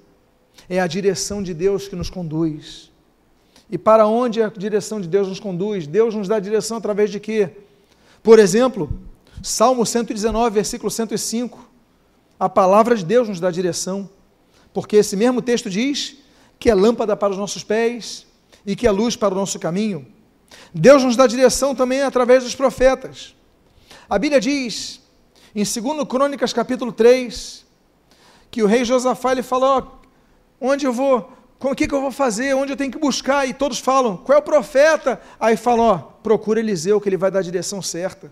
É 0.67 0.79
a 0.79 0.87
direção 0.87 1.43
de 1.43 1.53
Deus 1.53 1.87
que 1.87 1.95
nos 1.95 2.09
conduz. 2.09 2.91
E 3.69 3.77
para 3.77 4.07
onde 4.07 4.41
a 4.41 4.49
direção 4.49 4.99
de 4.99 5.07
Deus 5.07 5.27
nos 5.27 5.39
conduz? 5.39 5.85
Deus 5.85 6.15
nos 6.15 6.27
dá 6.27 6.39
direção 6.39 6.77
através 6.77 7.11
de 7.11 7.19
quê? 7.19 7.51
Por 8.23 8.39
exemplo, 8.39 8.89
Salmo 9.43 9.85
119, 9.85 10.49
versículo 10.49 10.89
105. 10.89 11.69
A 12.39 12.49
palavra 12.49 12.95
de 12.95 13.05
Deus 13.05 13.27
nos 13.29 13.39
dá 13.39 13.51
direção, 13.51 14.09
porque 14.77 14.97
esse 14.97 15.15
mesmo 15.15 15.41
texto 15.41 15.71
diz 15.71 16.17
que 16.59 16.69
é 16.69 16.75
lâmpada 16.75 17.17
para 17.17 17.31
os 17.31 17.37
nossos 17.39 17.63
pés 17.63 18.27
e 18.63 18.75
que 18.75 18.85
é 18.85 18.91
luz 18.91 19.15
para 19.15 19.33
o 19.33 19.35
nosso 19.35 19.57
caminho. 19.57 20.05
Deus 20.71 21.03
nos 21.03 21.15
dá 21.15 21.25
direção 21.25 21.73
também 21.73 22.03
através 22.03 22.43
dos 22.43 22.53
profetas. 22.53 23.33
A 24.07 24.19
Bíblia 24.19 24.39
diz, 24.39 25.01
em 25.55 25.63
2 25.63 26.07
Crônicas 26.07 26.53
capítulo 26.53 26.91
3, 26.91 27.65
que 28.51 28.61
o 28.61 28.67
rei 28.67 28.85
Josafá 28.85 29.31
ele 29.31 29.41
falou: 29.41 29.99
onde 30.61 30.85
eu 30.85 30.93
vou, 30.93 31.27
o 31.59 31.73
que, 31.73 31.87
que 31.87 31.95
eu 31.95 32.01
vou 32.01 32.11
fazer, 32.11 32.53
onde 32.53 32.73
eu 32.73 32.77
tenho 32.77 32.91
que 32.91 32.99
buscar? 32.99 33.49
E 33.49 33.55
todos 33.55 33.79
falam: 33.79 34.15
qual 34.15 34.37
é 34.37 34.39
o 34.39 34.43
profeta? 34.43 35.19
Aí 35.39 35.57
falam: 35.57 36.07
procura 36.21 36.59
Eliseu, 36.59 37.01
que 37.01 37.09
ele 37.09 37.17
vai 37.17 37.31
dar 37.31 37.39
a 37.39 37.41
direção 37.41 37.81
certa. 37.81 38.31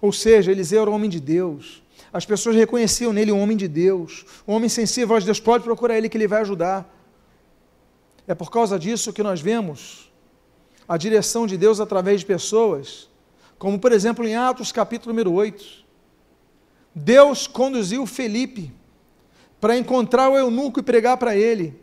Ou 0.00 0.12
seja, 0.12 0.52
Eliseu 0.52 0.82
era 0.82 0.90
um 0.92 0.94
homem 0.94 1.10
de 1.10 1.18
Deus. 1.18 1.82
As 2.12 2.24
pessoas 2.24 2.56
reconheciam 2.56 3.12
nele 3.12 3.30
um 3.30 3.40
homem 3.40 3.56
de 3.56 3.68
Deus, 3.68 4.24
um 4.46 4.52
homem 4.52 4.68
sensível 4.68 5.14
a 5.14 5.20
Deus. 5.20 5.38
Pode 5.38 5.62
procurar 5.62 5.96
ele 5.96 6.08
que 6.08 6.16
ele 6.16 6.26
vai 6.26 6.40
ajudar. 6.40 6.88
É 8.26 8.34
por 8.34 8.50
causa 8.50 8.78
disso 8.78 9.12
que 9.12 9.22
nós 9.22 9.40
vemos 9.40 10.10
a 10.88 10.96
direção 10.96 11.46
de 11.46 11.56
Deus 11.56 11.78
através 11.78 12.20
de 12.20 12.26
pessoas, 12.26 13.08
como 13.58 13.78
por 13.78 13.92
exemplo 13.92 14.26
em 14.26 14.34
Atos 14.34 14.72
capítulo 14.72 15.12
número 15.12 15.32
8. 15.32 15.64
Deus 16.92 17.46
conduziu 17.46 18.04
Felipe 18.06 18.72
para 19.60 19.76
encontrar 19.76 20.28
o 20.28 20.36
eunuco 20.36 20.80
e 20.80 20.82
pregar 20.82 21.16
para 21.16 21.36
ele. 21.36 21.78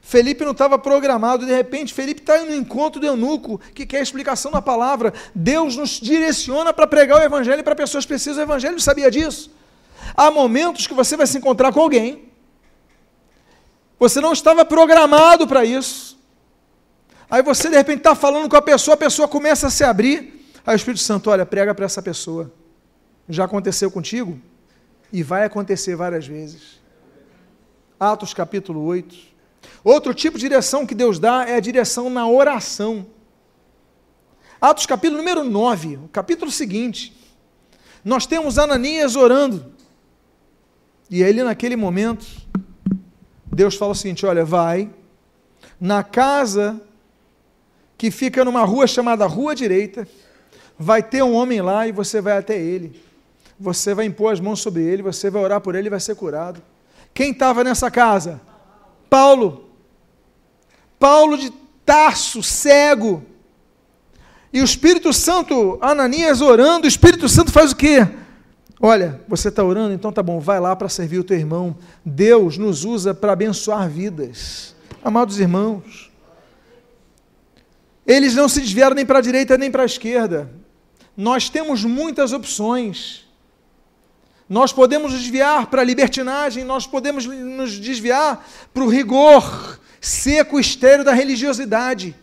Felipe 0.00 0.44
não 0.44 0.52
estava 0.52 0.78
programado, 0.78 1.46
de 1.46 1.52
repente 1.52 1.92
Felipe 1.92 2.20
está 2.20 2.44
no 2.44 2.54
encontro 2.54 3.00
do 3.00 3.06
eunuco, 3.06 3.60
que 3.74 3.86
quer 3.86 3.98
a 3.98 4.02
explicação 4.02 4.52
da 4.52 4.62
palavra. 4.62 5.12
Deus 5.34 5.76
nos 5.76 5.98
direciona 6.00 6.72
para 6.72 6.86
pregar 6.86 7.20
o 7.20 7.24
evangelho 7.24 7.64
para 7.64 7.74
pessoas 7.74 8.04
que 8.04 8.08
precisam 8.08 8.36
do 8.36 8.42
evangelho, 8.42 8.78
sabia 8.78 9.10
disso? 9.10 9.50
Há 10.14 10.30
momentos 10.30 10.86
que 10.86 10.94
você 10.94 11.16
vai 11.16 11.26
se 11.26 11.38
encontrar 11.38 11.72
com 11.72 11.80
alguém, 11.80 12.32
você 13.98 14.20
não 14.20 14.32
estava 14.32 14.64
programado 14.64 15.46
para 15.46 15.64
isso. 15.64 16.18
Aí 17.30 17.42
você 17.42 17.68
de 17.68 17.76
repente 17.76 17.98
está 17.98 18.14
falando 18.14 18.48
com 18.48 18.56
a 18.56 18.62
pessoa, 18.62 18.94
a 18.94 18.98
pessoa 18.98 19.26
começa 19.26 19.66
a 19.66 19.70
se 19.70 19.82
abrir. 19.82 20.48
Aí 20.64 20.74
o 20.74 20.76
Espírito 20.76 21.02
Santo, 21.02 21.30
olha, 21.30 21.44
prega 21.44 21.74
para 21.74 21.84
essa 21.84 22.02
pessoa. 22.02 22.52
Já 23.28 23.44
aconteceu 23.44 23.90
contigo? 23.90 24.40
E 25.12 25.22
vai 25.22 25.44
acontecer 25.44 25.96
várias 25.96 26.26
vezes. 26.26 26.80
Atos 27.98 28.34
capítulo 28.34 28.84
8. 28.84 29.16
Outro 29.82 30.14
tipo 30.14 30.38
de 30.38 30.48
direção 30.48 30.86
que 30.86 30.94
Deus 30.94 31.18
dá 31.18 31.48
é 31.48 31.56
a 31.56 31.60
direção 31.60 32.08
na 32.10 32.28
oração. 32.28 33.06
Atos 34.60 34.86
capítulo 34.86 35.18
número 35.18 35.44
9, 35.44 35.96
o 35.96 36.08
capítulo 36.08 36.50
seguinte. 36.50 37.16
Nós 38.04 38.26
temos 38.26 38.58
Ananias 38.58 39.16
orando. 39.16 39.73
E 41.14 41.22
ele, 41.22 41.44
naquele 41.44 41.76
momento, 41.76 42.26
Deus 43.46 43.76
fala 43.76 43.92
o 43.92 43.94
seguinte: 43.94 44.26
olha, 44.26 44.44
vai 44.44 44.90
na 45.80 46.02
casa 46.02 46.80
que 47.96 48.10
fica 48.10 48.44
numa 48.44 48.64
rua 48.64 48.84
chamada 48.88 49.24
Rua 49.24 49.54
Direita, 49.54 50.08
vai 50.76 51.04
ter 51.04 51.22
um 51.22 51.32
homem 51.32 51.62
lá 51.62 51.86
e 51.86 51.92
você 51.92 52.20
vai 52.20 52.36
até 52.36 52.60
ele. 52.60 53.00
Você 53.60 53.94
vai 53.94 54.06
impor 54.06 54.32
as 54.32 54.40
mãos 54.40 54.58
sobre 54.58 54.82
ele, 54.82 55.02
você 55.04 55.30
vai 55.30 55.40
orar 55.40 55.60
por 55.60 55.76
ele 55.76 55.86
e 55.86 55.90
vai 55.90 56.00
ser 56.00 56.16
curado. 56.16 56.60
Quem 57.14 57.30
estava 57.30 57.62
nessa 57.62 57.92
casa? 57.92 58.40
Paulo. 59.08 59.70
Paulo 60.98 61.38
de 61.38 61.52
Tarso, 61.86 62.42
cego. 62.42 63.22
E 64.52 64.60
o 64.60 64.64
Espírito 64.64 65.12
Santo, 65.12 65.78
Ananias 65.80 66.40
orando, 66.40 66.86
o 66.86 66.88
Espírito 66.88 67.28
Santo 67.28 67.52
faz 67.52 67.70
o 67.70 67.76
quê? 67.76 68.04
Olha, 68.80 69.20
você 69.28 69.48
está 69.48 69.62
orando, 69.62 69.94
então 69.94 70.12
tá 70.12 70.22
bom, 70.22 70.40
vai 70.40 70.58
lá 70.58 70.74
para 70.74 70.88
servir 70.88 71.18
o 71.18 71.24
teu 71.24 71.36
irmão. 71.36 71.76
Deus 72.04 72.58
nos 72.58 72.84
usa 72.84 73.14
para 73.14 73.32
abençoar 73.32 73.88
vidas. 73.88 74.74
Amados 75.02 75.38
irmãos, 75.38 76.10
eles 78.06 78.34
não 78.34 78.48
se 78.48 78.60
desviaram 78.60 78.94
nem 78.94 79.06
para 79.06 79.18
a 79.18 79.22
direita 79.22 79.56
nem 79.56 79.70
para 79.70 79.82
a 79.82 79.86
esquerda. 79.86 80.50
Nós 81.16 81.48
temos 81.48 81.84
muitas 81.84 82.32
opções. 82.32 83.24
Nós 84.48 84.72
podemos 84.72 85.12
nos 85.12 85.22
desviar 85.22 85.66
para 85.66 85.80
a 85.80 85.84
libertinagem, 85.84 86.64
nós 86.64 86.86
podemos 86.86 87.24
nos 87.24 87.78
desviar 87.78 88.46
para 88.74 88.84
o 88.84 88.88
rigor 88.88 89.78
seco, 90.00 90.60
estéreo 90.60 91.04
da 91.04 91.14
religiosidade 91.14 92.14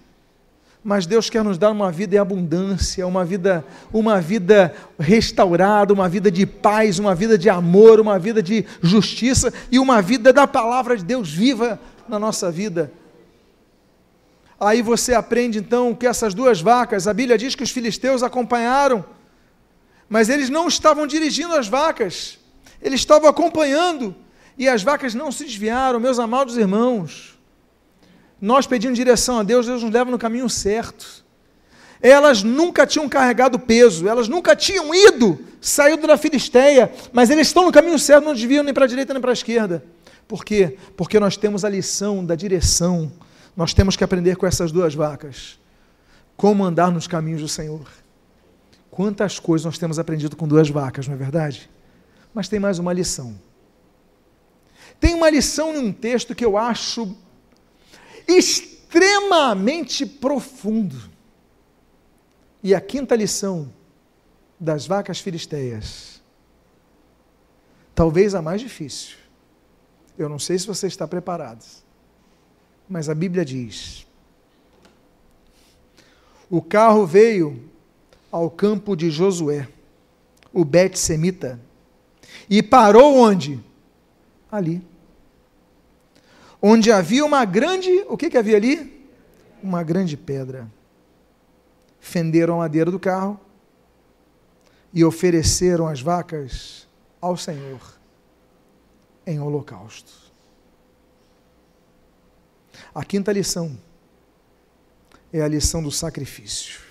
mas 0.84 1.06
Deus 1.06 1.30
quer 1.30 1.44
nos 1.44 1.60
dar 1.60 1.70
uma 1.70 1.92
vida 1.92 2.16
em 2.16 2.20
abundância, 2.20 3.06
uma 3.06 3.24
vida, 3.24 3.64
uma 3.94 4.20
vida 4.20 4.74
restaurada, 5.00 5.94
uma 5.94 6.10
vida 6.10 6.32
de 6.32 6.46
paz, 6.46 6.98
uma 6.98 7.14
vida 7.14 7.38
de 7.38 7.50
amor, 7.50 8.00
uma 8.00 8.18
vida 8.18 8.42
de 8.42 8.66
justiça 8.82 9.54
e 9.72 9.78
uma 9.78 10.02
vida 10.02 10.34
da 10.34 10.48
palavra 10.48 10.98
de 10.98 11.06
Deus 11.06 11.32
viva 11.32 11.80
na 12.10 12.18
nossa 12.18 12.52
vida. 12.52 12.92
Aí 14.60 14.82
você 14.82 15.14
aprende 15.14 15.60
então 15.60 15.94
que 15.94 16.08
essas 16.08 16.34
duas 16.34 16.62
vacas, 16.62 17.08
a 17.08 17.14
Bíblia 17.14 17.38
diz 17.38 17.54
que 17.54 17.64
os 17.64 17.72
filisteus 17.72 18.24
acompanharam, 18.24 19.06
mas 20.10 20.30
eles 20.30 20.50
não 20.50 20.68
estavam 20.68 21.06
dirigindo 21.06 21.54
as 21.54 21.68
vacas, 21.68 22.40
eles 22.82 23.02
estavam 23.02 23.30
acompanhando, 23.30 24.16
e 24.58 24.68
as 24.68 24.82
vacas 24.82 25.14
não 25.14 25.32
se 25.32 25.46
desviaram, 25.46 26.00
meus 26.00 26.18
amados 26.18 26.58
irmãos 26.58 27.31
nós 28.42 28.66
pedindo 28.66 28.96
direção 28.96 29.38
a 29.38 29.44
Deus, 29.44 29.68
Deus 29.68 29.84
nos 29.84 29.94
leva 29.94 30.10
no 30.10 30.18
caminho 30.18 30.50
certo. 30.50 31.24
Elas 32.02 32.42
nunca 32.42 32.88
tinham 32.88 33.08
carregado 33.08 33.60
peso, 33.60 34.08
elas 34.08 34.28
nunca 34.28 34.56
tinham 34.56 34.94
ido, 34.94 35.40
saído 35.62 36.08
da 36.08 36.18
Filisteia, 36.18 36.92
mas 37.14 37.30
eles 37.30 37.48
estão 37.48 37.64
no 37.64 37.72
caminho 37.72 38.00
certo, 38.00 38.26
não 38.26 38.34
desviam 38.34 38.64
nem 38.64 38.74
para 38.74 38.86
a 38.86 38.88
direita 38.88 39.14
nem 39.14 39.22
para 39.22 39.32
a 39.32 39.34
esquerda. 39.34 39.86
Por 40.28 40.44
quê? 40.44 40.78
Porque 40.98 41.20
nós 41.20 41.38
temos 41.38 41.64
a 41.64 41.70
lição 41.70 42.26
da 42.26 42.36
direção. 42.36 43.12
Nós 43.56 43.74
temos 43.74 43.96
que 43.98 44.04
aprender 44.04 44.38
com 44.38 44.48
essas 44.48 44.72
duas 44.72 44.96
vacas. 44.96 45.60
Como 46.36 46.64
andar 46.64 46.90
nos 46.90 47.06
caminhos 47.06 47.42
do 47.42 47.50
Senhor. 47.50 47.86
Quantas 48.90 49.40
coisas 49.40 49.66
nós 49.66 49.78
temos 49.78 50.00
aprendido 50.00 50.36
com 50.36 50.48
duas 50.48 50.70
vacas, 50.70 51.06
não 51.06 51.16
é 51.16 51.18
verdade? 51.18 51.70
Mas 52.34 52.48
tem 52.48 52.60
mais 52.60 52.80
uma 52.80 52.94
lição. 52.94 53.38
Tem 55.00 55.14
uma 55.14 55.30
lição 55.30 55.76
em 55.76 55.80
um 55.80 55.92
texto 55.92 56.34
que 56.34 56.46
eu 56.46 56.58
acho 56.58 57.16
extremamente 58.38 60.06
profundo. 60.06 61.10
E 62.64 62.76
a 62.76 62.82
quinta 62.82 63.16
lição 63.16 63.72
das 64.60 64.86
vacas 64.86 65.20
filisteias, 65.20 66.22
talvez 67.96 68.36
a 68.36 68.42
mais 68.42 68.62
difícil. 68.62 69.18
Eu 70.18 70.30
não 70.30 70.38
sei 70.38 70.60
se 70.60 70.68
você 70.68 70.88
está 70.88 71.08
preparado, 71.08 71.66
mas 72.88 73.10
a 73.10 73.16
Bíblia 73.16 73.44
diz: 73.44 74.06
o 76.50 76.62
carro 76.62 77.08
veio 77.08 77.70
ao 78.32 78.50
campo 78.50 78.96
de 78.96 79.10
Josué, 79.10 79.68
o 80.54 80.64
Bet-Semita, 80.64 81.60
e 82.50 82.62
parou 82.62 83.16
onde? 83.16 83.60
Ali 84.52 84.91
onde 86.62 86.92
havia 86.92 87.26
uma 87.26 87.44
grande, 87.44 87.90
o 88.08 88.16
que, 88.16 88.30
que 88.30 88.38
havia 88.38 88.58
ali? 88.58 89.08
Uma 89.64 89.84
grande 89.84 90.16
pedra. 90.16 90.70
Fenderam 92.00 92.56
a 92.56 92.58
madeira 92.60 92.92
do 92.92 93.00
carro 93.00 93.40
e 94.94 95.04
ofereceram 95.04 95.88
as 95.88 96.02
vacas 96.02 96.88
ao 97.20 97.38
Senhor 97.38 97.80
em 99.26 99.40
holocausto. 99.40 100.12
A 102.94 103.06
quinta 103.06 103.32
lição 103.32 103.78
é 105.32 105.42
a 105.42 105.48
lição 105.48 105.82
do 105.82 105.92
sacrifício. 105.92 106.82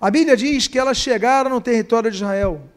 A 0.00 0.10
Bíblia 0.10 0.36
diz 0.36 0.66
que 0.66 0.78
elas 0.78 0.96
chegaram 0.96 1.50
no 1.50 1.60
território 1.60 2.10
de 2.10 2.16
Israel 2.16 2.71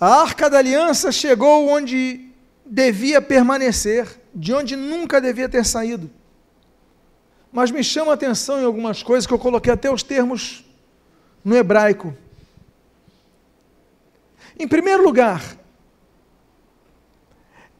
a 0.00 0.22
arca 0.22 0.48
da 0.48 0.58
aliança 0.58 1.10
chegou 1.10 1.68
onde 1.68 2.30
devia 2.64 3.20
permanecer, 3.20 4.20
de 4.34 4.52
onde 4.52 4.76
nunca 4.76 5.20
devia 5.20 5.48
ter 5.48 5.64
saído. 5.64 6.10
Mas 7.52 7.70
me 7.70 7.82
chama 7.82 8.12
a 8.12 8.14
atenção 8.14 8.60
em 8.60 8.64
algumas 8.64 9.02
coisas 9.02 9.26
que 9.26 9.32
eu 9.32 9.38
coloquei 9.38 9.72
até 9.72 9.90
os 9.90 10.02
termos 10.02 10.64
no 11.44 11.56
hebraico. 11.56 12.16
Em 14.58 14.68
primeiro 14.68 15.02
lugar, 15.02 15.56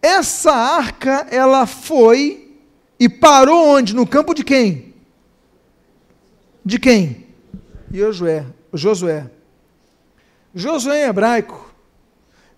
essa 0.01 0.53
arca 0.53 1.27
ela 1.31 1.67
foi 1.67 2.47
E 3.01 3.09
parou 3.09 3.77
onde? 3.77 3.95
No 3.95 4.07
campo 4.07 4.35
de 4.35 4.43
quem? 4.43 4.93
De 6.65 6.79
quem? 6.79 7.27
Josué. 7.93 8.45
Josué. 8.73 9.31
Josué 10.53 11.05
em 11.05 11.09
hebraico, 11.09 11.68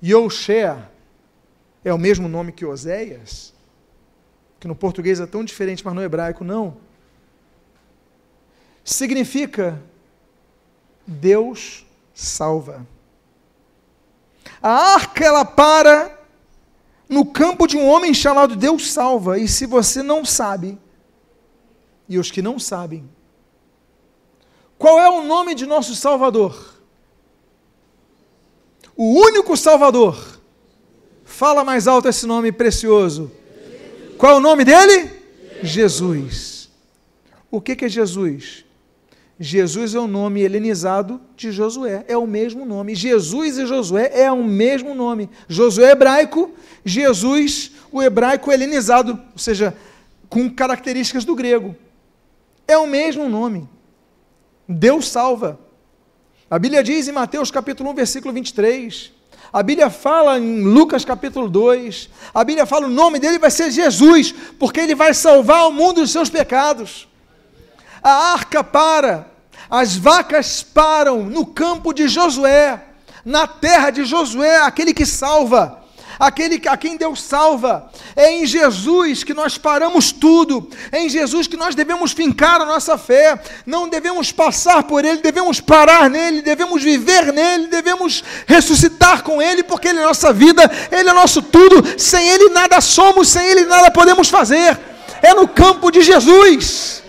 Yoshea, 0.02 0.90
é 1.84 1.92
o 1.92 1.98
mesmo 1.98 2.28
nome 2.28 2.52
que 2.52 2.64
Oséias, 2.64 3.52
que 4.58 4.68
no 4.68 4.74
português 4.74 5.20
é 5.20 5.26
tão 5.26 5.44
diferente, 5.44 5.84
mas 5.84 5.94
no 5.94 6.02
hebraico 6.02 6.44
não. 6.44 6.76
Significa 8.84 9.80
Deus 11.06 11.84
salva. 12.14 12.86
A 14.62 14.94
arca 14.94 15.24
ela 15.24 15.44
para 15.44 16.18
no 17.08 17.26
campo 17.26 17.66
de 17.66 17.76
um 17.76 17.88
homem 17.88 18.14
chamado 18.14 18.54
Deus 18.54 18.92
salva. 18.92 19.38
E 19.38 19.48
se 19.48 19.66
você 19.66 20.02
não 20.02 20.24
sabe, 20.24 20.78
e 22.08 22.18
os 22.18 22.30
que 22.30 22.40
não 22.40 22.58
sabem, 22.58 23.08
qual 24.78 24.98
é 24.98 25.08
o 25.10 25.22
nome 25.24 25.54
de 25.54 25.66
nosso 25.66 25.94
Salvador? 25.94 26.79
O 29.02 29.18
único 29.18 29.56
Salvador. 29.56 30.38
Fala 31.24 31.64
mais 31.64 31.88
alto 31.88 32.06
esse 32.06 32.26
nome 32.26 32.52
precioso. 32.52 33.32
Qual 34.18 34.32
é 34.32 34.34
o 34.34 34.40
nome 34.40 34.62
dele? 34.62 35.10
Jesus. 35.62 36.68
O 37.50 37.62
que, 37.62 37.74
que 37.74 37.86
é 37.86 37.88
Jesus? 37.88 38.62
Jesus 39.38 39.94
é 39.94 39.98
o 39.98 40.06
nome 40.06 40.42
helenizado 40.42 41.18
de 41.34 41.50
Josué, 41.50 42.04
é 42.08 42.14
o 42.18 42.26
mesmo 42.26 42.66
nome. 42.66 42.94
Jesus 42.94 43.56
e 43.56 43.64
Josué 43.64 44.10
é 44.12 44.30
o 44.30 44.44
mesmo 44.44 44.94
nome. 44.94 45.30
Josué 45.48 45.86
é 45.86 45.92
hebraico, 45.92 46.50
Jesus, 46.84 47.72
o 47.90 48.02
hebraico 48.02 48.52
helenizado, 48.52 49.18
ou 49.32 49.38
seja, 49.38 49.74
com 50.28 50.50
características 50.50 51.24
do 51.24 51.34
grego. 51.34 51.74
É 52.68 52.76
o 52.76 52.86
mesmo 52.86 53.30
nome. 53.30 53.66
Deus 54.68 55.08
salva. 55.08 55.58
A 56.50 56.58
Bíblia 56.58 56.82
diz 56.82 57.06
em 57.06 57.12
Mateus 57.12 57.48
capítulo 57.48 57.90
1, 57.90 57.94
versículo 57.94 58.34
23. 58.34 59.12
A 59.52 59.62
Bíblia 59.62 59.88
fala 59.88 60.36
em 60.36 60.64
Lucas 60.64 61.04
capítulo 61.04 61.48
2. 61.48 62.10
A 62.34 62.42
Bíblia 62.42 62.66
fala 62.66 62.88
o 62.88 62.90
nome 62.90 63.20
dele 63.20 63.38
vai 63.38 63.52
ser 63.52 63.70
Jesus, 63.70 64.34
porque 64.58 64.80
ele 64.80 64.96
vai 64.96 65.14
salvar 65.14 65.68
o 65.68 65.72
mundo 65.72 66.00
dos 66.00 66.10
seus 66.10 66.28
pecados. 66.28 67.06
A 68.02 68.32
arca 68.32 68.64
para, 68.64 69.30
as 69.70 69.96
vacas 69.96 70.60
param 70.60 71.22
no 71.22 71.46
campo 71.46 71.92
de 71.92 72.08
Josué, 72.08 72.82
na 73.24 73.46
terra 73.46 73.90
de 73.90 74.04
Josué, 74.04 74.56
aquele 74.62 74.92
que 74.92 75.06
salva 75.06 75.79
aquele 76.20 76.60
a 76.68 76.76
quem 76.76 76.98
Deus 76.98 77.22
salva. 77.22 77.90
É 78.14 78.30
em 78.30 78.44
Jesus 78.44 79.24
que 79.24 79.32
nós 79.32 79.56
paramos 79.56 80.12
tudo, 80.12 80.68
é 80.92 81.00
em 81.00 81.08
Jesus 81.08 81.46
que 81.46 81.56
nós 81.56 81.74
devemos 81.74 82.12
fincar 82.12 82.60
a 82.60 82.66
nossa 82.66 82.98
fé, 82.98 83.40
não 83.64 83.88
devemos 83.88 84.30
passar 84.30 84.82
por 84.82 85.02
Ele, 85.02 85.22
devemos 85.22 85.60
parar 85.60 86.10
nele, 86.10 86.42
devemos 86.42 86.82
viver 86.82 87.32
nele, 87.32 87.68
devemos 87.68 88.22
ressuscitar 88.46 89.22
com 89.22 89.40
Ele, 89.40 89.62
porque 89.62 89.88
Ele 89.88 90.00
é 90.00 90.04
nossa 90.04 90.30
vida, 90.30 90.70
Ele 90.92 91.08
é 91.08 91.12
nosso 91.14 91.40
tudo, 91.40 91.98
sem 91.98 92.28
Ele 92.28 92.50
nada 92.50 92.80
somos, 92.82 93.28
sem 93.28 93.46
Ele 93.46 93.64
nada 93.64 93.90
podemos 93.90 94.28
fazer. 94.28 94.78
É 95.22 95.32
no 95.32 95.48
campo 95.48 95.90
de 95.90 96.02
Jesus. 96.02 97.02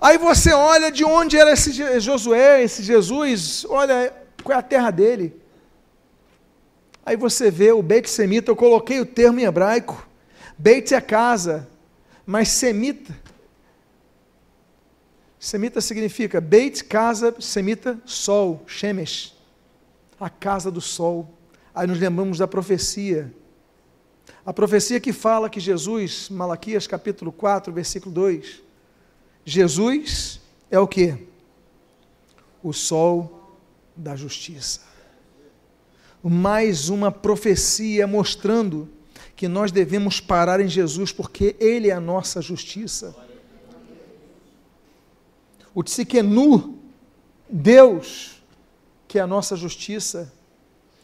Aí 0.00 0.16
você 0.16 0.52
olha 0.52 0.90
de 0.90 1.04
onde 1.04 1.36
era 1.36 1.52
esse 1.52 2.00
Josué, 2.00 2.62
esse 2.62 2.82
Jesus, 2.82 3.66
olha 3.68 4.12
qual 4.42 4.56
é 4.56 4.58
a 4.58 4.62
terra 4.62 4.90
dele. 4.90 5.39
Aí 7.10 7.16
você 7.16 7.50
vê 7.50 7.72
o 7.72 7.82
Beit 7.82 8.08
Semita, 8.08 8.52
eu 8.52 8.54
coloquei 8.54 9.00
o 9.00 9.04
termo 9.04 9.40
em 9.40 9.42
hebraico. 9.42 10.06
Beit 10.56 10.94
é 10.94 11.00
casa, 11.00 11.68
mas 12.24 12.50
Semita. 12.50 13.12
Semita 15.36 15.80
significa 15.80 16.40
Beit, 16.40 16.84
casa, 16.84 17.34
Semita, 17.40 18.00
sol, 18.06 18.62
Shemesh. 18.64 19.36
A 20.20 20.30
casa 20.30 20.70
do 20.70 20.80
sol. 20.80 21.28
Aí 21.74 21.84
nos 21.84 21.98
lembramos 21.98 22.38
da 22.38 22.46
profecia. 22.46 23.34
A 24.46 24.52
profecia 24.52 25.00
que 25.00 25.12
fala 25.12 25.50
que 25.50 25.58
Jesus, 25.58 26.28
Malaquias 26.28 26.86
capítulo 26.86 27.32
4, 27.32 27.72
versículo 27.72 28.14
2, 28.14 28.62
Jesus 29.44 30.40
é 30.70 30.78
o 30.78 30.86
que? 30.86 31.26
O 32.62 32.72
sol 32.72 33.58
da 33.96 34.14
justiça. 34.14 34.89
Mais 36.22 36.88
uma 36.88 37.10
profecia 37.10 38.06
mostrando 38.06 38.88
que 39.34 39.48
nós 39.48 39.72
devemos 39.72 40.20
parar 40.20 40.60
em 40.60 40.68
Jesus 40.68 41.12
porque 41.12 41.56
Ele 41.58 41.88
é 41.88 41.92
a 41.92 42.00
nossa 42.00 42.42
justiça. 42.42 43.16
O 45.74 45.82
Tzikenu, 45.82 46.78
Deus, 47.48 48.42
que 49.08 49.18
é 49.18 49.22
a 49.22 49.26
nossa 49.26 49.56
justiça, 49.56 50.32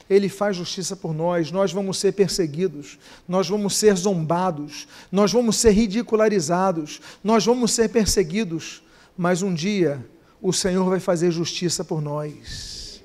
ele 0.08 0.28
faz 0.28 0.56
justiça 0.56 0.94
por 0.94 1.12
nós, 1.12 1.50
nós 1.50 1.72
vamos 1.72 1.98
ser 1.98 2.12
perseguidos, 2.12 2.98
nós 3.26 3.48
vamos 3.48 3.76
ser 3.76 3.96
zombados, 3.96 4.86
nós 5.10 5.32
vamos 5.32 5.56
ser 5.56 5.70
ridicularizados, 5.70 7.00
nós 7.24 7.44
vamos 7.44 7.72
ser 7.72 7.88
perseguidos, 7.88 8.82
mas 9.16 9.42
um 9.42 9.52
dia 9.52 10.04
o 10.40 10.52
Senhor 10.52 10.88
vai 10.88 11.00
fazer 11.00 11.30
justiça 11.32 11.84
por 11.84 12.00
nós. 12.00 13.02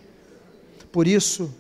Por 0.92 1.08
isso, 1.08 1.52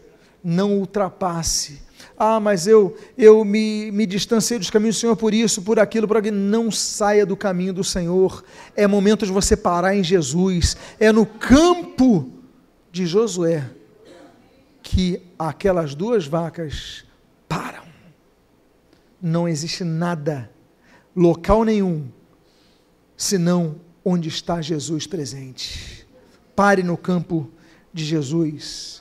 não 0.44 0.78
ultrapasse. 0.78 1.82
Ah, 2.18 2.40
mas 2.40 2.68
eu 2.68 2.96
eu 3.18 3.44
me, 3.44 3.92
me 3.92 4.06
distanciei 4.06 4.60
dos 4.60 4.70
caminhos 4.70 4.96
do 4.98 5.00
Senhor 5.00 5.16
por 5.16 5.34
isso, 5.34 5.62
por 5.62 5.80
aquilo, 5.80 6.08
por 6.08 6.18
aquilo. 6.18 6.38
Não 6.38 6.72
saia 6.72 7.26
do 7.26 7.36
caminho 7.36 7.74
do 7.74 7.84
Senhor. 7.84 8.44
É 8.76 8.86
momento 8.86 9.26
de 9.26 9.32
você 9.32 9.58
parar 9.58 9.96
em 9.96 10.04
Jesus. 10.04 10.78
É 11.00 11.12
no 11.12 11.26
campo 11.26 12.30
de 12.92 13.06
Josué 13.06 13.70
que 14.84 15.22
aquelas 15.38 15.96
duas 15.96 16.28
vacas 16.28 17.06
param. 17.48 17.84
Não 19.22 19.48
existe 19.48 19.84
nada, 19.84 20.50
local 21.16 21.64
nenhum, 21.64 22.08
senão 23.16 23.76
onde 24.04 24.30
está 24.30 24.62
Jesus 24.62 25.06
presente. 25.06 26.08
Pare 26.56 26.84
no 26.84 26.98
campo 26.98 27.50
de 27.94 28.04
Jesus. 28.04 29.01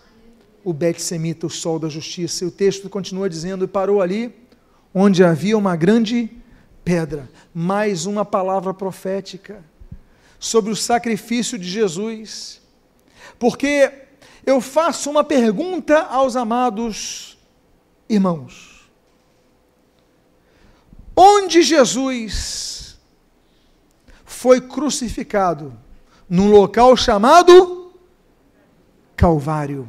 O 0.63 0.73
Bet-Semita, 0.73 1.47
o 1.47 1.51
sol 1.51 1.79
da 1.79 1.89
justiça. 1.89 2.45
E 2.45 2.49
o 2.49 2.51
texto 2.51 2.89
continua 2.89 3.29
dizendo: 3.29 3.65
e 3.65 3.69
parou 3.69 4.01
ali, 4.01 4.35
onde 4.95 5.25
havia 5.25 5.57
uma 5.57 5.77
grande 5.77 6.31
pedra. 6.85 7.29
Mais 7.55 8.07
uma 8.07 8.25
palavra 8.25 8.75
profética 8.75 9.65
sobre 10.39 10.71
o 10.73 10.77
sacrifício 10.77 11.59
de 11.59 11.69
Jesus. 11.69 12.61
Porque 13.39 13.93
eu 14.45 14.61
faço 14.61 15.11
uma 15.11 15.23
pergunta 15.23 16.01
aos 16.03 16.37
amados 16.37 17.39
irmãos. 18.09 18.91
Onde 21.15 21.63
Jesus 21.63 22.99
foi 24.25 24.61
crucificado? 24.61 25.77
Num 26.29 26.51
local 26.51 26.97
chamado 26.97 27.93
Calvário, 29.17 29.87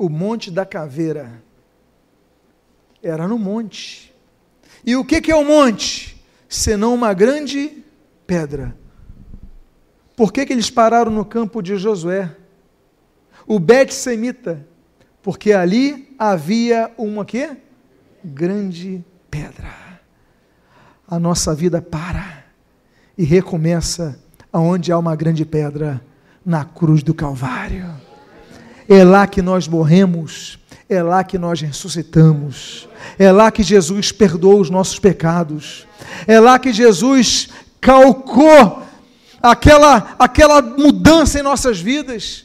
o 0.00 0.08
Monte 0.08 0.50
da 0.50 0.64
Caveira. 0.64 1.42
Era 3.02 3.28
no 3.28 3.38
monte. 3.38 4.12
E 4.84 4.96
o 4.96 5.04
que, 5.04 5.30
é 5.30 5.36
o 5.36 5.44
monte? 5.44 6.20
Senão 6.48 6.94
uma 6.94 7.14
grande 7.14 7.84
pedra. 8.26 8.76
Por 10.16 10.32
que, 10.32 10.44
que 10.44 10.52
eles 10.52 10.70
pararam 10.70 11.12
no 11.12 11.24
campo 11.24 11.62
de 11.62 11.76
Josué? 11.76 12.36
o 13.46 13.58
Bet-Semita, 13.58 14.64
porque 15.22 15.52
ali 15.52 16.14
havia 16.16 16.92
uma 16.96 17.24
quê? 17.24 17.56
Grande 18.24 19.04
pedra. 19.28 20.00
A 21.08 21.18
nossa 21.18 21.52
vida 21.52 21.82
para 21.82 22.44
e 23.18 23.24
recomeça 23.24 24.20
aonde 24.52 24.92
há 24.92 24.98
uma 24.98 25.16
grande 25.16 25.44
pedra, 25.44 26.00
na 26.46 26.64
cruz 26.64 27.02
do 27.02 27.12
Calvário. 27.12 28.09
É 28.92 29.04
lá 29.04 29.24
que 29.24 29.40
nós 29.40 29.68
morremos, 29.68 30.58
é 30.88 31.00
lá 31.00 31.22
que 31.22 31.38
nós 31.38 31.60
ressuscitamos, 31.60 32.88
é 33.16 33.30
lá 33.30 33.48
que 33.48 33.62
Jesus 33.62 34.10
perdoou 34.10 34.60
os 34.60 34.68
nossos 34.68 34.98
pecados, 34.98 35.86
é 36.26 36.40
lá 36.40 36.58
que 36.58 36.72
Jesus 36.72 37.50
calcou 37.80 38.82
aquela, 39.40 40.16
aquela 40.18 40.60
mudança 40.60 41.38
em 41.38 41.42
nossas 41.42 41.78
vidas. 41.78 42.44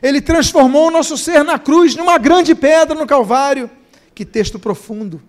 Ele 0.00 0.20
transformou 0.20 0.86
o 0.86 0.90
nosso 0.92 1.18
ser 1.18 1.42
na 1.42 1.58
cruz, 1.58 1.96
numa 1.96 2.16
grande 2.16 2.54
pedra 2.54 2.96
no 2.96 3.04
Calvário. 3.04 3.68
Que 4.14 4.24
texto 4.24 4.60
profundo. 4.60 5.20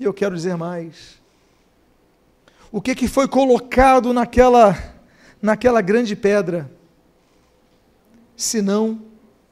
E 0.00 0.04
eu 0.04 0.14
quero 0.14 0.34
dizer 0.34 0.56
mais. 0.56 1.18
O 2.72 2.80
que, 2.80 2.94
que 2.94 3.08
foi 3.08 3.28
colocado 3.28 4.14
naquela, 4.14 4.74
naquela 5.42 5.82
grande 5.82 6.16
pedra? 6.16 6.70
Senão 8.34 9.06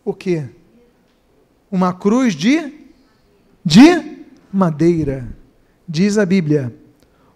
o 0.06 0.14
que? 0.14 0.44
Uma 1.68 1.92
cruz 1.92 2.32
de, 2.32 2.72
de 3.64 4.24
madeira. 4.52 5.26
diz 5.86 6.16
a 6.16 6.24
Bíblia, 6.24 6.72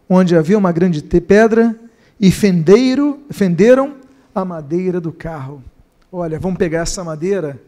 onde 0.09 0.37
havia 0.37 0.57
uma 0.57 0.71
grande 0.71 1.03
pedra 1.03 1.75
e 2.19 2.31
fendeiro, 2.31 3.25
fenderam 3.29 3.97
a 4.33 4.45
madeira 4.45 5.01
do 5.01 5.13
carro. 5.13 5.65
Olha, 6.13 6.39
vamos 6.39 6.59
pegar 6.59 6.83
essa 6.83 7.03
madeira 7.03 7.61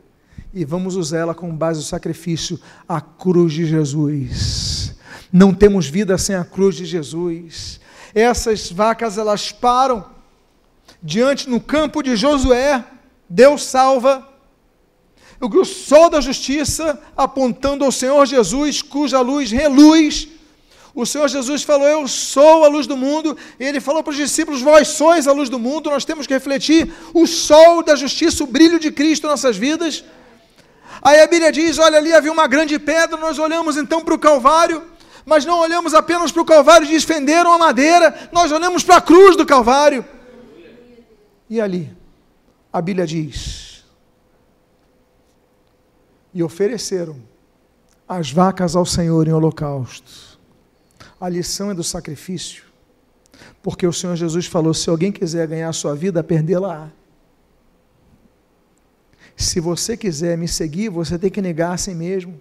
e 0.55 0.65
vamos 0.65 0.95
usar 0.95 1.19
ela 1.19 1.35
como 1.35 1.53
base 1.53 1.81
do 1.81 1.85
sacrifício, 1.85 2.61
a 2.89 3.01
cruz 3.01 3.53
de 3.53 3.67
Jesus. 3.67 4.95
Não 5.33 5.53
temos 5.53 5.89
vida 5.89 6.17
sem 6.17 6.37
a 6.37 6.45
cruz 6.45 6.77
de 6.77 6.85
Jesus. 6.85 7.81
Essas 8.15 8.71
vacas 8.71 9.19
elas 9.19 9.51
param 9.51 10.07
diante 11.03 11.51
no 11.51 11.61
campo 11.61 12.03
de 12.03 12.15
Josué, 12.15 12.85
Deus 13.29 13.65
salva. 13.65 14.32
O 15.43 15.65
sol 15.65 16.09
da 16.09 16.21
justiça 16.21 17.03
apontando 17.17 17.85
ao 17.85 17.93
Senhor 17.93 18.25
Jesus, 18.27 18.81
cuja 18.81 19.21
luz 19.21 19.51
reluz 19.51 20.29
o 20.95 21.07
Senhor 21.07 21.27
Jesus 21.29 21.63
falou: 21.63 21.89
Eu 21.89 22.07
sou 22.07 22.65
a 22.65 22.69
luz 22.69 22.87
do 22.87 22.97
mundo. 22.97 23.37
E 23.59 23.65
ele 23.65 23.81
falou 23.81 24.03
para 24.03 24.11
os 24.11 24.17
discípulos: 24.17 24.61
Vós 24.61 24.89
sois 24.89 25.27
a 25.27 25.33
luz 25.33 25.49
do 25.49 25.59
mundo. 25.59 25.91
Nós 25.91 26.05
temos 26.05 26.27
que 26.27 26.35
refletir 26.35 26.93
o 27.15 27.27
sol 27.27 27.83
da 27.83 27.97
justiça, 27.97 28.45
o 28.45 28.47
brilho 28.47 28.79
de 28.79 28.93
Cristo 28.93 29.27
em 29.27 29.31
nossas 29.31 29.57
vidas. 29.57 30.05
Aí 31.01 31.21
a 31.21 31.27
Bíblia 31.27 31.51
diz: 31.51 31.79
Olha, 31.79 31.97
ali 31.97 32.13
havia 32.13 32.31
uma 32.31 32.47
grande 32.47 32.79
pedra. 32.79 33.17
Nós 33.17 33.39
olhamos 33.39 33.77
então 33.79 34.03
para 34.03 34.15
o 34.15 34.19
Calvário, 34.19 34.83
mas 35.25 35.47
não 35.47 35.61
olhamos 35.61 35.95
apenas 35.95 36.31
para 36.31 36.43
o 36.43 36.47
Calvário 36.47 36.87
e 36.87 36.91
desfenderam 36.91 37.53
a 37.53 37.59
madeira. 37.59 38.29
Nós 38.31 38.53
olhamos 38.53 38.85
para 38.85 38.97
a 38.97 39.01
cruz 39.01 39.35
do 39.35 39.47
Calvário. 39.47 40.05
E 41.49 41.59
ali, 41.59 41.91
a 42.71 42.83
Bíblia 42.83 43.07
diz: 43.07 43.62
E 46.35 46.43
ofereceram 46.43 47.17
as 48.09 48.31
vacas 48.31 48.75
ao 48.75 48.87
Senhor 48.87 49.27
em 49.29 49.33
holocausto 49.33 50.33
a 51.23 51.29
lição 51.29 51.71
é 51.71 51.75
do 51.75 51.85
sacrifício. 51.85 52.65
Porque 53.63 53.87
o 53.87 53.93
Senhor 53.93 54.17
Jesus 54.17 54.47
falou: 54.47 54.75
se 54.75 54.91
alguém 54.91 55.13
quiser 55.13 55.47
ganhar 55.47 55.69
a 55.69 55.73
sua 55.73 55.95
vida, 55.95 56.21
perdê-la. 56.25 56.91
Se 59.37 59.61
você 59.61 59.97
quiser 59.97 60.37
me 60.37 60.49
seguir, 60.49 60.89
você 60.89 61.17
tem 61.17 61.31
que 61.31 61.41
negar 61.41 61.75
a 61.75 61.77
si 61.77 61.95
mesmo. 61.95 62.41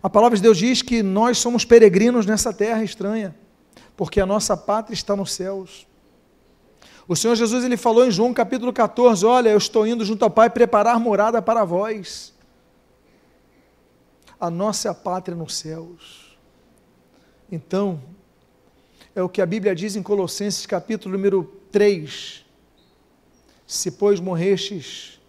A 0.00 0.08
palavra 0.08 0.36
de 0.36 0.42
Deus 0.42 0.56
diz 0.56 0.82
que 0.82 1.02
nós 1.02 1.38
somos 1.38 1.64
peregrinos 1.64 2.26
nessa 2.26 2.52
terra 2.52 2.84
estranha, 2.84 3.34
porque 3.96 4.20
a 4.20 4.24
nossa 4.24 4.56
pátria 4.56 4.94
está 4.94 5.16
nos 5.16 5.32
céus. 5.32 5.88
O 7.10 7.16
Senhor 7.16 7.34
Jesus 7.34 7.64
ele 7.64 7.76
falou 7.76 8.06
em 8.06 8.10
João 8.12 8.32
capítulo 8.32 8.72
14: 8.72 9.26
Olha, 9.26 9.48
eu 9.48 9.58
estou 9.58 9.84
indo 9.84 10.04
junto 10.04 10.24
ao 10.24 10.30
Pai 10.30 10.48
preparar 10.48 11.00
morada 11.00 11.42
para 11.42 11.64
vós. 11.64 12.32
A 14.38 14.48
nossa 14.48 14.94
pátria 14.94 15.36
nos 15.36 15.56
céus. 15.56 16.38
Então, 17.50 18.00
é 19.12 19.20
o 19.20 19.28
que 19.28 19.42
a 19.42 19.46
Bíblia 19.46 19.74
diz 19.74 19.96
em 19.96 20.04
Colossenses 20.04 20.66
capítulo 20.66 21.16
número 21.16 21.42
3. 21.72 22.44
Se, 23.66 23.90
pois, 23.90 24.20
morrestes 24.20 25.20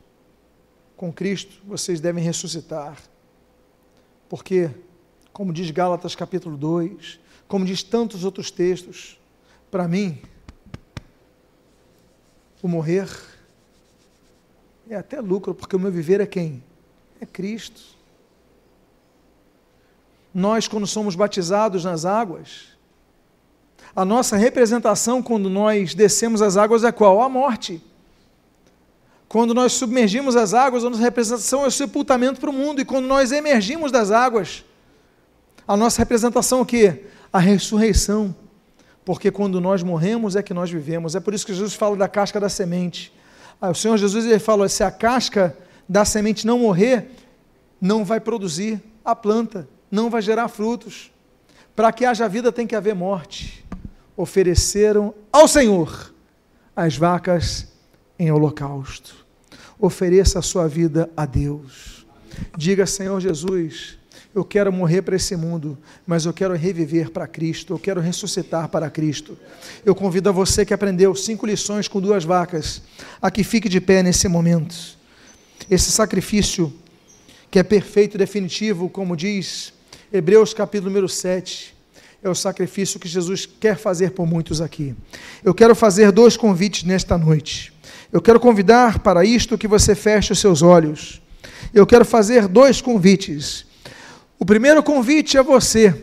com 0.96 1.12
Cristo, 1.12 1.64
vocês 1.66 2.00
devem 2.00 2.24
ressuscitar. 2.24 2.96
Porque, 4.30 4.70
como 5.34 5.52
diz 5.52 5.72
Gálatas 5.72 6.14
capítulo 6.14 6.56
2, 6.58 7.20
como 7.48 7.66
diz 7.66 7.82
tantos 7.82 8.24
outros 8.24 8.52
textos, 8.52 9.20
para 9.72 9.88
mim, 9.88 10.22
o 12.62 12.68
morrer 12.68 13.10
é 14.90 14.96
até 14.96 15.20
lucro, 15.22 15.54
porque 15.54 15.76
o 15.76 15.80
meu 15.80 15.92
viver 15.92 16.20
é 16.22 16.26
quem? 16.26 16.64
É 17.20 17.26
Cristo. 17.26 17.82
Nós, 20.34 20.68
quando 20.68 20.88
somos 20.88 21.16
batizados 21.16 21.84
nas 21.84 22.06
águas, 22.06 22.68
a 23.96 24.06
nossa 24.06 24.38
representação 24.38 25.22
quando 25.22 25.50
nós 25.50 25.94
descemos 25.94 26.42
as 26.42 26.56
águas 26.56 26.84
é 26.84 26.92
qual? 26.92 27.22
A 27.22 27.30
morte. 27.30 27.82
Quando 29.28 29.54
nós 29.54 29.74
submergimos 29.74 30.36
as 30.36 30.54
águas, 30.54 30.84
a 30.84 30.90
nossa 30.90 31.02
representação 31.02 31.64
é 31.64 31.68
o 31.68 31.72
sepultamento 31.72 32.40
para 32.40 32.50
o 32.50 32.54
mundo. 32.54 32.82
E 32.82 32.86
quando 32.86 33.06
nós 33.06 33.32
emergimos 33.32 33.92
das 33.92 34.12
águas, 34.12 34.66
a 35.68 35.78
nossa 35.78 36.00
representação 36.00 36.60
é 36.60 36.62
o 36.62 36.66
quê? 36.66 37.06
A 37.32 37.40
ressurreição. 37.40 38.36
Porque 39.04 39.32
quando 39.32 39.60
nós 39.60 39.82
morremos 39.84 40.36
é 40.36 40.44
que 40.44 40.54
nós 40.54 40.70
vivemos. 40.70 41.16
É 41.16 41.20
por 41.20 41.34
isso 41.34 41.46
que 41.46 41.54
Jesus 41.54 41.74
fala 41.74 41.96
da 41.96 42.08
casca 42.08 42.40
da 42.40 42.50
semente. 42.50 43.14
Ah, 43.60 43.72
o 43.72 43.76
Senhor 43.76 43.98
Jesus 43.98 44.26
ele 44.26 44.40
fala: 44.40 44.68
se 44.70 44.84
a 44.84 44.92
casca 44.92 45.58
da 45.88 46.06
semente 46.06 46.46
não 46.46 46.60
morrer, 46.60 47.10
não 47.80 48.06
vai 48.06 48.20
produzir 48.20 48.82
a 49.04 49.16
planta 49.16 49.68
não 49.92 50.10
vai 50.10 50.22
gerar 50.22 50.48
frutos. 50.48 51.12
Para 51.76 51.92
que 51.92 52.06
haja 52.06 52.30
vida 52.30 52.52
tem 52.52 52.66
que 52.66 52.76
haver 52.76 52.96
morte. 52.96 53.66
Ofereceram 54.16 55.14
ao 55.32 55.48
Senhor 55.48 56.14
as 56.76 56.96
vacas 56.96 57.68
em 58.18 58.32
holocausto. 58.32 59.26
Ofereça 59.78 60.40
a 60.40 60.42
sua 60.42 60.68
vida 60.68 61.10
a 61.18 61.26
Deus. 61.26 62.06
Diga, 62.58 62.86
Senhor 62.86 63.20
Jesus, 63.20 63.98
eu 64.34 64.46
quero 64.46 64.72
morrer 64.72 65.02
para 65.02 65.16
esse 65.16 65.36
mundo, 65.36 65.78
mas 66.08 66.26
eu 66.26 66.34
quero 66.34 66.54
reviver 66.56 67.10
para 67.10 67.28
Cristo, 67.28 67.74
eu 67.74 67.80
quero 67.80 68.00
ressuscitar 68.00 68.70
para 68.70 68.90
Cristo. 68.90 69.38
Eu 69.86 69.94
convido 69.94 70.30
a 70.30 70.32
você 70.32 70.66
que 70.66 70.74
aprendeu 70.74 71.14
cinco 71.16 71.46
lições 71.46 71.88
com 71.88 72.00
duas 72.00 72.24
vacas, 72.24 72.82
a 73.22 73.30
que 73.30 73.44
fique 73.44 73.68
de 73.68 73.82
pé 73.82 74.02
nesse 74.02 74.28
momento. 74.28 74.76
Esse 75.70 75.92
sacrifício 75.92 76.74
que 77.50 77.60
é 77.60 77.64
perfeito 77.64 78.16
e 78.16 78.18
definitivo, 78.18 78.90
como 78.90 79.18
diz 79.18 79.74
Hebreus 80.12 80.54
capítulo 80.54 80.90
número 80.90 81.10
7 81.10 81.76
é 82.24 82.30
o 82.30 82.36
sacrifício 82.36 83.00
que 83.00 83.08
Jesus 83.08 83.46
quer 83.46 83.78
fazer 83.78 84.12
por 84.12 84.28
muitos 84.28 84.62
aqui. 84.62 84.96
Eu 85.44 85.54
quero 85.54 85.74
fazer 85.74 86.12
dois 86.12 86.38
convites 86.38 86.84
nesta 86.84 87.18
noite. 87.18 87.74
Eu 88.14 88.22
quero 88.22 88.40
convidar 88.40 89.00
para 89.00 89.26
isto 89.26 89.58
que 89.58 89.68
você 89.68 89.96
feche 89.96 90.32
os 90.32 90.40
seus 90.40 90.62
olhos. 90.62 91.22
Eu 91.74 91.86
quero 91.88 92.06
fazer 92.06 92.48
dois 92.48 92.80
convites. 92.80 93.66
O 94.42 94.46
primeiro 94.46 94.82
convite 94.82 95.38
é 95.38 95.44
você. 95.44 95.94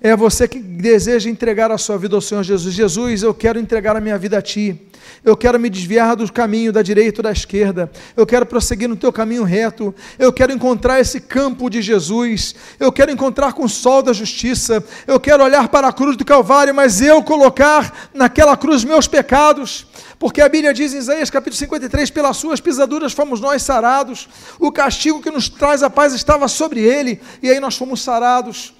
É 0.00 0.14
você 0.14 0.46
que 0.46 0.60
deseja 0.60 1.28
entregar 1.28 1.72
a 1.72 1.78
sua 1.78 1.98
vida 1.98 2.14
ao 2.14 2.20
Senhor 2.20 2.44
Jesus. 2.44 2.74
Jesus, 2.74 3.22
eu 3.22 3.34
quero 3.34 3.58
entregar 3.58 3.96
a 3.96 4.00
minha 4.00 4.16
vida 4.16 4.38
a 4.38 4.42
Ti. 4.42 4.80
Eu 5.24 5.36
quero 5.36 5.58
me 5.58 5.68
desviar 5.68 6.14
do 6.14 6.32
caminho 6.32 6.72
da 6.72 6.82
direita 6.82 7.20
ou 7.20 7.22
da 7.24 7.32
esquerda. 7.32 7.90
Eu 8.16 8.24
quero 8.24 8.46
prosseguir 8.46 8.88
no 8.88 8.96
teu 8.96 9.12
caminho 9.12 9.42
reto. 9.42 9.94
Eu 10.18 10.32
quero 10.32 10.52
encontrar 10.52 11.00
esse 11.00 11.20
campo 11.20 11.68
de 11.68 11.82
Jesus. 11.82 12.54
Eu 12.78 12.92
quero 12.92 13.10
encontrar 13.10 13.52
com 13.52 13.64
o 13.64 13.68
sol 13.68 14.02
da 14.02 14.12
justiça. 14.12 14.84
Eu 15.06 15.18
quero 15.18 15.42
olhar 15.42 15.68
para 15.68 15.88
a 15.88 15.92
cruz 15.92 16.16
do 16.16 16.24
Calvário, 16.24 16.74
mas 16.74 17.00
eu 17.00 17.22
colocar 17.22 18.10
naquela 18.14 18.56
cruz 18.56 18.84
meus 18.84 19.08
pecados. 19.08 19.86
Porque 20.18 20.40
a 20.40 20.48
Bíblia 20.48 20.72
diz 20.72 20.94
em 20.94 20.98
Isaías 20.98 21.30
capítulo 21.30 21.56
53: 21.56 22.10
pelas 22.10 22.36
suas 22.36 22.60
pisaduras 22.60 23.12
fomos 23.12 23.40
nós 23.40 23.62
sarados. 23.62 24.28
O 24.60 24.70
castigo 24.70 25.20
que 25.20 25.30
nos 25.30 25.48
traz 25.48 25.82
a 25.82 25.90
paz 25.90 26.14
estava 26.14 26.46
sobre 26.46 26.80
ele, 26.80 27.20
e 27.42 27.50
aí 27.50 27.58
nós 27.58 27.76
fomos 27.76 28.02
sarados. 28.02 28.77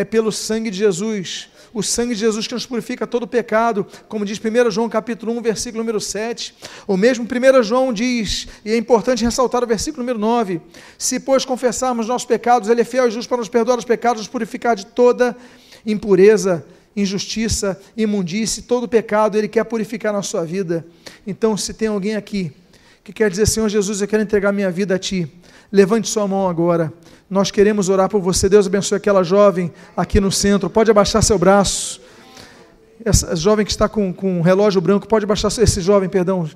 É 0.00 0.04
pelo 0.04 0.32
sangue 0.32 0.70
de 0.70 0.78
Jesus 0.78 1.50
o 1.74 1.82
sangue 1.82 2.14
de 2.14 2.20
Jesus 2.20 2.46
que 2.46 2.54
nos 2.54 2.64
purifica 2.64 3.06
todo 3.06 3.24
o 3.24 3.26
pecado, 3.26 3.86
como 4.08 4.24
diz 4.24 4.40
1 4.40 4.70
João 4.70 4.88
capítulo 4.88 5.30
1, 5.32 5.42
versículo 5.42 5.82
número 5.82 6.00
7. 6.00 6.54
O 6.86 6.96
mesmo 6.96 7.26
1 7.26 7.62
João 7.62 7.92
diz, 7.92 8.48
e 8.64 8.70
é 8.72 8.78
importante 8.78 9.22
ressaltar 9.22 9.62
o 9.62 9.66
versículo 9.66 10.02
número 10.02 10.18
9: 10.18 10.58
Se, 10.96 11.20
pois, 11.20 11.44
confessarmos 11.44 12.08
nossos 12.08 12.26
pecados, 12.26 12.70
Ele 12.70 12.80
é 12.80 12.84
fiel 12.84 13.08
e 13.08 13.10
justo 13.10 13.28
para 13.28 13.36
nos 13.36 13.50
perdoar 13.50 13.78
os 13.78 13.84
pecados, 13.84 14.22
nos 14.22 14.28
purificar 14.28 14.74
de 14.74 14.86
toda 14.86 15.36
impureza, 15.84 16.64
injustiça, 16.96 17.78
imundície, 17.94 18.62
todo 18.62 18.88
pecado, 18.88 19.36
Ele 19.36 19.48
quer 19.48 19.64
purificar 19.64 20.14
na 20.14 20.22
sua 20.22 20.46
vida. 20.46 20.82
Então, 21.26 21.58
se 21.58 21.74
tem 21.74 21.88
alguém 21.88 22.16
aqui 22.16 22.50
que 23.04 23.12
quer 23.12 23.30
dizer, 23.30 23.46
Senhor 23.46 23.68
Jesus, 23.68 24.00
eu 24.00 24.08
quero 24.08 24.22
entregar 24.22 24.50
minha 24.50 24.70
vida 24.70 24.94
a 24.94 24.98
Ti, 24.98 25.30
levante 25.72 26.08
sua 26.08 26.26
mão 26.26 26.48
agora. 26.48 26.92
Nós 27.28 27.50
queremos 27.50 27.88
orar 27.88 28.08
por 28.08 28.20
você. 28.20 28.48
Deus 28.48 28.66
abençoe 28.66 28.96
aquela 28.96 29.22
jovem 29.22 29.72
aqui 29.96 30.20
no 30.20 30.32
centro. 30.32 30.68
Pode 30.68 30.90
abaixar 30.90 31.22
seu 31.22 31.38
braço. 31.38 32.00
Essa 33.04 33.34
jovem 33.36 33.64
que 33.64 33.70
está 33.70 33.88
com, 33.88 34.12
com 34.12 34.38
um 34.38 34.42
relógio 34.42 34.80
branco, 34.80 35.06
pode 35.06 35.24
abaixar 35.24 35.50
esse 35.58 35.80
jovem, 35.80 36.08
perdão. 36.08 36.48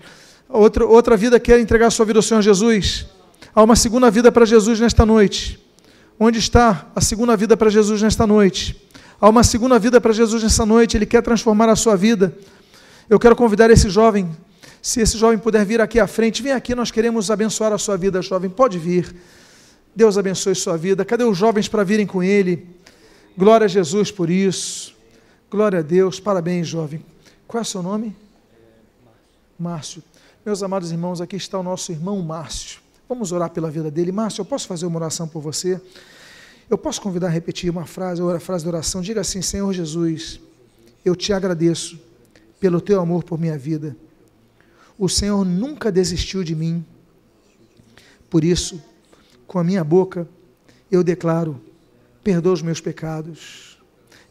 Outra, 0.48 0.84
outra 0.84 1.16
vida 1.16 1.40
quer 1.40 1.58
entregar 1.58 1.90
sua 1.90 2.04
vida 2.04 2.18
ao 2.18 2.22
Senhor 2.22 2.42
Jesus. 2.42 3.06
Há 3.54 3.62
uma 3.62 3.76
segunda 3.76 4.10
vida 4.10 4.30
para 4.32 4.44
Jesus 4.44 4.80
nesta 4.80 5.06
noite. 5.06 5.58
Onde 6.18 6.38
está 6.38 6.86
a 6.94 7.00
segunda 7.00 7.36
vida 7.36 7.56
para 7.56 7.70
Jesus 7.70 8.02
nesta 8.02 8.26
noite? 8.26 8.76
Há 9.20 9.28
uma 9.28 9.42
segunda 9.42 9.78
vida 9.78 10.00
para 10.00 10.12
Jesus 10.12 10.42
nesta 10.42 10.66
noite. 10.66 10.96
Ele 10.96 11.06
quer 11.06 11.22
transformar 11.22 11.68
a 11.68 11.76
sua 11.76 11.96
vida. 11.96 12.36
Eu 13.08 13.18
quero 13.18 13.34
convidar 13.34 13.70
esse 13.70 13.88
jovem. 13.88 14.30
Se 14.84 15.00
esse 15.00 15.16
jovem 15.16 15.38
puder 15.38 15.64
vir 15.64 15.80
aqui 15.80 15.98
à 15.98 16.06
frente, 16.06 16.42
vem 16.42 16.52
aqui, 16.52 16.74
nós 16.74 16.90
queremos 16.90 17.30
abençoar 17.30 17.72
a 17.72 17.78
sua 17.78 17.96
vida, 17.96 18.20
jovem. 18.20 18.50
Pode 18.50 18.78
vir. 18.78 19.16
Deus 19.96 20.18
abençoe 20.18 20.54
sua 20.54 20.76
vida. 20.76 21.06
Cadê 21.06 21.24
os 21.24 21.38
jovens 21.38 21.66
para 21.66 21.82
virem 21.82 22.06
com 22.06 22.22
ele? 22.22 22.68
Glória 23.34 23.64
a 23.64 23.68
Jesus 23.68 24.10
por 24.10 24.28
isso. 24.28 24.94
Glória 25.50 25.78
a 25.78 25.82
Deus. 25.82 26.20
Parabéns, 26.20 26.68
jovem. 26.68 27.02
Qual 27.48 27.60
é 27.60 27.62
o 27.62 27.64
seu 27.64 27.82
nome? 27.82 28.14
Márcio. 29.58 30.02
Meus 30.44 30.62
amados 30.62 30.92
irmãos, 30.92 31.18
aqui 31.22 31.36
está 31.36 31.58
o 31.58 31.62
nosso 31.62 31.90
irmão 31.90 32.20
Márcio. 32.20 32.78
Vamos 33.08 33.32
orar 33.32 33.48
pela 33.48 33.70
vida 33.70 33.90
dele. 33.90 34.12
Márcio, 34.12 34.42
eu 34.42 34.44
posso 34.44 34.66
fazer 34.66 34.84
uma 34.84 34.98
oração 34.98 35.26
por 35.26 35.40
você? 35.40 35.80
Eu 36.68 36.76
posso 36.76 37.00
convidar 37.00 37.28
a 37.28 37.30
repetir 37.30 37.70
uma 37.70 37.86
frase, 37.86 38.20
a 38.20 38.38
frase 38.38 38.64
de 38.64 38.68
oração? 38.68 39.00
Diga 39.00 39.22
assim: 39.22 39.40
Senhor 39.40 39.72
Jesus, 39.72 40.38
eu 41.02 41.16
te 41.16 41.32
agradeço 41.32 41.98
pelo 42.60 42.82
teu 42.82 43.00
amor 43.00 43.24
por 43.24 43.40
minha 43.40 43.56
vida. 43.56 43.96
O 44.98 45.08
Senhor 45.08 45.44
nunca 45.44 45.90
desistiu 45.90 46.44
de 46.44 46.54
mim. 46.54 46.84
Por 48.30 48.44
isso, 48.44 48.82
com 49.46 49.58
a 49.58 49.64
minha 49.64 49.82
boca, 49.82 50.28
eu 50.90 51.02
declaro: 51.02 51.60
perdoa 52.22 52.52
os 52.52 52.62
meus 52.62 52.80
pecados, 52.80 53.78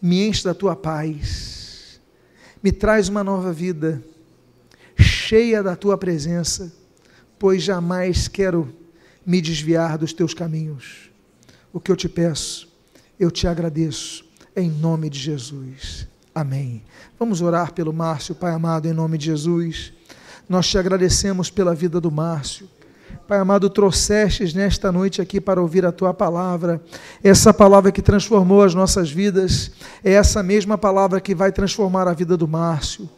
me 0.01 0.28
enche 0.28 0.43
da 0.43 0.53
tua 0.53 0.76
paz, 0.76 1.99
me 2.61 2.72
traz 2.72 3.09
uma 3.09 3.24
nova 3.24 3.51
vida, 3.51 4.03
cheia 4.97 5.61
da 5.61 5.76
tua 5.76 5.97
presença, 5.97 6.72
pois 7.38 7.64
jamais 7.64 8.28
quero 8.28 8.74
me 9.26 9.41
desviar 9.41 9.97
dos 9.97 10.14
teus 10.14 10.34
caminhos. 10.34 11.09
O 11.72 11.80
que 11.80 11.91
eu 11.91 11.95
te 11.95 12.07
peço, 12.07 12.72
eu 13.20 13.32
te 13.32 13.47
agradeço, 13.47 14.26
em 14.55 14.70
nome 14.70 15.09
de 15.09 15.20
Jesus. 15.20 16.07
Amém. 16.36 16.84
Vamos 17.20 17.41
orar 17.41 17.74
pelo 17.74 17.93
Márcio, 17.93 18.36
Pai 18.36 18.51
amado, 18.53 18.88
em 18.88 18.93
nome 18.93 19.18
de 19.18 19.26
Jesus. 19.26 19.93
Nós 20.48 20.68
te 20.68 20.78
agradecemos 20.78 21.50
pela 21.50 21.74
vida 21.74 22.02
do 22.02 22.12
Márcio. 22.12 22.68
Pai 23.28 23.39
amado, 23.39 23.70
trouxestes 23.70 24.54
nesta 24.54 24.91
noite 24.91 25.22
aqui 25.22 25.39
para 25.39 25.62
ouvir 25.62 25.86
a 25.86 25.91
tua 25.91 26.14
palavra, 26.14 26.82
essa 27.24 27.54
palavra 27.54 27.91
que 27.91 28.02
transformou 28.02 28.62
as 28.62 28.76
nossas 28.76 29.10
vidas, 29.10 29.72
é 30.04 30.12
essa 30.12 30.44
mesma 30.44 30.78
palavra 30.78 31.22
que 31.22 31.34
vai 31.34 31.52
transformar 31.52 32.08
a 32.08 32.14
vida 32.14 32.36
do 32.36 32.48
Márcio. 32.48 33.10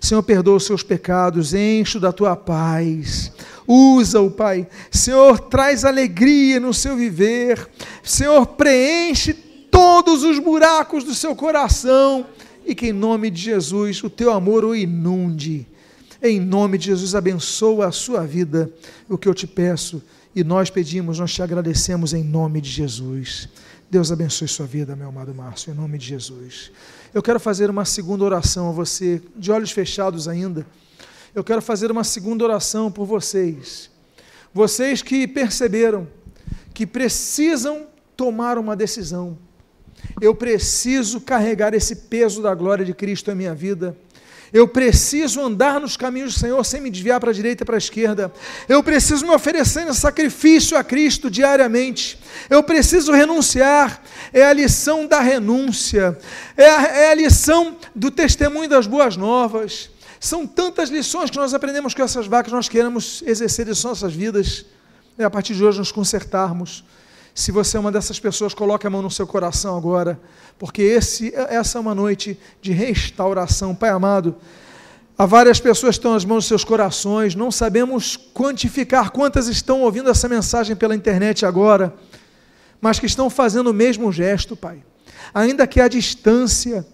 Senhor, 0.00 0.22
perdoa 0.24 0.56
os 0.56 0.66
seus 0.66 0.82
pecados, 0.82 1.54
enche 1.54 2.00
da 2.00 2.10
tua 2.10 2.34
paz. 2.34 3.30
Usa-o, 3.66 4.32
Pai. 4.32 4.66
Senhor, 4.90 5.38
traz 5.38 5.84
alegria 5.84 6.58
no 6.58 6.74
seu 6.74 6.96
viver. 6.96 7.68
Senhor, 8.02 8.44
preenche 8.46 9.32
todos 9.70 10.24
os 10.24 10.40
buracos 10.40 11.04
do 11.04 11.14
seu 11.14 11.36
coração 11.36 12.26
e 12.66 12.74
que 12.74 12.88
em 12.88 12.92
nome 12.92 13.30
de 13.30 13.42
Jesus 13.42 14.02
o 14.02 14.10
teu 14.10 14.32
amor 14.32 14.64
o 14.64 14.74
inunde. 14.74 15.68
Em 16.24 16.38
nome 16.38 16.78
de 16.78 16.86
Jesus, 16.86 17.16
abençoa 17.16 17.88
a 17.88 17.92
sua 17.92 18.24
vida. 18.24 18.72
O 19.08 19.18
que 19.18 19.28
eu 19.28 19.34
te 19.34 19.44
peço 19.44 20.00
e 20.32 20.44
nós 20.44 20.70
pedimos, 20.70 21.18
nós 21.18 21.34
te 21.34 21.42
agradecemos 21.42 22.14
em 22.14 22.22
nome 22.22 22.60
de 22.60 22.70
Jesus. 22.70 23.48
Deus 23.90 24.12
abençoe 24.12 24.46
sua 24.46 24.64
vida, 24.64 24.94
meu 24.94 25.08
amado 25.08 25.34
Márcio, 25.34 25.72
em 25.72 25.74
nome 25.74 25.98
de 25.98 26.06
Jesus. 26.06 26.70
Eu 27.12 27.20
quero 27.22 27.40
fazer 27.40 27.68
uma 27.68 27.84
segunda 27.84 28.22
oração 28.22 28.68
a 28.68 28.72
você, 28.72 29.20
de 29.34 29.50
olhos 29.50 29.72
fechados 29.72 30.28
ainda. 30.28 30.64
Eu 31.34 31.42
quero 31.42 31.60
fazer 31.60 31.90
uma 31.90 32.04
segunda 32.04 32.44
oração 32.44 32.88
por 32.88 33.04
vocês. 33.04 33.90
Vocês 34.54 35.02
que 35.02 35.26
perceberam 35.26 36.06
que 36.72 36.86
precisam 36.86 37.88
tomar 38.16 38.58
uma 38.58 38.76
decisão. 38.76 39.36
Eu 40.20 40.36
preciso 40.36 41.20
carregar 41.20 41.74
esse 41.74 41.96
peso 41.96 42.40
da 42.40 42.54
glória 42.54 42.84
de 42.84 42.94
Cristo 42.94 43.28
em 43.32 43.34
minha 43.34 43.54
vida. 43.56 43.96
Eu 44.52 44.68
preciso 44.68 45.40
andar 45.40 45.80
nos 45.80 45.96
caminhos 45.96 46.34
do 46.34 46.40
Senhor 46.40 46.62
sem 46.64 46.80
me 46.80 46.90
desviar 46.90 47.18
para 47.18 47.30
a 47.30 47.32
direita 47.32 47.62
e 47.62 47.66
para 47.66 47.76
a 47.76 47.78
esquerda. 47.78 48.30
Eu 48.68 48.82
preciso 48.82 49.24
me 49.26 49.32
oferecer 49.32 49.88
em 49.88 49.94
sacrifício 49.94 50.76
a 50.76 50.84
Cristo 50.84 51.30
diariamente. 51.30 52.18
Eu 52.50 52.62
preciso 52.62 53.12
renunciar. 53.12 54.02
É 54.30 54.44
a 54.44 54.52
lição 54.52 55.06
da 55.06 55.20
renúncia. 55.20 56.18
É 56.54 56.68
a, 56.68 56.82
é 56.82 57.10
a 57.12 57.14
lição 57.14 57.76
do 57.94 58.10
testemunho 58.10 58.68
das 58.68 58.86
boas 58.86 59.16
novas. 59.16 59.88
São 60.20 60.46
tantas 60.46 60.90
lições 60.90 61.30
que 61.30 61.36
nós 61.36 61.54
aprendemos 61.54 61.94
com 61.94 62.02
essas 62.02 62.26
vacas, 62.26 62.52
nós 62.52 62.68
queremos 62.68 63.22
exercer 63.26 63.66
isso 63.68 63.86
em 63.86 63.90
nossas 63.90 64.12
vidas. 64.12 64.66
É 65.16 65.24
a 65.24 65.30
partir 65.30 65.54
de 65.54 65.64
hoje 65.64 65.78
nos 65.78 65.90
consertarmos. 65.90 66.84
Se 67.34 67.50
você 67.50 67.78
é 67.78 67.80
uma 67.80 67.90
dessas 67.90 68.20
pessoas, 68.20 68.52
coloque 68.52 68.86
a 68.86 68.90
mão 68.90 69.00
no 69.00 69.10
seu 69.10 69.26
coração 69.26 69.76
agora, 69.76 70.20
porque 70.58 70.82
esse, 70.82 71.32
essa 71.34 71.78
é 71.78 71.80
uma 71.80 71.94
noite 71.94 72.38
de 72.60 72.72
restauração. 72.72 73.74
Pai 73.74 73.88
amado, 73.88 74.36
há 75.16 75.24
várias 75.24 75.58
pessoas 75.58 75.96
que 75.96 76.00
estão 76.00 76.14
as 76.14 76.26
mãos 76.26 76.36
nos 76.36 76.46
seus 76.46 76.62
corações, 76.62 77.34
não 77.34 77.50
sabemos 77.50 78.18
quantificar 78.34 79.10
quantas 79.10 79.48
estão 79.48 79.80
ouvindo 79.80 80.10
essa 80.10 80.28
mensagem 80.28 80.76
pela 80.76 80.94
internet 80.94 81.46
agora, 81.46 81.94
mas 82.80 82.98
que 82.98 83.06
estão 83.06 83.30
fazendo 83.30 83.70
o 83.70 83.74
mesmo 83.74 84.12
gesto, 84.12 84.54
Pai. 84.54 84.82
Ainda 85.32 85.66
que 85.66 85.80
à 85.80 85.88
distância, 85.88 86.86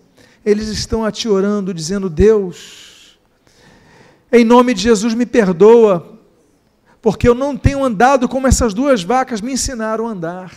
eles 0.44 0.68
estão 0.68 1.04
a 1.04 1.10
te 1.10 1.28
orando, 1.28 1.74
dizendo: 1.74 2.08
Deus, 2.08 3.18
em 4.30 4.44
nome 4.44 4.72
de 4.72 4.82
Jesus, 4.82 5.14
me 5.14 5.26
perdoa 5.26 6.17
porque 7.00 7.28
eu 7.28 7.34
não 7.34 7.56
tenho 7.56 7.84
andado 7.84 8.28
como 8.28 8.46
essas 8.46 8.74
duas 8.74 9.02
vacas 9.02 9.40
me 9.40 9.52
ensinaram 9.52 10.06
a 10.06 10.10
andar, 10.10 10.54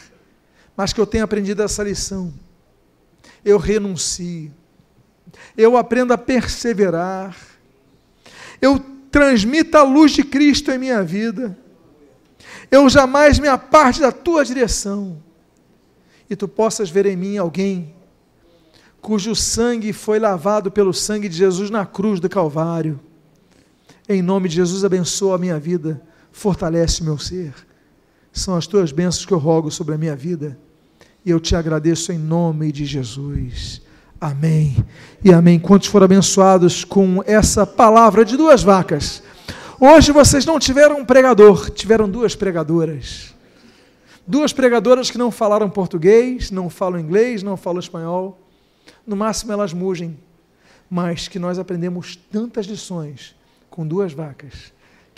mas 0.75 0.91
que 0.91 0.99
eu 0.99 1.05
tenho 1.05 1.23
aprendido 1.23 1.61
essa 1.61 1.83
lição. 1.83 2.33
Eu 3.45 3.57
renuncio, 3.57 4.51
eu 5.55 5.77
aprendo 5.77 6.13
a 6.13 6.17
perseverar, 6.17 7.35
eu 8.61 8.79
transmito 9.11 9.77
a 9.77 9.83
luz 9.83 10.11
de 10.11 10.23
Cristo 10.23 10.71
em 10.71 10.77
minha 10.77 11.03
vida, 11.03 11.57
eu 12.69 12.89
jamais 12.89 13.37
me 13.37 13.47
aparte 13.47 13.99
da 13.99 14.11
tua 14.11 14.45
direção, 14.45 15.21
e 16.29 16.35
tu 16.35 16.47
possas 16.47 16.89
ver 16.89 17.05
em 17.05 17.15
mim 17.15 17.37
alguém 17.37 17.93
cujo 19.01 19.35
sangue 19.35 19.91
foi 19.91 20.19
lavado 20.19 20.71
pelo 20.71 20.93
sangue 20.93 21.27
de 21.27 21.35
Jesus 21.35 21.69
na 21.69 21.85
cruz 21.85 22.19
do 22.19 22.29
Calvário. 22.29 22.99
Em 24.07 24.21
nome 24.21 24.47
de 24.47 24.55
Jesus, 24.55 24.85
abençoa 24.85 25.35
a 25.35 25.39
minha 25.39 25.59
vida 25.59 26.01
fortalece 26.31 27.03
meu 27.03 27.17
ser. 27.17 27.53
São 28.31 28.55
as 28.55 28.65
tuas 28.65 28.91
bênçãos 28.91 29.25
que 29.25 29.33
eu 29.33 29.37
rogo 29.37 29.69
sobre 29.69 29.95
a 29.95 29.97
minha 29.97 30.15
vida. 30.15 30.57
E 31.25 31.29
eu 31.29 31.39
te 31.39 31.55
agradeço 31.55 32.11
em 32.11 32.17
nome 32.17 32.71
de 32.71 32.85
Jesus. 32.85 33.81
Amém. 34.19 34.83
E 35.23 35.31
amém. 35.33 35.59
Quantos 35.59 35.89
foram 35.89 36.05
abençoados 36.05 36.83
com 36.83 37.21
essa 37.25 37.65
palavra 37.65 38.23
de 38.23 38.37
duas 38.37 38.63
vacas? 38.63 39.21
Hoje 39.79 40.11
vocês 40.11 40.45
não 40.45 40.59
tiveram 40.59 40.99
um 40.99 41.05
pregador, 41.05 41.69
tiveram 41.71 42.09
duas 42.09 42.35
pregadoras. 42.35 43.35
Duas 44.25 44.53
pregadoras 44.53 45.11
que 45.11 45.17
não 45.17 45.31
falaram 45.31 45.69
português, 45.69 46.51
não 46.51 46.69
falam 46.69 46.99
inglês, 46.99 47.43
não 47.43 47.57
falam 47.57 47.79
espanhol. 47.79 48.39
No 49.05 49.15
máximo 49.15 49.51
elas 49.51 49.73
mugem. 49.73 50.17
Mas 50.89 51.27
que 51.27 51.39
nós 51.39 51.57
aprendemos 51.59 52.15
tantas 52.15 52.65
lições 52.65 53.35
com 53.69 53.85
duas 53.85 54.13
vacas 54.13 54.71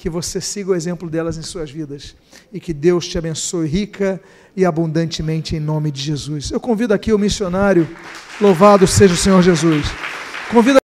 que 0.03 0.09
você 0.09 0.41
siga 0.41 0.71
o 0.71 0.75
exemplo 0.75 1.09
delas 1.09 1.37
em 1.37 1.41
suas 1.41 1.71
vidas 1.71 2.13
e 2.51 2.59
que 2.59 2.73
Deus 2.73 3.07
te 3.07 3.17
abençoe 3.17 3.69
rica 3.69 4.19
e 4.53 4.65
abundantemente 4.65 5.55
em 5.55 5.61
nome 5.61 5.89
de 5.91 6.01
Jesus. 6.01 6.51
Eu 6.51 6.59
convido 6.59 6.93
aqui 6.93 7.13
o 7.13 7.17
missionário, 7.17 7.87
louvado 8.41 8.85
seja 8.85 9.13
o 9.13 9.17
Senhor 9.17 9.41
Jesus. 9.41 9.85
Convido 10.51 10.77